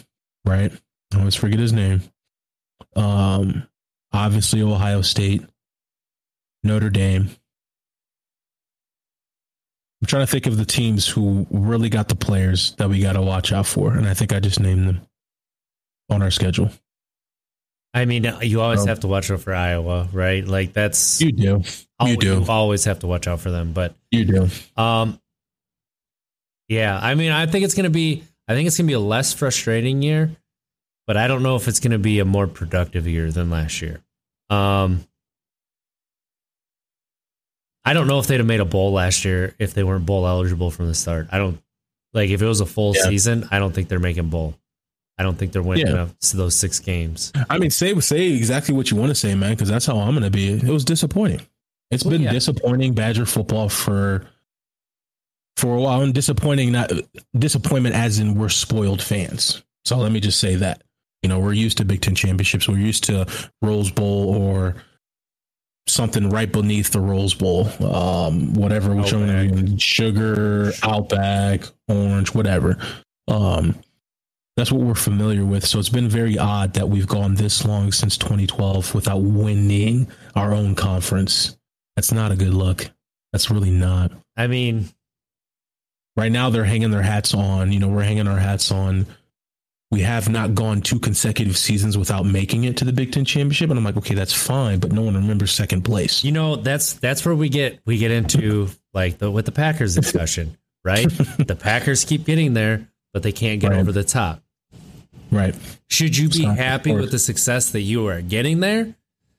right? 0.45 0.73
I 1.15 1.19
always 1.19 1.35
forget 1.35 1.59
his 1.59 1.73
name. 1.73 2.03
Um, 2.97 3.67
obviously 4.13 4.63
Ohio 4.63 5.03
State, 5.03 5.43
Notre 6.63 6.91
Dame. 6.91 7.31
I'm 10.01 10.07
trying 10.07 10.27
to 10.27 10.31
think 10.31 10.47
of 10.47 10.57
the 10.57 10.65
teams 10.65 11.09
who 11.09 11.47
really 11.51 11.89
got 11.89 12.09
the 12.09 12.15
players 12.15 12.73
that 12.77 12.89
we 12.89 13.01
got 13.01 13.15
to 13.15 13.23
watch 13.23 13.53
out 13.53 13.67
for, 13.67 13.95
and 13.95 14.07
I 14.07 14.15
think 14.15 14.33
I 14.33 14.39
just 14.39 14.61
named 14.61 14.87
them 14.87 15.08
on 16.11 16.23
our 16.23 16.31
schedule. 16.31 16.71
I 17.95 18.05
mean, 18.05 18.31
you 18.43 18.61
always 18.61 18.85
have 18.85 19.01
to 19.01 19.09
watch 19.09 19.31
out 19.31 19.41
for 19.41 19.55
Iowa, 19.55 20.09
right? 20.13 20.47
Like 20.47 20.73
that's 20.73 21.21
you 21.21 21.33
do. 21.33 21.63
You 22.05 22.17
do. 22.17 22.45
always 22.49 22.85
have 22.85 23.01
to 23.01 23.07
watch 23.07 23.27
out 23.27 23.41
for 23.41 23.51
them, 23.51 23.73
but 23.73 23.95
you 24.11 24.25
do. 24.25 24.49
Um, 24.77 25.21
yeah. 26.69 26.99
I 27.01 27.15
mean, 27.15 27.33
I 27.33 27.47
think 27.47 27.65
it's 27.65 27.75
gonna 27.75 27.91
be. 27.91 28.23
I 28.47 28.55
think 28.55 28.67
it's 28.67 28.77
gonna 28.77 28.87
be 28.87 28.93
a 28.93 29.01
less 29.01 29.33
frustrating 29.33 30.03
year, 30.03 30.31
but 31.07 31.17
I 31.17 31.29
don't 31.29 31.43
know 31.43 31.57
if 31.57 31.67
it's 31.67 31.81
gonna 31.81 31.99
be 31.99 32.21
a 32.21 32.25
more 32.25 32.47
productive 32.47 33.07
year 33.07 33.33
than 33.33 33.51
last 33.51 33.81
year. 33.83 34.01
Um, 34.51 35.05
I 37.85 37.95
don't 37.95 38.07
know 38.07 38.19
if 38.19 38.27
they'd 38.27 38.37
have 38.37 38.47
made 38.47 38.61
a 38.61 38.67
bowl 38.67 38.93
last 38.93 39.25
year 39.25 39.55
if 39.59 39.73
they 39.73 39.83
weren't 39.83 40.05
bowl 40.05 40.27
eligible 40.27 40.71
from 40.71 40.89
the 40.89 40.95
start. 40.95 41.29
I 41.33 41.39
don't 41.39 41.59
like 42.13 42.29
if 42.29 42.43
it 42.43 42.47
was 42.47 42.61
a 42.61 42.67
full 42.67 42.95
yeah. 42.95 43.05
season. 43.05 43.49
I 43.51 43.59
don't 43.59 43.75
think 43.75 43.89
they're 43.89 43.99
making 43.99 44.29
bowl. 44.29 44.55
I 45.19 45.25
don't 45.25 45.37
think 45.37 45.53
they're 45.53 45.63
winning 45.63 45.89
yeah. 45.89 46.09
those 46.35 46.55
six 46.55 46.79
games. 46.79 47.33
I 47.51 47.59
mean, 47.59 47.71
say 47.71 47.99
say 48.01 48.33
exactly 48.33 48.75
what 48.75 48.91
you 48.91 48.97
want 48.97 49.11
to 49.11 49.15
say, 49.15 49.35
man, 49.35 49.55
because 49.55 49.69
that's 49.69 49.87
how 49.87 49.99
I'm 49.99 50.13
going 50.13 50.23
to 50.23 50.31
be. 50.31 50.53
It 50.53 50.65
was 50.65 50.85
disappointing. 50.85 51.41
It's 51.91 52.05
well, 52.05 52.13
been 52.13 52.23
yeah. 52.23 52.33
disappointing 52.33 52.95
Badger 52.95 53.27
football 53.27 53.69
for 53.69 54.27
for 55.57 55.75
a 55.75 55.81
while, 55.81 56.03
and 56.03 56.15
disappointing 56.15 56.73
not 56.73 56.93
disappointment 57.37 57.95
as 57.95 58.19
in 58.21 58.37
we're 58.37 58.49
spoiled 58.49 59.03
fans. 59.03 59.63
So 59.85 59.97
let 59.97 60.13
me 60.13 60.21
just 60.21 60.39
say 60.39 60.55
that 60.57 60.83
you 61.23 61.29
know 61.29 61.41
we're 61.41 61.53
used 61.53 61.79
to 61.79 61.85
Big 61.85 62.01
Ten 62.01 62.15
championships, 62.15 62.69
we're 62.69 62.79
used 62.79 63.05
to 63.05 63.27
Rose 63.61 63.91
Bowl 63.91 64.37
or 64.37 64.77
something 65.89 66.29
right 66.31 66.51
beneath 66.51 66.91
the 66.91 67.01
Rose 67.01 67.35
Bowl, 67.35 67.69
um, 67.83 68.53
whatever, 68.55 68.95
which 68.95 69.13
one, 69.13 69.79
sugar, 69.79 70.73
Outback, 70.83 71.63
orange, 71.89 72.35
whatever. 72.35 72.77
Um, 73.27 73.75
that's 74.59 74.73
what 74.73 74.83
we're 74.83 74.95
familiar 74.95 75.45
with. 75.45 75.65
So 75.65 75.79
it's 75.79 75.89
been 75.89 76.09
very 76.09 76.37
odd 76.37 76.75
that 76.75 76.89
we've 76.89 77.07
gone 77.07 77.37
this 77.37 77.65
long 77.65 77.93
since 77.93 78.19
2012 78.19 78.93
without 78.93 79.19
winning 79.23 80.09
our 80.35 80.53
own 80.53 80.75
conference. 80.75 81.57
That's 81.95 82.11
not 82.11 82.33
a 82.33 82.37
good 82.37 82.53
look. 82.53 82.91
That's 83.33 83.53
really 83.53 83.71
not. 83.71 84.11
I 84.37 84.49
mean, 84.49 84.89
right 86.17 86.33
now 86.33 86.51
they're 86.51 86.65
hanging 86.65 86.91
their 86.91 87.03
hats 87.03 87.35
on. 87.35 87.71
You 87.71 87.79
know, 87.79 87.87
we're 87.87 88.03
hanging 88.03 88.27
our 88.27 88.39
hats 88.39 88.73
on. 88.73 89.07
We 89.93 90.01
have 90.01 90.29
not 90.29 90.57
gone 90.57 90.81
two 90.81 90.99
consecutive 90.99 91.57
seasons 91.57 91.97
without 91.97 92.27
making 92.27 92.65
it 92.65 92.79
to 92.79 92.85
the 92.85 92.93
Big 92.93 93.13
Ten 93.13 93.25
championship, 93.25 93.71
and 93.71 93.79
I'm 93.79 93.85
like, 93.85 93.97
okay, 93.97 94.15
that's 94.17 94.35
fine, 94.35 94.81
but 94.81 94.91
no 94.91 95.03
one 95.03 95.15
remembers 95.15 95.53
second 95.53 95.83
place. 95.83 96.25
You 96.25 96.33
know, 96.33 96.57
that's 96.57 96.95
that's 96.95 97.25
where 97.25 97.35
we 97.35 97.49
get 97.49 97.79
we 97.87 97.97
get 97.97 98.11
into 98.11 98.69
like 98.93 99.19
the 99.19 99.31
with 99.31 99.47
the 99.47 99.53
Packers 99.53 99.95
discussion, 99.95 100.59
right? 100.85 101.09
the 101.39 101.57
Packers 101.59 102.05
keep 102.05 102.27
getting 102.27 102.55
there, 102.55 102.89
but 103.15 103.23
they 103.23 103.33
can't 103.33 103.61
get 103.61 103.71
right. 103.71 103.79
over 103.79 103.93
the 103.93 104.05
top. 104.05 104.43
Right. 105.31 105.55
Should 105.89 106.17
you 106.17 106.29
be 106.29 106.45
happy 106.45 106.93
with 106.95 107.11
the 107.11 107.19
success 107.19 107.71
that 107.71 107.83
you 107.83 108.09
are 108.09 108.23
getting 108.23 108.61
there? 108.61 108.95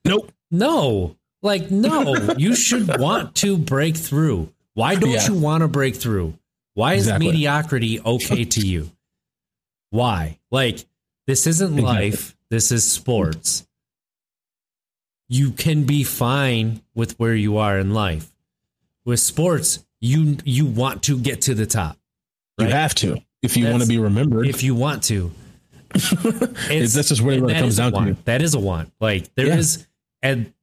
Nope. 0.06 0.32
No. 0.52 1.16
Like, 1.42 1.72
no, 1.72 2.16
you 2.38 2.56
should 2.56 3.00
want 3.00 3.36
to 3.36 3.58
break 3.58 3.96
through. 3.96 4.52
Why 4.74 4.96
don't 4.96 5.10
yeah. 5.10 5.28
you 5.28 5.36
want 5.36 5.62
to 5.62 5.68
break 5.68 5.96
through? 5.96 6.34
Why 6.74 6.94
is 6.94 7.08
exactly. 7.08 7.28
mediocrity 7.28 8.00
okay 8.02 8.46
to 8.46 8.62
you? 8.62 8.92
Why? 9.90 10.40
Like, 10.52 10.86
this 11.28 11.48
isn't 11.48 11.78
life, 11.78 12.36
this 12.50 12.72
is 12.72 12.90
sports. 12.90 13.68
You 15.28 15.52
can 15.52 15.84
be 15.84 16.04
fine 16.04 16.82
with 16.96 17.20
where 17.20 17.36
you 17.36 17.58
are 17.58 17.78
in 17.78 17.94
life. 17.94 18.32
With 19.06 19.20
sports, 19.20 19.86
you 20.02 20.38
you 20.44 20.66
want 20.66 21.04
to 21.04 21.20
get 21.20 21.42
to 21.44 21.54
the 21.54 21.66
top. 21.66 21.98
Right? 22.60 22.68
You 22.68 22.74
have 22.74 22.96
to 22.96 23.22
if 23.42 23.56
you 23.56 23.64
That's, 23.64 23.74
want 23.74 23.84
to 23.84 23.90
be 23.90 24.00
remembered. 24.00 24.48
If 24.48 24.64
you 24.64 24.76
want 24.76 25.04
to. 25.04 25.32
It's, 25.96 26.94
that's 26.94 27.10
just 27.10 27.22
what 27.22 27.34
it 27.34 27.58
comes 27.58 27.78
down 27.78 27.94
to. 27.94 28.18
That 28.26 28.42
is 28.42 28.54
a 28.54 28.60
want. 28.60 28.92
Like 29.00 29.34
there 29.36 29.48
yeah. 29.48 29.58
is, 29.58 29.88
and 30.22 30.54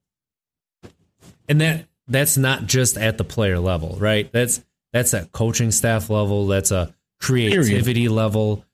and 1.48 1.60
that 1.60 1.86
that's 2.08 2.36
not 2.36 2.66
just 2.66 2.96
at 2.96 3.18
the 3.18 3.24
player 3.24 3.58
level, 3.58 3.96
right? 3.98 4.30
That's 4.32 4.64
that's 4.92 5.14
at 5.14 5.32
coaching 5.32 5.70
staff 5.72 6.10
level. 6.10 6.46
That's 6.46 6.70
a 6.70 6.94
creativity 7.20 8.02
Period. 8.02 8.12
level. 8.12 8.64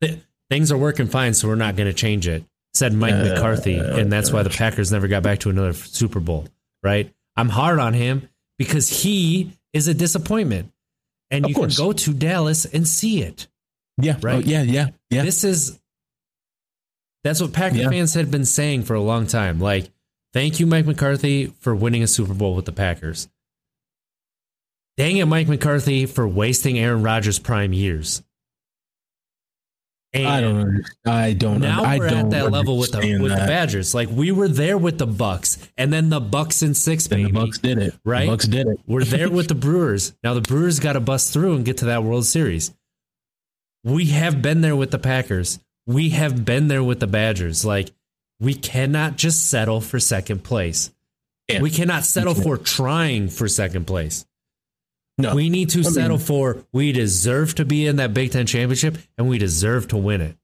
Th- 0.00 0.20
things 0.50 0.72
are 0.72 0.78
working 0.78 1.06
fine, 1.06 1.34
so 1.34 1.48
we're 1.48 1.56
not 1.56 1.76
going 1.76 1.88
to 1.88 1.94
change 1.94 2.26
it. 2.28 2.44
Said 2.74 2.92
Mike 2.92 3.14
uh, 3.14 3.24
McCarthy, 3.24 3.78
and 3.78 4.12
that's 4.12 4.32
why 4.32 4.42
the 4.42 4.50
Packers 4.50 4.92
never 4.92 5.08
got 5.08 5.22
back 5.22 5.40
to 5.40 5.50
another 5.50 5.72
Super 5.72 6.20
Bowl. 6.20 6.46
Right? 6.82 7.12
I'm 7.36 7.48
hard 7.48 7.78
on 7.78 7.94
him 7.94 8.28
because 8.58 9.02
he 9.02 9.52
is 9.72 9.88
a 9.88 9.94
disappointment, 9.94 10.72
and 11.30 11.48
you 11.48 11.54
course. 11.54 11.76
can 11.76 11.86
go 11.86 11.92
to 11.92 12.12
Dallas 12.12 12.64
and 12.64 12.86
see 12.86 13.22
it. 13.22 13.46
Yeah. 13.98 14.14
Oh, 14.16 14.20
right. 14.22 14.34
Oh, 14.36 14.38
yeah. 14.38 14.62
Yeah. 14.62 14.88
Yeah. 15.10 15.22
This 15.22 15.44
is 15.44 15.78
that's 17.24 17.40
what 17.40 17.52
Packer 17.52 17.76
yeah. 17.76 17.88
fans 17.88 18.14
had 18.14 18.30
been 18.30 18.44
saying 18.44 18.84
for 18.84 18.94
a 18.94 19.00
long 19.00 19.26
time. 19.26 19.58
Like 19.60 19.90
Thank 20.36 20.60
you, 20.60 20.66
Mike 20.66 20.84
McCarthy, 20.84 21.46
for 21.60 21.74
winning 21.74 22.02
a 22.02 22.06
Super 22.06 22.34
Bowl 22.34 22.54
with 22.54 22.66
the 22.66 22.72
Packers. 22.72 23.26
Dang 24.98 25.16
it, 25.16 25.24
Mike 25.24 25.48
McCarthy, 25.48 26.04
for 26.04 26.28
wasting 26.28 26.78
Aaron 26.78 27.02
Rodgers' 27.02 27.38
prime 27.38 27.72
years. 27.72 28.22
And 30.12 30.28
I 30.28 30.40
don't. 30.42 30.56
Under, 30.60 30.84
I 31.06 31.32
don't. 31.32 31.60
Now 31.62 31.84
I 31.84 31.96
we're 31.96 32.10
don't 32.10 32.26
at 32.26 32.30
that 32.32 32.52
level 32.52 32.76
with 32.76 32.92
the 32.92 33.18
with 33.18 33.32
that. 33.32 33.40
the 33.40 33.46
Badgers. 33.46 33.94
Like 33.94 34.10
we 34.10 34.30
were 34.30 34.46
there 34.46 34.76
with 34.76 34.98
the 34.98 35.06
Bucks, 35.06 35.56
and 35.78 35.90
then 35.90 36.10
the 36.10 36.20
Bucks 36.20 36.62
in 36.62 36.74
six, 36.74 37.08
baby. 37.08 37.24
And 37.24 37.34
the 37.34 37.40
Bucks 37.40 37.56
did 37.56 37.78
it. 37.78 37.94
right? 38.04 38.26
The 38.26 38.32
Bucks 38.32 38.46
did 38.46 38.66
it. 38.66 38.78
We're 38.86 39.04
there 39.04 39.30
with 39.30 39.48
the 39.48 39.54
Brewers. 39.66 40.12
Now 40.22 40.34
the 40.34 40.42
Brewers 40.42 40.80
got 40.80 40.92
to 40.92 41.00
bust 41.00 41.32
through 41.32 41.54
and 41.54 41.64
get 41.64 41.78
to 41.78 41.86
that 41.86 42.04
World 42.04 42.26
Series. 42.26 42.74
We 43.86 44.06
have 44.06 44.42
been 44.42 44.60
there 44.62 44.74
with 44.76 44.90
the 44.90 44.98
Packers. 44.98 45.60
We 45.86 46.10
have 46.10 46.44
been 46.44 46.66
there 46.66 46.82
with 46.82 46.98
the 46.98 47.06
Badgers. 47.06 47.64
Like 47.64 47.92
we 48.40 48.52
cannot 48.52 49.16
just 49.16 49.48
settle 49.48 49.80
for 49.80 50.00
second 50.00 50.42
place. 50.42 50.90
Yeah. 51.48 51.62
We 51.62 51.70
cannot 51.70 52.04
settle 52.04 52.34
for 52.34 52.56
trying 52.58 53.28
for 53.28 53.46
second 53.48 53.86
place. 53.86 54.26
No, 55.18 55.34
We 55.36 55.48
need 55.48 55.70
to 55.70 55.78
I 55.78 55.82
mean- 55.84 55.92
settle 55.92 56.18
for 56.18 56.64
we 56.72 56.90
deserve 56.92 57.54
to 57.54 57.64
be 57.64 57.86
in 57.86 57.96
that 57.96 58.12
Big 58.12 58.32
Ten 58.32 58.44
championship 58.44 58.98
and 59.16 59.28
we 59.28 59.38
deserve 59.38 59.86
to 59.88 59.96
win 59.96 60.20
it. 60.20 60.36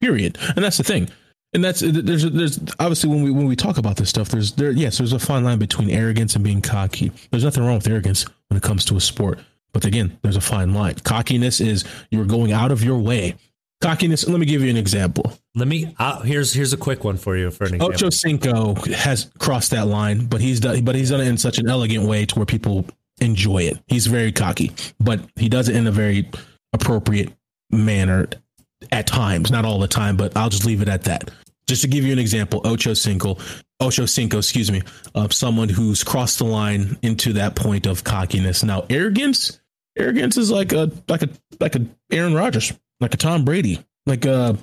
period. 0.00 0.38
And 0.56 0.64
that's 0.64 0.78
the 0.78 0.84
thing. 0.84 1.08
And 1.52 1.62
that's 1.62 1.80
there's 1.80 2.24
there's 2.30 2.58
obviously 2.78 3.10
when 3.10 3.22
we 3.22 3.30
when 3.30 3.46
we 3.46 3.56
talk 3.56 3.76
about 3.78 3.96
this 3.96 4.08
stuff, 4.08 4.28
there's 4.30 4.52
there 4.52 4.70
yes, 4.70 4.96
there's 4.98 5.12
a 5.12 5.18
fine 5.18 5.44
line 5.44 5.58
between 5.58 5.90
arrogance 5.90 6.34
and 6.34 6.42
being 6.44 6.62
cocky. 6.62 7.12
There's 7.30 7.44
nothing 7.44 7.64
wrong 7.64 7.76
with 7.76 7.88
arrogance 7.88 8.24
when 8.48 8.56
it 8.56 8.62
comes 8.62 8.84
to 8.86 8.96
a 8.96 9.00
sport. 9.00 9.38
But 9.78 9.84
again, 9.84 10.18
there's 10.22 10.34
a 10.34 10.40
fine 10.40 10.74
line. 10.74 10.96
Cockiness 11.04 11.60
is 11.60 11.84
you're 12.10 12.24
going 12.24 12.50
out 12.50 12.72
of 12.72 12.82
your 12.82 12.98
way. 12.98 13.36
Cockiness. 13.80 14.26
Let 14.26 14.40
me 14.40 14.46
give 14.46 14.60
you 14.60 14.70
an 14.70 14.76
example. 14.76 15.32
Let 15.54 15.68
me. 15.68 15.94
Uh, 16.00 16.20
here's 16.22 16.52
here's 16.52 16.72
a 16.72 16.76
quick 16.76 17.04
one 17.04 17.16
for 17.16 17.36
you 17.36 17.52
for 17.52 17.62
an 17.62 17.74
example. 17.76 17.94
Ocho 17.94 18.10
Cinco 18.10 18.74
has 18.74 19.30
crossed 19.38 19.70
that 19.70 19.86
line, 19.86 20.26
but 20.26 20.40
he's 20.40 20.58
done, 20.58 20.84
but 20.84 20.96
he's 20.96 21.10
done 21.10 21.20
it 21.20 21.28
in 21.28 21.38
such 21.38 21.58
an 21.58 21.68
elegant 21.68 22.06
way 22.06 22.26
to 22.26 22.34
where 22.34 22.44
people 22.44 22.86
enjoy 23.20 23.62
it. 23.62 23.78
He's 23.86 24.08
very 24.08 24.32
cocky, 24.32 24.72
but 24.98 25.20
he 25.36 25.48
does 25.48 25.68
it 25.68 25.76
in 25.76 25.86
a 25.86 25.92
very 25.92 26.28
appropriate 26.72 27.32
manner 27.70 28.26
at 28.90 29.06
times, 29.06 29.52
not 29.52 29.64
all 29.64 29.78
the 29.78 29.86
time, 29.86 30.16
but 30.16 30.36
I'll 30.36 30.50
just 30.50 30.66
leave 30.66 30.82
it 30.82 30.88
at 30.88 31.04
that. 31.04 31.30
Just 31.68 31.82
to 31.82 31.88
give 31.88 32.02
you 32.02 32.12
an 32.12 32.18
example, 32.18 32.62
Ocho 32.64 32.94
Cinco, 32.94 33.36
Ocho 33.78 34.06
Cinco, 34.06 34.38
excuse 34.38 34.72
me, 34.72 34.82
of 35.14 35.32
someone 35.32 35.68
who's 35.68 36.02
crossed 36.02 36.38
the 36.38 36.46
line 36.46 36.98
into 37.02 37.34
that 37.34 37.54
point 37.54 37.86
of 37.86 38.02
cockiness. 38.02 38.64
Now, 38.64 38.86
arrogance, 38.90 39.60
arrogance 39.98 40.36
is 40.36 40.50
like 40.50 40.72
a 40.72 40.90
like 41.08 41.22
a 41.22 41.28
like 41.60 41.74
a 41.76 41.86
Aaron 42.10 42.34
Rodgers, 42.34 42.72
like 43.00 43.14
a 43.14 43.16
Tom 43.18 43.44
Brady, 43.44 43.84
like 44.06 44.24
a 44.24 44.56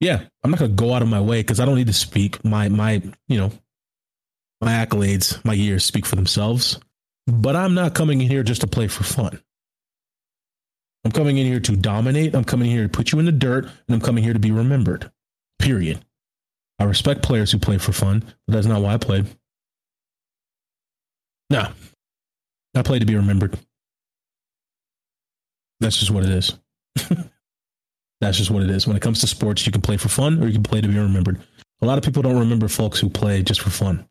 yeah, 0.00 0.22
I'm 0.42 0.50
not 0.50 0.60
gonna 0.60 0.72
go 0.72 0.94
out 0.94 1.02
of 1.02 1.08
my 1.08 1.20
way 1.20 1.40
because 1.40 1.60
I 1.60 1.64
don't 1.64 1.76
need 1.76 1.88
to 1.88 1.92
speak. 1.92 2.44
My 2.44 2.68
my 2.68 3.02
you 3.28 3.38
know 3.38 3.52
my 4.60 4.72
accolades, 4.72 5.42
my 5.44 5.54
years 5.54 5.84
speak 5.84 6.06
for 6.06 6.16
themselves. 6.16 6.78
But 7.26 7.54
I'm 7.54 7.74
not 7.74 7.94
coming 7.94 8.20
in 8.20 8.28
here 8.28 8.42
just 8.42 8.62
to 8.62 8.66
play 8.66 8.88
for 8.88 9.04
fun. 9.04 9.40
I'm 11.04 11.12
coming 11.12 11.38
in 11.38 11.46
here 11.46 11.60
to 11.60 11.76
dominate. 11.76 12.34
I'm 12.34 12.44
coming 12.44 12.70
here 12.70 12.82
to 12.82 12.88
put 12.88 13.12
you 13.12 13.18
in 13.18 13.24
the 13.24 13.32
dirt, 13.32 13.64
and 13.64 13.94
I'm 13.94 14.00
coming 14.00 14.24
here 14.24 14.32
to 14.32 14.38
be 14.38 14.50
remembered. 14.50 15.10
Period. 15.58 16.04
I 16.78 16.84
respect 16.84 17.22
players 17.22 17.52
who 17.52 17.58
play 17.58 17.78
for 17.78 17.92
fun, 17.92 18.24
but 18.46 18.54
that's 18.54 18.66
not 18.66 18.82
why 18.82 18.94
I 18.94 18.96
played. 18.96 19.26
No, 21.50 21.68
I 22.74 22.82
played 22.82 23.00
to 23.00 23.06
be 23.06 23.16
remembered. 23.16 23.58
That's 25.80 25.96
just 25.96 26.10
what 26.10 26.24
it 26.24 26.30
is. 26.30 26.56
That's 28.20 28.36
just 28.36 28.50
what 28.50 28.62
it 28.62 28.70
is. 28.70 28.86
When 28.86 28.96
it 28.96 29.02
comes 29.02 29.20
to 29.20 29.26
sports, 29.26 29.64
you 29.66 29.72
can 29.72 29.80
play 29.80 29.96
for 29.96 30.08
fun 30.08 30.42
or 30.42 30.46
you 30.46 30.54
can 30.54 30.62
play 30.62 30.80
to 30.80 30.88
be 30.88 30.98
remembered. 30.98 31.40
A 31.80 31.86
lot 31.86 31.96
of 31.96 32.04
people 32.04 32.22
don't 32.22 32.38
remember 32.38 32.68
folks 32.68 33.00
who 33.00 33.08
play 33.08 33.42
just 33.42 33.62
for 33.62 33.70
fun. 33.70 34.06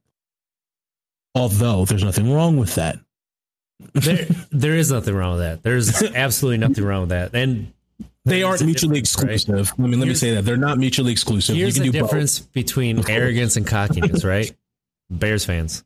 Although 1.36 1.86
there's 1.86 2.04
nothing 2.04 2.32
wrong 2.34 2.58
with 2.58 2.76
that. 2.76 2.98
there, 3.94 4.26
there 4.52 4.76
is 4.76 4.92
nothing 4.92 5.14
wrong 5.14 5.34
with 5.38 5.42
that. 5.42 5.64
There's 5.64 6.02
absolutely 6.16 6.58
nothing 6.58 6.84
wrong 6.84 7.02
with 7.02 7.10
that. 7.10 7.36
And 7.36 7.72
They 8.26 8.42
aren't 8.42 8.66
mutually 8.66 8.94
right? 8.94 9.00
exclusive. 9.00 9.72
I 9.78 9.82
mean, 9.84 10.00
let 10.00 10.10
me 10.10 10.16
say 10.16 10.34
that 10.34 10.44
they're 10.44 10.58
not 10.58 10.80
mutually 10.80 11.12
exclusive. 11.12 11.56
here's 11.56 11.78
you 11.78 11.84
the 11.84 11.90
can 11.92 11.94
do 11.94 12.02
difference 12.02 12.40
between 12.40 13.08
arrogance 13.08 13.58
and 13.58 13.68
cockiness, 13.68 14.26
right? 14.26 14.52
Bears 15.12 15.46
fans. 15.46 15.84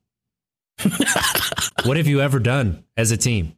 what 1.84 1.98
have 1.98 2.08
you 2.08 2.22
ever 2.22 2.40
done 2.40 2.84
as 2.98 3.12
a 3.12 3.18
team? 3.18 3.56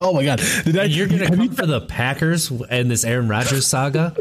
Oh 0.00 0.12
my 0.12 0.24
god! 0.24 0.40
Did 0.64 0.78
I? 0.78 0.84
You're 0.84 1.08
to 1.08 1.26
come 1.26 1.40
you- 1.42 1.50
for 1.52 1.66
the 1.66 1.80
Packers 1.80 2.50
and 2.50 2.90
this 2.90 3.04
Aaron 3.04 3.28
Rodgers 3.28 3.66
saga? 3.66 4.14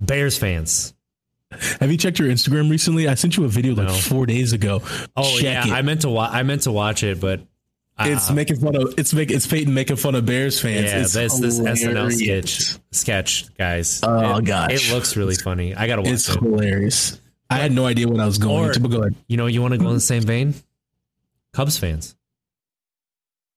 Bears 0.00 0.36
fans. 0.36 0.92
Have 1.80 1.90
you 1.92 1.96
checked 1.96 2.18
your 2.18 2.28
Instagram 2.28 2.68
recently? 2.70 3.06
I 3.08 3.14
sent 3.14 3.36
you 3.36 3.44
a 3.44 3.48
video 3.48 3.74
like 3.74 3.86
No. 3.86 3.94
four 3.94 4.26
days 4.26 4.52
ago. 4.52 4.82
Oh 5.16 5.34
Check 5.38 5.42
yeah, 5.42 5.66
it. 5.68 5.72
I 5.72 5.82
meant 5.82 6.00
to 6.02 6.08
wa- 6.08 6.28
I 6.30 6.42
meant 6.42 6.62
to 6.62 6.72
watch 6.72 7.04
it, 7.04 7.20
but 7.20 7.40
uh, 7.98 8.04
it's 8.08 8.30
making 8.32 8.56
fun 8.56 8.74
of 8.74 8.94
it's 8.98 9.14
make 9.14 9.30
it's 9.30 9.46
Peyton 9.46 9.72
making 9.72 9.96
fun 9.96 10.16
of 10.16 10.26
Bears 10.26 10.60
fans. 10.60 10.86
yeah, 10.86 11.00
it's 11.02 11.12
that's 11.12 11.38
this 11.38 11.60
SNL 11.60 12.12
sketch 12.12 12.78
sketch 12.90 13.54
guys. 13.56 14.00
Oh, 14.02 14.40
gosh. 14.40 14.72
it 14.90 14.92
looks 14.92 15.16
really 15.16 15.36
funny. 15.36 15.74
I 15.76 15.86
gotta 15.86 16.02
watch 16.02 16.10
It's 16.10 16.28
it. 16.28 16.40
hilarious. 16.40 17.20
I 17.48 17.58
had 17.58 17.70
no 17.70 17.86
idea 17.86 18.08
what 18.08 18.18
I 18.18 18.26
was 18.26 18.38
going 18.38 18.70
Or- 18.70 18.72
to, 18.72 18.80
but 18.80 18.90
go 18.90 19.00
ahead. 19.02 19.14
You 19.28 19.36
know, 19.36 19.46
you 19.46 19.62
want 19.62 19.72
to 19.72 19.78
go 19.78 19.86
in 19.88 19.94
the 19.94 20.00
same 20.00 20.24
vein? 20.24 20.54
Cubs 21.52 21.78
fans. 21.78 22.16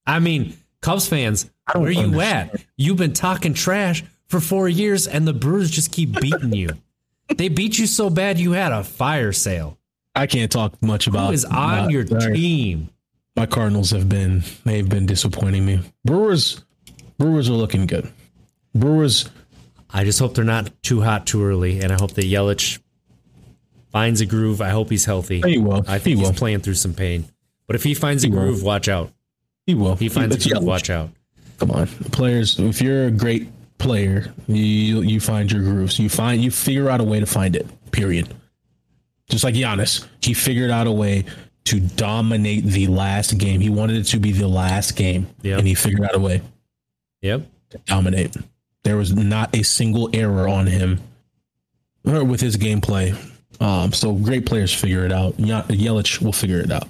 I 0.05 0.20
mean, 0.20 0.55
Cubs 0.82 1.07
fans, 1.07 1.49
where 1.73 1.91
you 1.91 2.01
understand. 2.01 2.51
at? 2.53 2.61
You've 2.77 2.97
been 2.97 3.13
talking 3.13 3.53
trash 3.53 4.03
for 4.27 4.39
four 4.39 4.69
years, 4.69 5.07
and 5.07 5.27
the 5.27 5.34
Brewers 5.34 5.69
just 5.69 5.91
keep 5.91 6.19
beating 6.19 6.53
you. 6.53 6.69
they 7.36 7.49
beat 7.49 7.77
you 7.77 7.86
so 7.88 8.09
bad 8.09 8.39
you 8.39 8.53
had 8.53 8.71
a 8.71 8.84
fire 8.84 9.32
sale. 9.34 9.77
I 10.15 10.25
can't 10.27 10.51
talk 10.51 10.82
much 10.82 11.07
about 11.07 11.27
Who 11.27 11.34
is 11.34 11.45
on 11.45 11.86
uh, 11.86 11.88
your 11.89 12.03
team? 12.03 12.89
My 13.36 13.45
Cardinals 13.45 13.91
have 13.91 14.09
been 14.09 14.43
they've 14.65 14.88
been 14.88 15.05
disappointing 15.05 15.65
me. 15.65 15.80
Brewers 16.03 16.63
Brewers 17.17 17.47
are 17.49 17.53
looking 17.53 17.86
good. 17.86 18.11
Brewers 18.75 19.30
I 19.91 20.03
just 20.03 20.19
hope 20.19 20.34
they're 20.36 20.43
not 20.43 20.71
too 20.84 21.01
hot 21.01 21.25
too 21.25 21.43
early, 21.43 21.80
and 21.80 21.91
I 21.91 21.95
hope 21.95 22.11
that 22.13 22.25
Yelich 22.25 22.80
finds 23.91 24.21
a 24.21 24.25
groove. 24.25 24.61
I 24.61 24.69
hope 24.69 24.89
he's 24.89 25.05
healthy. 25.05 25.41
he 25.41 25.57
will. 25.57 25.84
I 25.88 25.97
he 25.97 26.03
think 26.03 26.19
he's 26.19 26.27
will. 26.27 26.34
playing 26.36 26.59
through 26.61 26.75
some 26.75 26.93
pain. 26.93 27.25
But 27.67 27.75
if 27.75 27.84
he 27.84 27.93
finds 27.93 28.23
a 28.23 28.27
He 28.27 28.34
will. 28.34 28.41
groove, 28.41 28.63
watch 28.63 28.88
out. 28.88 29.11
He 29.70 29.76
will. 29.76 29.95
He 29.95 30.09
finds 30.09 30.36
it's 30.36 30.47
a 30.47 30.49
groove, 30.49 30.63
Yelich. 30.63 30.65
watch 30.65 30.89
out. 30.89 31.09
Come 31.59 31.70
on, 31.70 31.86
players. 32.11 32.57
If 32.57 32.82
you're 32.82 33.05
a 33.05 33.11
great 33.11 33.47
player, 33.78 34.34
you 34.47 35.01
you 35.01 35.20
find 35.20 35.51
your 35.51 35.61
grooves. 35.61 35.99
You 35.99 36.09
find 36.09 36.43
you 36.43 36.49
figure 36.49 36.89
out 36.89 37.01
a 37.01 37.03
way 37.03 37.20
to 37.20 37.28
find 37.28 37.55
it. 37.55 37.67
Period. 37.91 38.34
Just 39.30 39.43
like 39.43 39.53
Giannis, 39.53 40.07
he 40.24 40.34
figured 40.34 40.72
out 40.72 40.88
a 40.88 40.91
way 40.91 41.26
to 41.65 41.80
dominate 41.80 42.63
the 42.63 42.88
last 42.88 43.38
game. 43.38 43.61
He 43.61 43.70
wanted 43.70 43.97
it 43.97 44.05
to 44.05 44.20
be 44.20 44.32
the 44.32 44.47
last 44.47 44.95
game, 44.95 45.28
Yep. 45.43 45.59
and 45.59 45.67
he 45.67 45.76
figured 45.76 46.01
out 46.03 46.15
a 46.15 46.20
way 46.20 46.41
Yep. 47.22 47.45
to 47.70 47.78
dominate. 47.86 48.36
There 48.84 48.97
was 48.97 49.13
not 49.13 49.55
a 49.55 49.61
single 49.61 50.09
error 50.13 50.47
on 50.49 50.65
him 50.65 50.99
or 52.03 52.24
with 52.24 52.41
his 52.41 52.57
gameplay. 52.57 53.15
Um, 53.61 53.93
so 53.93 54.13
great 54.13 54.47
players 54.47 54.74
figure 54.74 55.05
it 55.05 55.11
out. 55.11 55.39
Ye- 55.39 55.51
Yelich 55.86 56.24
will 56.24 56.32
figure 56.34 56.59
it 56.59 56.72
out. 56.72 56.88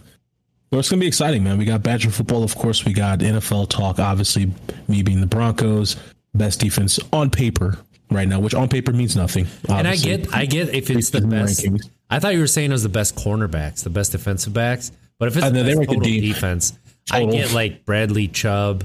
So 0.72 0.78
it's 0.78 0.90
gonna 0.90 1.00
be 1.00 1.08
exciting, 1.08 1.44
man. 1.44 1.58
We 1.58 1.66
got 1.66 1.82
Badger 1.82 2.12
football, 2.12 2.44
of 2.44 2.56
course. 2.56 2.86
We 2.86 2.94
got 2.94 3.20
NFL 3.20 3.70
talk. 3.70 4.00
Obviously, 4.00 4.52
me 4.88 5.02
being 5.02 5.20
the 5.20 5.28
Broncos, 5.28 5.96
best 6.34 6.60
defense 6.60 7.00
on 7.12 7.32
paper 7.32 7.78
right 8.12 8.28
now, 8.28 8.40
which 8.40 8.54
on 8.54 8.70
paper 8.70 8.94
means 8.94 9.16
nothing. 9.16 9.48
And 9.68 9.88
I 9.88 9.96
get, 9.96 10.34
I 10.34 10.46
get 10.46 10.74
if 10.74 10.90
it's 10.90 11.10
the 11.10 11.22
best. 11.22 11.64
rankings. 11.64 11.90
I 12.10 12.20
thought 12.20 12.34
you 12.34 12.40
were 12.40 12.48
saying 12.48 12.70
it 12.70 12.74
was 12.74 12.84
the 12.84 12.90
best 12.90 13.16
cornerbacks, 13.16 13.84
the 13.84 13.90
best 13.90 14.12
defensive 14.12 14.54
backs. 14.54 14.92
But 15.18 15.28
if 15.28 15.38
it's 15.38 15.46
the 15.52 15.64
best 15.64 15.78
total 15.78 16.02
deep. 16.02 16.22
defense, 16.22 16.78
I 17.12 17.26
get 17.26 17.54
like 17.54 17.86
Bradley 17.86 18.28
Chubb, 18.28 18.84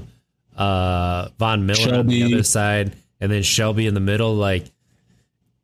uh, 0.57 1.29
Von 1.39 1.65
Miller 1.65 1.95
on 1.95 2.07
the 2.07 2.23
other 2.23 2.43
side, 2.43 2.95
and 3.19 3.31
then 3.31 3.43
Shelby 3.43 3.87
in 3.87 3.93
the 3.93 3.99
middle. 3.99 4.33
Like 4.33 4.65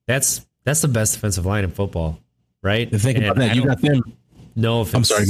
that's 0.07 0.45
that's 0.63 0.81
the 0.81 0.87
best 0.87 1.15
defensive 1.15 1.45
line 1.45 1.63
in 1.63 1.71
football, 1.71 2.19
right? 2.61 2.89
Think 2.89 3.17
And 3.17 3.25
about 3.25 3.37
that. 3.37 3.55
You 3.55 3.65
got 3.65 3.81
them. 3.81 4.01
Know 4.55 4.81
if 4.81 4.93
I'm 4.93 5.03
sorry. 5.03 5.25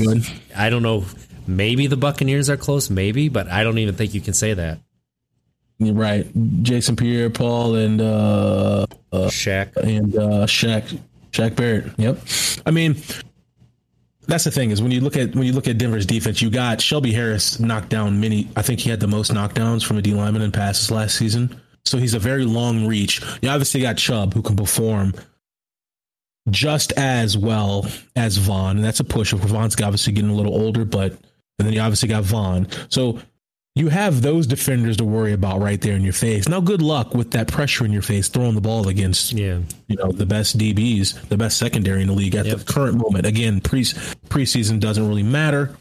I 0.56 0.70
don't 0.70 0.84
know. 0.84 1.06
Maybe 1.48 1.88
the 1.88 1.98
Buccaneers 1.98 2.50
are 2.50 2.58
close, 2.58 2.90
maybe, 2.90 3.30
but 3.30 3.48
I 3.50 3.64
don't 3.64 3.78
even 3.78 3.96
think 3.96 4.14
you 4.14 4.22
can 4.22 4.34
say 4.34 4.54
that. 4.54 4.80
You're 5.80 5.96
right. 5.96 6.28
Jason 6.62 6.96
Pierre 6.96 7.30
Paul 7.32 7.76
and 7.76 8.00
uh, 8.00 8.86
Shaq. 9.12 9.76
and 9.78 10.16
uh 10.16 10.46
Shaq 10.46 11.00
Shaq 11.32 11.56
Barrett. 11.56 11.92
Yep. 11.98 12.20
I 12.66 12.72
mean, 12.72 12.98
that's 14.28 14.44
the 14.44 14.52
thing 14.52 14.70
is 14.72 14.82
when 14.82 14.92
you 14.92 15.02
look 15.02 15.18
at 15.18 15.36
when 15.36 15.46
you 15.46 15.54
look 15.54 15.68
at 15.68 15.78
Denver's 15.80 16.06
defense, 16.06 16.42
you 16.42 16.50
got 16.52 16.82
Shelby 16.82 17.12
Harris 17.12 17.60
knocked 17.60 17.90
down 17.90 18.20
many. 18.20 18.48
I 18.56 18.62
think 18.62 18.80
he 18.80 18.90
had 18.90 19.00
the 19.00 19.08
most 19.08 19.32
knockdowns 19.34 19.84
from 19.84 19.98
a 19.98 20.02
D 20.02 20.14
lineman 20.14 20.44
in 20.44 20.52
passes 20.52 20.92
last 20.92 21.18
season. 21.18 21.60
So 21.84 21.98
he's 21.98 22.14
a 22.14 22.20
very 22.20 22.46
long 22.46 22.86
reach. 22.86 23.22
You 23.42 23.50
obviously 23.50 23.82
got 23.82 23.98
Chubb 23.98 24.36
who 24.36 24.44
can 24.44 24.56
perform 24.56 25.14
just 26.50 26.92
as 26.94 27.38
well 27.38 27.86
as 28.16 28.38
Von, 28.38 28.78
and 28.78 28.86
that's 28.86 29.00
a 29.00 29.04
push. 29.04 29.34
Of 29.34 29.40
Von's 29.42 29.80
obviously 29.82 30.14
getting 30.14 30.32
a 30.32 30.36
little 30.36 30.54
older, 30.56 30.86
but 30.86 31.12
and 31.60 31.68
then 31.68 31.74
you 31.74 31.80
obviously 31.82 32.10
got 32.10 32.24
Von. 32.24 32.68
So 32.90 33.20
you 33.76 33.88
have 33.90 34.22
those 34.22 34.48
defenders 34.48 34.98
to 34.98 35.06
worry 35.06 35.32
about 35.32 35.62
right 35.62 35.80
there 35.80 35.96
in 35.96 36.02
your 36.04 36.12
face. 36.14 36.50
Now, 36.50 36.60
good 36.60 36.82
luck 36.82 37.14
with 37.14 37.32
that 37.32 37.48
pressure 37.48 37.86
in 37.86 37.94
your 37.94 38.02
face, 38.02 38.28
throwing 38.28 38.56
the 38.56 38.60
ball 38.62 38.88
against 38.90 39.32
Yeah. 39.34 39.60
you 39.88 39.96
know 39.96 40.12
the 40.12 40.26
best 40.26 40.58
DBs, 40.58 41.30
the 41.30 41.38
best 41.38 41.58
secondary 41.58 42.02
in 42.02 42.08
the 42.08 42.14
league 42.14 42.36
at 42.36 42.46
Yep. 42.48 42.58
the 42.58 42.64
current 42.66 42.98
moment. 42.98 43.26
Again, 43.26 43.62
pre 43.62 43.84
preseason 43.84 44.80
doesn't 44.80 45.08
really 45.08 45.24
matter. 45.24 45.76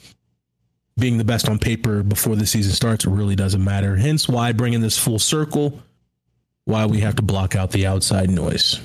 Being 0.99 1.17
the 1.19 1.25
best 1.25 1.49
on 1.49 1.59
paper 1.59 2.03
before 2.03 2.37
the 2.37 2.47
season 2.47 2.73
starts 2.75 3.07
really 3.07 3.35
doesn't 3.35 3.65
matter. 3.65 3.97
Hence, 3.97 4.29
why 4.29 4.53
bringing 4.53 4.81
this 4.83 4.99
full 4.99 5.19
circle, 5.19 5.81
why 6.67 6.85
we 6.87 7.01
have 7.01 7.17
to 7.17 7.23
block 7.23 7.57
out 7.57 7.71
the 7.71 7.87
outside 7.87 8.29
noise. 8.31 8.79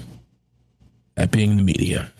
That 1.16 1.32
being 1.32 1.57
the 1.57 1.63
media. 1.63 2.11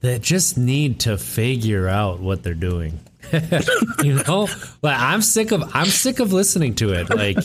that 0.00 0.22
just 0.22 0.58
need 0.58 1.00
to 1.00 1.16
figure 1.18 1.88
out 1.88 2.20
what 2.20 2.42
they're 2.42 2.54
doing. 2.54 3.00
you 4.02 4.14
know, 4.26 4.48
like 4.82 4.98
I'm 4.98 5.22
sick 5.22 5.52
of 5.52 5.62
I'm 5.74 5.86
sick 5.86 6.20
of 6.20 6.32
listening 6.32 6.74
to 6.76 6.92
it. 6.92 7.10
Like 7.10 7.38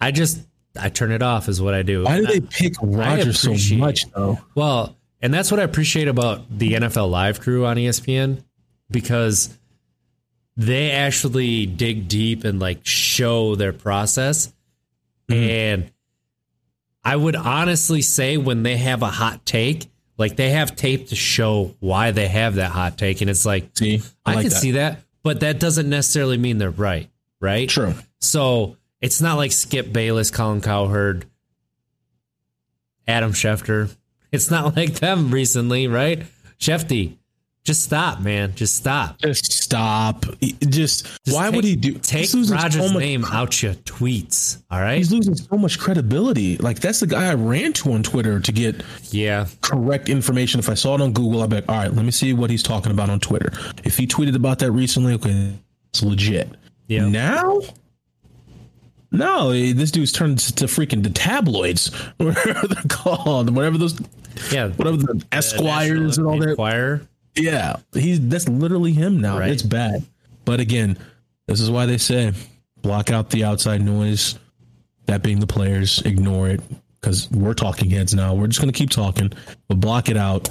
I 0.00 0.10
just 0.10 0.40
I 0.78 0.88
turn 0.88 1.12
it 1.12 1.22
off 1.22 1.48
is 1.48 1.60
what 1.60 1.74
I 1.74 1.82
do. 1.82 2.04
Why 2.04 2.18
do 2.18 2.26
they 2.26 2.40
pick 2.40 2.74
Rodgers 2.82 3.40
so 3.40 3.76
much 3.76 4.10
though? 4.12 4.38
Well, 4.54 4.96
and 5.20 5.32
that's 5.32 5.50
what 5.50 5.60
I 5.60 5.64
appreciate 5.64 6.08
about 6.08 6.58
the 6.58 6.72
NFL 6.72 7.10
Live 7.10 7.40
crew 7.40 7.66
on 7.66 7.76
ESPN 7.76 8.42
because 8.90 9.56
they 10.56 10.90
actually 10.90 11.66
dig 11.66 12.08
deep 12.08 12.44
and 12.44 12.58
like 12.58 12.84
show 12.84 13.54
their 13.54 13.72
process. 13.72 14.52
Mm-hmm. 15.28 15.50
And 15.50 15.92
I 17.08 17.16
would 17.16 17.36
honestly 17.36 18.02
say 18.02 18.36
when 18.36 18.62
they 18.62 18.76
have 18.76 19.00
a 19.00 19.06
hot 19.08 19.46
take, 19.46 19.86
like 20.18 20.36
they 20.36 20.50
have 20.50 20.76
tape 20.76 21.08
to 21.08 21.16
show 21.16 21.74
why 21.80 22.10
they 22.10 22.28
have 22.28 22.56
that 22.56 22.70
hot 22.70 22.98
take. 22.98 23.22
And 23.22 23.30
it's 23.30 23.46
like, 23.46 23.70
See, 23.72 24.02
I, 24.26 24.34
like 24.34 24.42
can 24.42 24.50
that. 24.50 24.56
see 24.56 24.70
that, 24.72 25.00
but 25.22 25.40
that 25.40 25.58
doesn't 25.58 25.88
necessarily 25.88 26.36
mean 26.36 26.58
they're 26.58 26.68
right. 26.70 27.08
Right. 27.40 27.66
True. 27.66 27.94
So 28.20 28.76
it's 29.00 29.22
not 29.22 29.38
like 29.38 29.52
Skip 29.52 29.90
Bayless, 29.90 30.30
Colin 30.30 30.60
Cowherd, 30.60 31.24
Adam 33.06 33.32
Schefter. 33.32 33.90
It's 34.30 34.50
not 34.50 34.76
like 34.76 34.96
them 34.96 35.30
recently, 35.30 35.86
right? 35.88 36.24
Shefty, 36.60 37.16
just 37.68 37.82
stop, 37.84 38.20
man. 38.20 38.54
Just 38.56 38.74
stop. 38.76 39.18
Just 39.20 39.52
stop. 39.52 40.24
Just, 40.40 41.04
Just 41.04 41.36
why 41.36 41.46
take- 41.46 41.54
would 41.54 41.64
he 41.64 41.76
do? 41.76 41.92
Take 41.98 42.30
Rodgers' 42.32 42.90
so 42.90 42.98
name 42.98 43.24
out 43.26 43.62
your 43.62 43.74
tweets. 43.74 44.62
All 44.70 44.80
right. 44.80 44.96
He's 44.96 45.12
losing 45.12 45.34
so 45.36 45.56
much 45.56 45.78
credibility. 45.78 46.56
Like 46.56 46.80
that's 46.80 47.00
the 47.00 47.06
guy 47.06 47.30
I 47.30 47.34
ran 47.34 47.74
to 47.74 47.92
on 47.92 48.02
Twitter 48.02 48.40
to 48.40 48.52
get 48.52 48.82
Yeah. 49.10 49.46
correct 49.60 50.08
information. 50.08 50.58
If 50.58 50.68
I 50.70 50.74
saw 50.74 50.94
it 50.94 51.00
on 51.02 51.12
Google, 51.12 51.42
I'd 51.42 51.50
be 51.50 51.56
like, 51.56 51.68
all 51.68 51.76
right, 51.76 51.92
let 51.94 52.04
me 52.04 52.10
see 52.10 52.32
what 52.32 52.48
he's 52.50 52.62
talking 52.62 52.90
about 52.90 53.10
on 53.10 53.20
Twitter. 53.20 53.52
If 53.84 53.98
he 53.98 54.06
tweeted 54.06 54.34
about 54.34 54.58
that 54.60 54.72
recently, 54.72 55.12
okay, 55.14 55.52
it's 55.90 56.02
legit. 56.02 56.48
Yeah. 56.86 57.06
Now, 57.08 57.60
no, 59.10 59.52
this 59.52 59.90
dude's 59.90 60.12
turned 60.12 60.38
to 60.38 60.64
freaking 60.66 61.02
the 61.02 61.10
tabloids, 61.10 61.88
whatever 62.18 62.66
they're 62.66 62.82
called, 62.88 63.54
whatever 63.54 63.78
those, 63.78 63.98
Yeah. 64.52 64.68
whatever 64.68 64.96
the 64.98 65.24
Esquires 65.32 66.18
and 66.18 66.26
all 66.26 66.38
that. 66.38 66.50
Inquirer. 66.50 67.02
Yeah, 67.38 67.76
he's 67.92 68.26
that's 68.28 68.48
literally 68.48 68.92
him 68.92 69.20
now. 69.20 69.38
Right. 69.38 69.50
It's 69.50 69.62
bad. 69.62 70.04
But 70.44 70.60
again, 70.60 70.98
this 71.46 71.60
is 71.60 71.70
why 71.70 71.86
they 71.86 71.98
say 71.98 72.32
block 72.82 73.10
out 73.10 73.30
the 73.30 73.44
outside 73.44 73.80
noise. 73.82 74.38
That 75.06 75.22
being 75.22 75.40
the 75.40 75.46
players, 75.46 76.02
ignore 76.02 76.48
it 76.48 76.60
because 77.00 77.30
we're 77.30 77.54
talking 77.54 77.88
heads 77.88 78.14
now. 78.14 78.34
We're 78.34 78.48
just 78.48 78.60
going 78.60 78.72
to 78.72 78.76
keep 78.76 78.90
talking, 78.90 79.32
but 79.68 79.80
block 79.80 80.10
it 80.10 80.16
out 80.18 80.50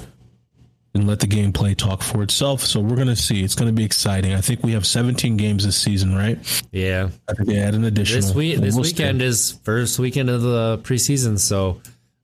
and 0.94 1.06
let 1.06 1.20
the 1.20 1.26
gameplay 1.26 1.76
talk 1.76 2.02
for 2.02 2.22
itself. 2.22 2.62
So 2.62 2.80
we're 2.80 2.96
going 2.96 3.08
to 3.08 3.16
see. 3.16 3.44
It's 3.44 3.54
going 3.54 3.68
to 3.68 3.72
be 3.72 3.84
exciting. 3.84 4.34
I 4.34 4.40
think 4.40 4.62
we 4.62 4.72
have 4.72 4.86
17 4.86 5.36
games 5.36 5.64
this 5.64 5.76
season, 5.76 6.14
right? 6.14 6.38
Yeah. 6.72 7.10
I 7.28 7.34
think 7.34 7.48
they 7.48 7.58
add 7.58 7.74
an 7.74 7.84
additional. 7.84 8.22
This 8.22 8.34
week, 8.34 8.58
this 8.58 8.76
weekend 8.76 9.22
is 9.22 9.58
first 9.62 9.98
weekend 9.98 10.30
of 10.30 10.42
the 10.42 10.78
preseason, 10.82 11.38
so 11.38 11.80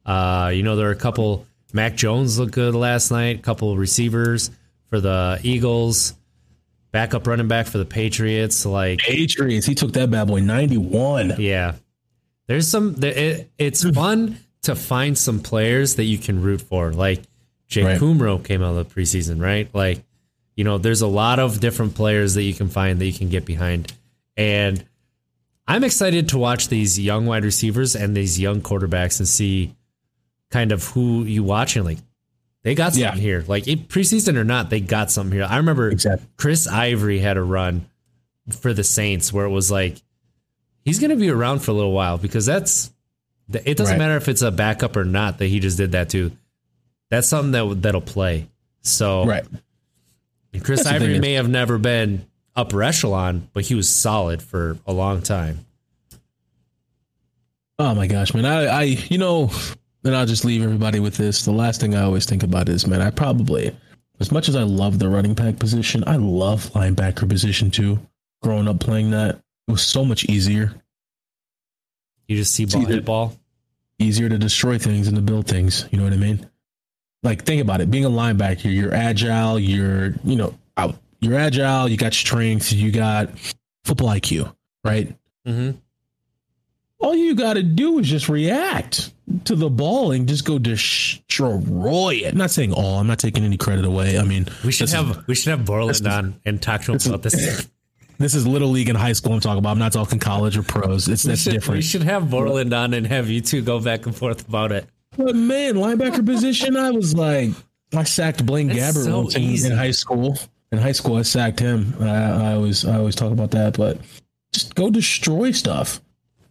uh, 0.07 0.51
you 0.53 0.63
know 0.63 0.77
there 0.77 0.89
are 0.89 0.93
a 0.93 0.97
couple. 0.97 1.47
Mac 1.75 1.97
Jones 1.97 2.39
looked 2.39 2.53
good 2.53 2.75
last 2.75 3.11
night. 3.11 3.41
A 3.41 3.43
couple 3.43 3.71
of 3.73 3.79
receivers 3.79 4.51
for 4.89 5.01
the 5.01 5.41
Eagles, 5.43 6.15
backup 6.93 7.27
running 7.27 7.49
back 7.49 7.67
for 7.67 7.79
the 7.79 7.85
Patriots. 7.85 8.65
Like, 8.65 9.01
Patriots. 9.01 9.67
He 9.67 9.75
took 9.75 9.93
that 9.95 10.11
bad 10.11 10.29
boy 10.29 10.41
91. 10.41 11.35
yeah, 11.39 11.75
there's 12.47 12.69
some. 12.69 12.95
It, 13.03 13.51
it's 13.59 13.83
fun 13.91 14.39
to 14.63 14.75
find 14.77 15.19
some 15.19 15.41
players 15.41 15.97
that 15.97 16.05
you 16.05 16.17
can 16.17 16.41
root 16.41 16.61
for. 16.63 16.93
Like 16.93 17.23
Jake 17.67 17.85
Right. 17.85 18.01
Kumerow 18.01 18.43
came 18.43 18.63
out 18.63 18.77
of 18.77 18.89
the 18.89 18.95
preseason, 18.95 19.43
right? 19.43 19.69
Like, 19.75 20.03
you 20.57 20.63
know, 20.63 20.79
there's 20.79 21.03
a 21.03 21.09
lot 21.09 21.41
of 21.41 21.59
different 21.59 21.97
players 21.97 22.35
that 22.35 22.45
you 22.45 22.55
can 22.55 22.69
find 22.69 23.01
that 23.01 23.07
you 23.07 23.13
can 23.13 23.29
get 23.31 23.45
behind, 23.45 23.93
and 24.37 24.85
I'm 25.67 25.83
excited 25.83 26.29
to 26.29 26.39
watch 26.39 26.69
these 26.69 27.01
young 27.01 27.27
wide 27.27 27.45
receivers 27.45 27.97
and 27.97 28.17
these 28.17 28.39
young 28.39 28.61
quarterbacks 28.61 29.19
and 29.19 29.27
see 29.27 29.75
kind 30.51 30.73
of 30.73 30.85
who 30.89 31.25
you 31.25 31.43
watching. 31.43 31.85
Like 31.85 31.99
they 32.63 32.75
got 32.75 32.95
something 32.95 33.01
Yeah. 33.03 33.15
here. 33.21 33.45
Like 33.47 33.67
it, 33.69 33.89
preseason 33.89 34.37
or 34.37 34.45
not, 34.45 34.71
they 34.71 34.81
got 34.81 35.11
something 35.11 35.37
here. 35.37 35.47
I 35.49 35.57
remember 35.59 35.91
Exactly. 35.91 36.27
Chris 36.37 36.67
Ivory 36.67 37.19
had 37.19 37.37
a 37.37 37.43
run 37.43 37.87
for 38.61 38.73
the 38.73 38.85
Saints 38.85 39.33
where 39.33 39.45
it 39.47 39.51
was 39.51 39.71
like 39.71 39.97
he's 40.85 40.99
going 40.99 41.11
to 41.11 41.17
be 41.17 41.31
around 41.31 41.61
for 41.61 41.71
a 41.71 41.75
little 41.75 41.93
while 41.93 42.19
because 42.19 42.47
that's 42.47 42.91
it 43.53 43.77
doesn't 43.77 43.95
Right. 43.95 43.99
matter 43.99 44.17
if 44.17 44.29
it's 44.29 44.43
a 44.43 44.51
backup 44.51 44.97
or 44.97 45.05
not 45.05 45.39
that 45.39 45.47
he 45.47 45.61
just 45.61 45.77
did 45.77 45.93
that 45.93 46.09
too. 46.09 46.33
That's 47.11 47.29
something 47.29 47.53
that 47.53 47.83
that'll 47.83 48.01
play. 48.01 48.49
So 48.83 49.25
Right. 49.27 49.45
Chris 50.63 50.85
That's 50.85 50.95
Ivory 50.95 51.19
may 51.19 51.33
have 51.35 51.49
never 51.49 51.79
been 51.79 52.27
upper 52.55 52.83
echelon, 52.83 53.49
but 53.53 53.65
he 53.65 53.75
was 53.75 53.89
solid 53.89 54.41
for 54.41 54.79
a 54.87 54.93
long 54.93 55.21
time. 55.21 55.67
Oh 57.79 57.95
my 57.95 58.07
gosh, 58.07 58.33
man. 58.35 58.47
I, 58.47 58.67
I, 58.67 58.83
you 58.83 59.19
know, 59.19 59.51
and 60.05 60.15
I'll 60.17 60.27
just 60.27 60.45
leave 60.45 60.63
everybody 60.63 61.01
with 61.01 61.17
this. 61.17 61.45
The 61.45 61.53
last 61.53 61.81
thing 61.81 61.95
I 61.95 62.03
always 62.03 62.27
think 62.27 62.43
about 62.43 62.69
is, 62.69 62.87
man, 62.87 63.01
I 63.01 63.11
probably, 63.11 63.75
as 64.21 64.31
much 64.31 64.49
as 64.49 64.57
I 64.57 64.63
love 64.63 64.99
the 64.99 65.09
running 65.09 65.35
back 65.35 65.59
position, 65.59 66.05
I 66.07 66.17
love 66.17 66.67
linebacker 66.73 67.29
position 67.29 67.71
too. 67.71 67.99
Growing 68.43 68.69
up 68.69 68.81
playing 68.81 69.11
that, 69.13 69.37
it 69.69 69.73
was 69.73 69.83
so 69.83 70.05
much 70.05 70.25
easier, 70.27 70.75
You 72.29 72.37
just 72.37 72.55
see 72.55 72.67
ball 72.67 73.01
ball. 73.01 73.37
easier 73.99 74.29
to 74.29 74.37
destroy 74.39 74.77
things 74.79 75.09
and 75.09 75.17
to 75.17 75.23
build 75.23 75.47
things. 75.47 75.87
You 75.91 75.99
know 75.99 76.05
what 76.05 76.13
I 76.13 76.17
mean? 76.17 76.47
Like, 77.23 77.45
think 77.45 77.63
about 77.63 77.81
it. 77.81 77.91
Being 77.91 78.05
a 78.05 78.11
linebacker, 78.11 78.73
you're 78.75 78.93
agile. 78.93 79.59
You're, 79.59 80.15
you 80.25 80.37
know, 80.37 80.55
out. 80.77 80.97
You're 81.21 81.39
agile. 81.39 81.89
You 81.89 81.97
got 81.97 82.13
strength. 82.13 82.71
You 82.71 82.93
got 82.93 83.31
football 83.85 84.09
IQ, 84.09 84.55
right? 84.85 85.09
Mm-hmm. 85.47 85.79
All 87.05 87.15
you 87.15 87.35
got 87.35 87.55
to 87.55 87.63
do 87.63 87.99
is 87.99 88.09
just 88.09 88.31
react 88.31 89.13
to 89.45 89.55
the 89.55 89.69
ball 89.69 90.13
and 90.13 90.27
just 90.27 90.45
go 90.45 90.59
destroy 90.59 92.15
it. 92.15 92.33
I'm 92.33 92.39
not 92.39 92.51
saying 92.51 92.73
all. 92.73 92.99
I'm 92.99 93.07
not 93.07 93.19
taking 93.19 93.45
any 93.45 93.59
credit 93.59 93.85
away. 93.85 94.19
I 94.19 94.23
mean, 94.23 94.47
We 94.65 94.73
should 94.73 94.89
have 94.91 95.11
Is, 95.11 95.27
we 95.27 95.35
should 95.35 95.51
have 95.51 95.67
Borland 95.67 96.07
on 96.07 96.41
and 96.47 96.63
talk 96.63 96.83
to 96.83 96.93
him 96.93 96.99
about 97.05 97.23
this. 97.23 97.69
this 98.19 98.35
is 98.35 98.47
little 98.47 98.69
league 98.69 98.89
and 98.89 98.97
high 98.97 99.13
school. 99.13 99.35
I'm 99.35 99.41
talking 99.41 99.59
about. 99.59 99.73
I'm 99.73 99.79
not 99.79 99.93
talking 99.93 100.19
college 100.19 100.57
or 100.57 100.63
pros. 100.63 101.07
It's 101.09 101.25
that's 101.25 101.43
should, 101.43 101.67
we 101.69 101.83
should 101.83 102.05
have 102.05 102.31
Borland 102.31 102.73
on 102.73 102.95
and 102.95 103.07
have 103.07 103.29
you 103.29 103.43
two 103.43 103.61
go 103.61 103.81
back 103.81 104.07
and 104.07 104.17
forth 104.17 104.49
about 104.49 104.73
it. 104.73 104.87
But 105.17 105.37
man, 105.37 105.75
linebacker 105.75 106.25
position, 106.35 106.75
I 106.77 106.91
was 106.91 107.15
like, 107.15 107.51
I 107.95 108.05
sacked 108.05 108.45
Blaine 108.47 108.69
That's 108.69 108.97
Gabbert 108.97 109.05
so 109.05 109.21
once 109.21 109.37
in, 109.37 109.73
in 109.73 109.77
high 109.77 109.91
school. 109.91 110.39
In 110.73 110.79
high 110.79 110.93
school, 110.93 111.17
I 111.17 111.23
sacked 111.23 111.61
him. 111.61 111.95
I, 112.01 112.07
I 112.07 112.55
always, 112.55 112.85
I 112.87 112.97
always 112.97 113.15
talk 113.15 113.31
about 113.31 113.51
that. 113.51 113.77
But 113.77 113.99
just 114.53 114.75
go 114.75 114.91
destroy 114.91 115.51
stuff. 115.53 116.01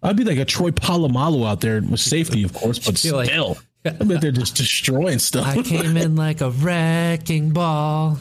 I'd 0.03 0.17
be 0.17 0.23
like 0.25 0.37
a 0.37 0.45
Troy 0.45 0.71
Polamalu 0.71 1.47
out 1.47 1.61
there 1.61 1.81
with 1.81 1.99
safety, 1.99 2.43
of 2.43 2.53
course, 2.53 2.77
but 2.79 2.97
feel 2.99 3.15
like- 3.15 3.29
still, 3.29 3.57
I 3.85 3.89
bet 3.91 4.21
they're 4.21 4.31
just 4.31 4.55
destroying 4.55 5.19
stuff. 5.19 5.45
I 5.47 5.61
came 5.61 5.97
in 5.97 6.15
like 6.15 6.41
a 6.41 6.51
wrecking 6.51 7.49
ball. 7.51 8.19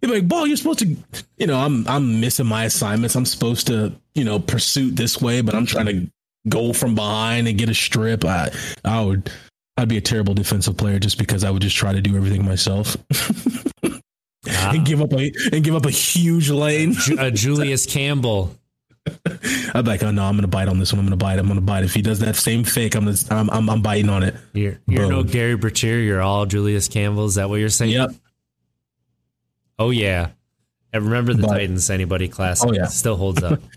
You'd 0.00 0.08
be 0.08 0.14
like, 0.14 0.28
ball, 0.28 0.46
you're 0.46 0.56
supposed 0.56 0.80
to, 0.80 0.96
you 1.38 1.46
know, 1.46 1.58
I'm 1.58 1.86
I'm 1.86 2.20
missing 2.20 2.46
my 2.46 2.64
assignments. 2.64 3.14
I'm 3.14 3.24
supposed 3.24 3.68
to, 3.68 3.92
you 4.14 4.24
know, 4.24 4.38
pursue 4.40 4.90
this 4.90 5.20
way, 5.20 5.42
but 5.42 5.54
I'm 5.54 5.64
trying 5.64 5.86
to 5.86 6.10
go 6.48 6.72
from 6.72 6.94
behind 6.96 7.46
and 7.48 7.56
get 7.56 7.68
a 7.68 7.74
strip. 7.74 8.24
I 8.24 8.50
I 8.84 9.00
would 9.04 9.30
I'd 9.76 9.88
be 9.88 9.96
a 9.96 10.00
terrible 10.02 10.34
defensive 10.34 10.76
player 10.76 10.98
just 10.98 11.18
because 11.18 11.44
I 11.44 11.50
would 11.50 11.62
just 11.62 11.76
try 11.76 11.92
to 11.92 12.00
do 12.00 12.16
everything 12.16 12.44
myself 12.44 12.96
Ah, 14.50 14.72
and 14.74 14.84
give 14.84 15.00
up 15.00 15.12
a 15.12 15.32
and 15.52 15.62
give 15.62 15.76
up 15.76 15.86
a 15.86 15.90
huge 15.90 16.50
lane. 16.50 16.96
Uh, 17.16 17.30
Julius 17.30 17.86
Campbell. 17.86 18.56
I'd 19.74 19.82
be 19.84 19.90
like, 19.90 20.02
oh 20.02 20.10
no, 20.10 20.24
I'm 20.24 20.36
gonna 20.36 20.46
bite 20.46 20.68
on 20.68 20.78
this 20.78 20.92
one. 20.92 21.00
I'm 21.00 21.06
gonna 21.06 21.16
bite. 21.16 21.38
I'm 21.38 21.48
gonna 21.48 21.60
bite. 21.60 21.84
If 21.84 21.94
he 21.94 22.02
does 22.02 22.20
that 22.20 22.36
same 22.36 22.62
fake, 22.64 22.94
I'm 22.94 23.04
gonna, 23.04 23.16
I'm 23.30 23.50
I'm, 23.50 23.70
I'm 23.70 23.82
biting 23.82 24.08
on 24.08 24.22
it. 24.22 24.36
You're, 24.52 24.78
you're 24.86 25.08
no 25.08 25.22
Gerry 25.22 25.56
Bertier. 25.56 25.98
You're 26.00 26.22
all 26.22 26.46
Julius 26.46 26.88
Campbell. 26.88 27.24
Is 27.26 27.34
that 27.34 27.48
what 27.48 27.56
you're 27.56 27.68
saying? 27.68 27.92
Yep. 27.92 28.10
Oh 29.78 29.90
yeah. 29.90 30.30
And 30.92 31.04
remember 31.04 31.34
the 31.34 31.42
But- 31.42 31.54
Titans 31.54 31.90
anybody 31.90 32.28
classic. 32.28 32.68
Oh, 32.68 32.72
yeah. 32.72 32.86
Still 32.86 33.16
holds 33.16 33.42
up. 33.42 33.60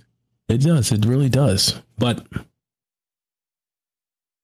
It 0.47 0.59
does. 0.59 0.91
It 0.91 1.05
really 1.07 1.27
does. 1.29 1.81
But 1.97 2.23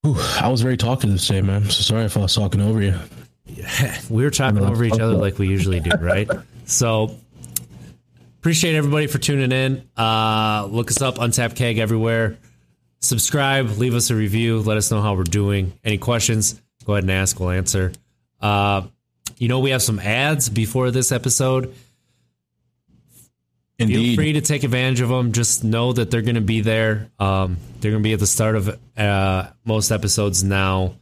Whew, 0.01 0.15
I 0.39 0.47
was 0.47 0.63
very 0.63 0.77
talkative 0.77 1.21
today, 1.21 1.41
man. 1.41 1.65
So 1.65 1.83
sorry 1.83 2.05
if 2.05 2.17
I 2.17 2.21
was 2.21 2.33
talking 2.33 2.59
over 2.59 2.81
you. 2.81 2.95
we 4.09 4.23
were 4.23 4.31
talking 4.31 4.63
over 4.63 4.83
each 4.83 4.93
other 4.99 5.13
like 5.13 5.37
we 5.37 5.47
usually 5.47 5.79
do, 5.79 5.91
right? 5.99 6.27
So 6.65 7.15
appreciate 8.41 8.73
everybody 8.73 9.05
for 9.05 9.19
tuning 9.19 9.51
in. 9.51 9.87
Uh, 9.95 10.67
look 10.67 10.89
us 10.89 10.99
up, 10.99 11.19
Untapped 11.19 11.55
Keg 11.55 11.77
everywhere. 11.77 12.39
Subscribe, 12.99 13.69
leave 13.77 13.93
us 13.93 14.09
a 14.09 14.15
review, 14.15 14.61
let 14.61 14.77
us 14.77 14.89
know 14.89 14.99
how 14.99 15.13
we're 15.13 15.23
doing. 15.23 15.73
Any 15.83 15.99
questions, 15.99 16.59
go 16.83 16.93
ahead 16.93 17.03
and 17.03 17.11
ask, 17.11 17.39
we'll 17.39 17.51
answer. 17.51 17.91
Uh, 18.41 18.87
you 19.37 19.47
know, 19.47 19.59
we 19.59 19.69
have 19.69 19.83
some 19.83 19.99
ads 19.99 20.49
before 20.49 20.89
this 20.89 21.11
episode. 21.11 21.75
Feel 23.77 24.15
free 24.15 24.33
to 24.33 24.41
take 24.41 24.63
advantage 24.63 25.01
of 25.01 25.09
them. 25.09 25.33
Just 25.33 25.63
know 25.63 25.93
that 25.93 26.09
they're 26.09 26.23
going 26.23 26.33
to 26.35 26.41
be 26.41 26.61
there. 26.61 27.11
Um, 27.19 27.57
they're 27.79 27.91
going 27.91 28.01
to 28.03 28.07
be 28.07 28.13
at 28.13 28.19
the 28.19 28.27
start 28.27 28.55
of 28.55 28.79
uh, 28.97 29.49
most 29.65 29.91
episodes 29.91 30.43
now. 30.43 30.95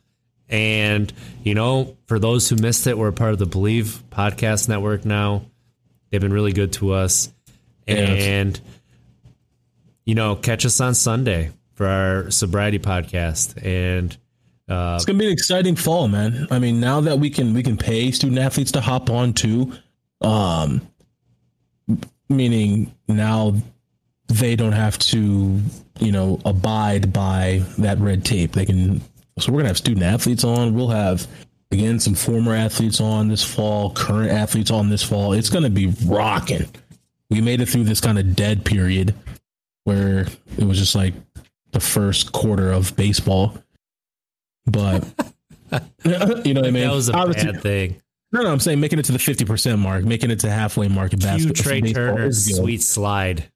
And, 0.50 1.12
you 1.44 1.56
know, 1.56 1.96
for 2.08 2.20
those 2.20 2.50
who 2.50 2.58
missed 2.58 2.86
it, 2.88 2.98
we're 2.98 3.10
a 3.10 3.14
part 3.14 3.32
of 3.32 3.40
the 3.40 3.46
Bleav 3.46 4.02
Podcast 4.12 4.68
Network 4.68 5.06
now. 5.06 5.44
They've 6.10 6.22
been 6.22 6.34
really 6.34 6.54
good 6.54 6.74
to 6.74 6.94
us. 6.94 7.32
And, 7.88 8.60
you 10.06 10.16
know, 10.16 10.36
catch 10.36 10.66
us 10.66 10.80
on 10.80 10.94
Sunday 10.96 11.52
for 11.74 11.88
our 11.88 12.30
sobriety 12.32 12.80
podcast. 12.80 13.64
And, 13.66 14.16
uh, 14.68 14.94
It's 14.96 15.06
gonna 15.06 15.18
be 15.20 15.26
an 15.26 15.32
exciting 15.32 15.76
fall, 15.76 16.08
man. 16.08 16.48
I 16.52 16.60
mean, 16.60 16.80
now 16.80 17.02
that 17.02 17.20
we 17.20 17.30
can 17.32 17.54
we 17.54 17.64
can 17.64 17.78
pay 17.78 18.12
student 18.12 18.40
athletes 18.40 18.72
to 18.74 18.82
hop 18.82 19.10
on 19.10 19.34
too, 19.34 19.74
um, 20.22 20.82
meaning 22.30 22.94
now 23.08 23.56
they 24.28 24.56
don't 24.56 24.74
have 24.74 25.00
to, 25.00 25.60
you 26.00 26.12
know, 26.12 26.40
abide 26.46 27.12
by 27.12 27.64
that 27.80 27.98
red 28.00 28.24
tape. 28.24 28.52
They 28.52 28.66
can. 28.66 29.02
So 29.40 29.52
we're 29.52 29.60
gonna 29.60 29.70
have 29.70 29.78
student 29.78 30.04
athletes 30.04 30.44
on. 30.44 30.76
We'll 30.76 30.90
have 30.90 31.28
again 31.72 32.00
some 32.00 32.16
former 32.16 32.54
athletes 32.56 33.00
on 33.00 33.28
this 33.28 33.44
fall, 33.44 33.92
current 33.92 34.32
athletes 34.32 34.72
on 34.72 34.90
this 34.90 35.04
fall. 35.04 35.34
It's 35.34 35.50
gonna 35.50 35.70
be 35.70 35.94
rocking. 36.06 36.68
We 37.30 37.42
made 37.42 37.62
it 37.62 37.68
through 37.70 37.84
this 37.84 38.02
kind 38.02 38.18
of 38.18 38.36
dead 38.36 38.66
period 38.66 39.14
where 39.84 40.28
it 40.58 40.64
was 40.64 40.78
just 40.80 40.96
like 40.96 41.14
the 41.72 41.80
first 41.80 42.32
quarter 42.32 42.72
of 42.72 42.96
baseball. 42.96 43.56
But 44.66 45.04
you 46.04 46.54
know 46.54 46.62
what 46.62 46.68
I 46.68 46.72
mean? 46.72 46.88
that 46.88 46.92
was 46.94 47.10
a 47.10 47.14
Obviously- 47.16 47.52
bad 47.52 47.62
thing. 47.62 48.02
no, 48.32 48.42
no, 48.42 48.52
I'm 48.52 48.60
saying 48.60 48.80
making 48.80 48.98
it 49.00 49.06
to 49.06 49.12
the 49.12 49.20
50% 49.20 49.78
mark, 49.80 50.04
making 50.06 50.32
it 50.32 50.40
to 50.42 50.50
halfway 50.50 50.88
mark 50.88 51.14
in 51.14 51.20
basketball. 51.20 51.54
Trea 51.64 51.94
Turner's 51.94 52.56
sweet 52.58 52.82
slide. 52.82 53.50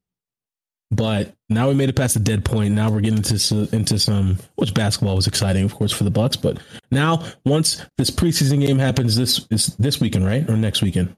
But 0.93 1.33
now 1.49 1.69
we 1.69 1.75
made 1.75 1.89
it 1.89 1.95
past 1.95 2.13
the 2.13 2.19
dead 2.19 2.45
point. 2.45 2.73
Now 2.73 2.91
we're 2.91 3.01
getting 3.01 3.17
into 3.17 3.39
some, 3.39 3.67
into 3.71 3.97
some, 3.97 4.37
which 4.55 4.73
basketball 4.73 5.15
was 5.15 5.27
exciting, 5.27 5.63
of 5.63 5.73
course, 5.73 5.91
for 5.91 6.03
the 6.03 6.11
Bucks. 6.11 6.35
But 6.35 6.59
now, 6.91 7.23
once 7.45 7.83
this 7.97 8.11
preseason 8.11 8.59
game 8.59 8.79
happens, 8.79 9.15
this 9.15 9.45
is 9.49 9.67
this 9.77 9.99
weekend, 9.99 10.25
right, 10.25 10.47
or 10.49 10.55
next 10.55 10.81
weekend? 10.81 11.15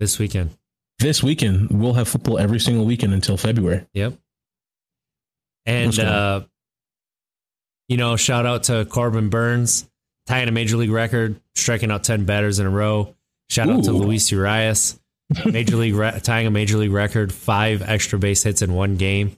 This 0.00 0.18
weekend. 0.18 0.50
This 0.98 1.22
weekend, 1.22 1.70
we'll 1.70 1.94
have 1.94 2.08
football 2.08 2.38
every 2.38 2.58
single 2.60 2.84
weekend 2.84 3.12
until 3.12 3.36
February. 3.36 3.86
Yep. 3.94 4.14
And 5.66 5.98
uh 5.98 6.42
you 7.88 7.96
know, 7.96 8.16
shout 8.16 8.46
out 8.46 8.64
to 8.64 8.84
Corbin 8.86 9.28
Burnes, 9.28 9.88
tying 10.26 10.48
a 10.48 10.52
major 10.52 10.76
league 10.76 10.90
record, 10.90 11.40
striking 11.54 11.90
out 11.90 12.04
10 12.04 12.24
batters 12.24 12.58
in 12.58 12.66
a 12.66 12.70
row. 12.70 13.14
Shout 13.50 13.68
out 13.68 13.84
to 13.84 13.92
Luis 13.92 14.30
Urias, 14.32 14.98
major 15.46 15.76
league 15.76 15.94
re- 15.94 16.20
tying 16.22 16.46
a 16.46 16.50
major 16.50 16.76
league 16.78 16.92
record, 16.92 17.32
five 17.32 17.82
extra 17.82 18.18
base 18.18 18.42
hits 18.42 18.62
in 18.62 18.72
one 18.72 18.96
game. 18.96 19.36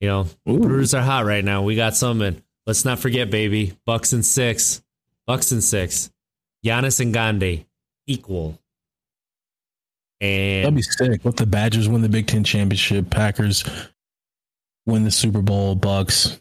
You 0.00 0.08
know, 0.08 0.26
Ooh. 0.48 0.58
Brewers 0.58 0.94
are 0.94 1.02
hot 1.02 1.24
right 1.24 1.44
now. 1.44 1.62
We 1.62 1.76
got 1.76 1.96
some 1.96 2.20
and 2.20 2.42
let's 2.66 2.84
not 2.84 2.98
forget 2.98 3.30
baby, 3.30 3.76
Bucks 3.86 4.12
and 4.12 4.24
6. 4.24 4.82
Bucks 5.26 5.52
and 5.52 5.62
6. 5.62 6.10
Giannis 6.64 7.00
and 7.00 7.12
Gandhi 7.14 7.66
equal. 8.06 8.58
That'd 10.20 10.66
And 10.66 10.76
be 10.76 10.82
sick. 10.82 11.24
Let 11.24 11.36
the 11.36 11.46
Badgers 11.46 11.88
win 11.88 12.02
the 12.02 12.08
Big 12.08 12.26
Ten 12.26 12.44
championship. 12.44 13.10
Packers 13.10 13.64
win 14.86 15.04
the 15.04 15.10
Super 15.10 15.42
Bowl. 15.42 15.74
Bucks. 15.74 16.40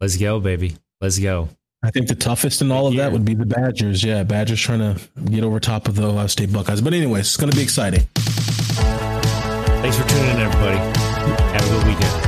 let's 0.00 0.16
go 0.16 0.40
baby. 0.40 0.76
Let's 1.00 1.18
go. 1.18 1.48
I 1.82 1.90
think 1.90 2.08
the 2.08 2.14
toughest 2.16 2.60
in 2.60 2.72
all 2.72 2.88
of 2.88 2.94
Yeah. 2.94 3.04
that 3.04 3.12
would 3.12 3.24
be 3.24 3.34
the 3.34 3.46
Badgers. 3.46 4.02
Yeah, 4.02 4.24
Badgers 4.24 4.60
trying 4.60 4.80
to 4.80 5.00
get 5.30 5.44
over 5.44 5.60
top 5.60 5.86
of 5.86 5.94
the 5.94 6.08
Ohio 6.08 6.26
State 6.26 6.52
Buckeyes. 6.52 6.80
But 6.80 6.92
anyways, 6.92 7.20
it's 7.26 7.36
going 7.36 7.50
to 7.50 7.56
be 7.56 7.62
exciting. 7.62 8.00
Thanks 9.80 9.96
for 9.96 10.08
tuning 10.08 10.30
in, 10.30 10.38
everybody. 10.40 10.76
Have 10.76 11.64
a 11.64 11.68
good 11.70 11.86
weekend. 11.86 12.27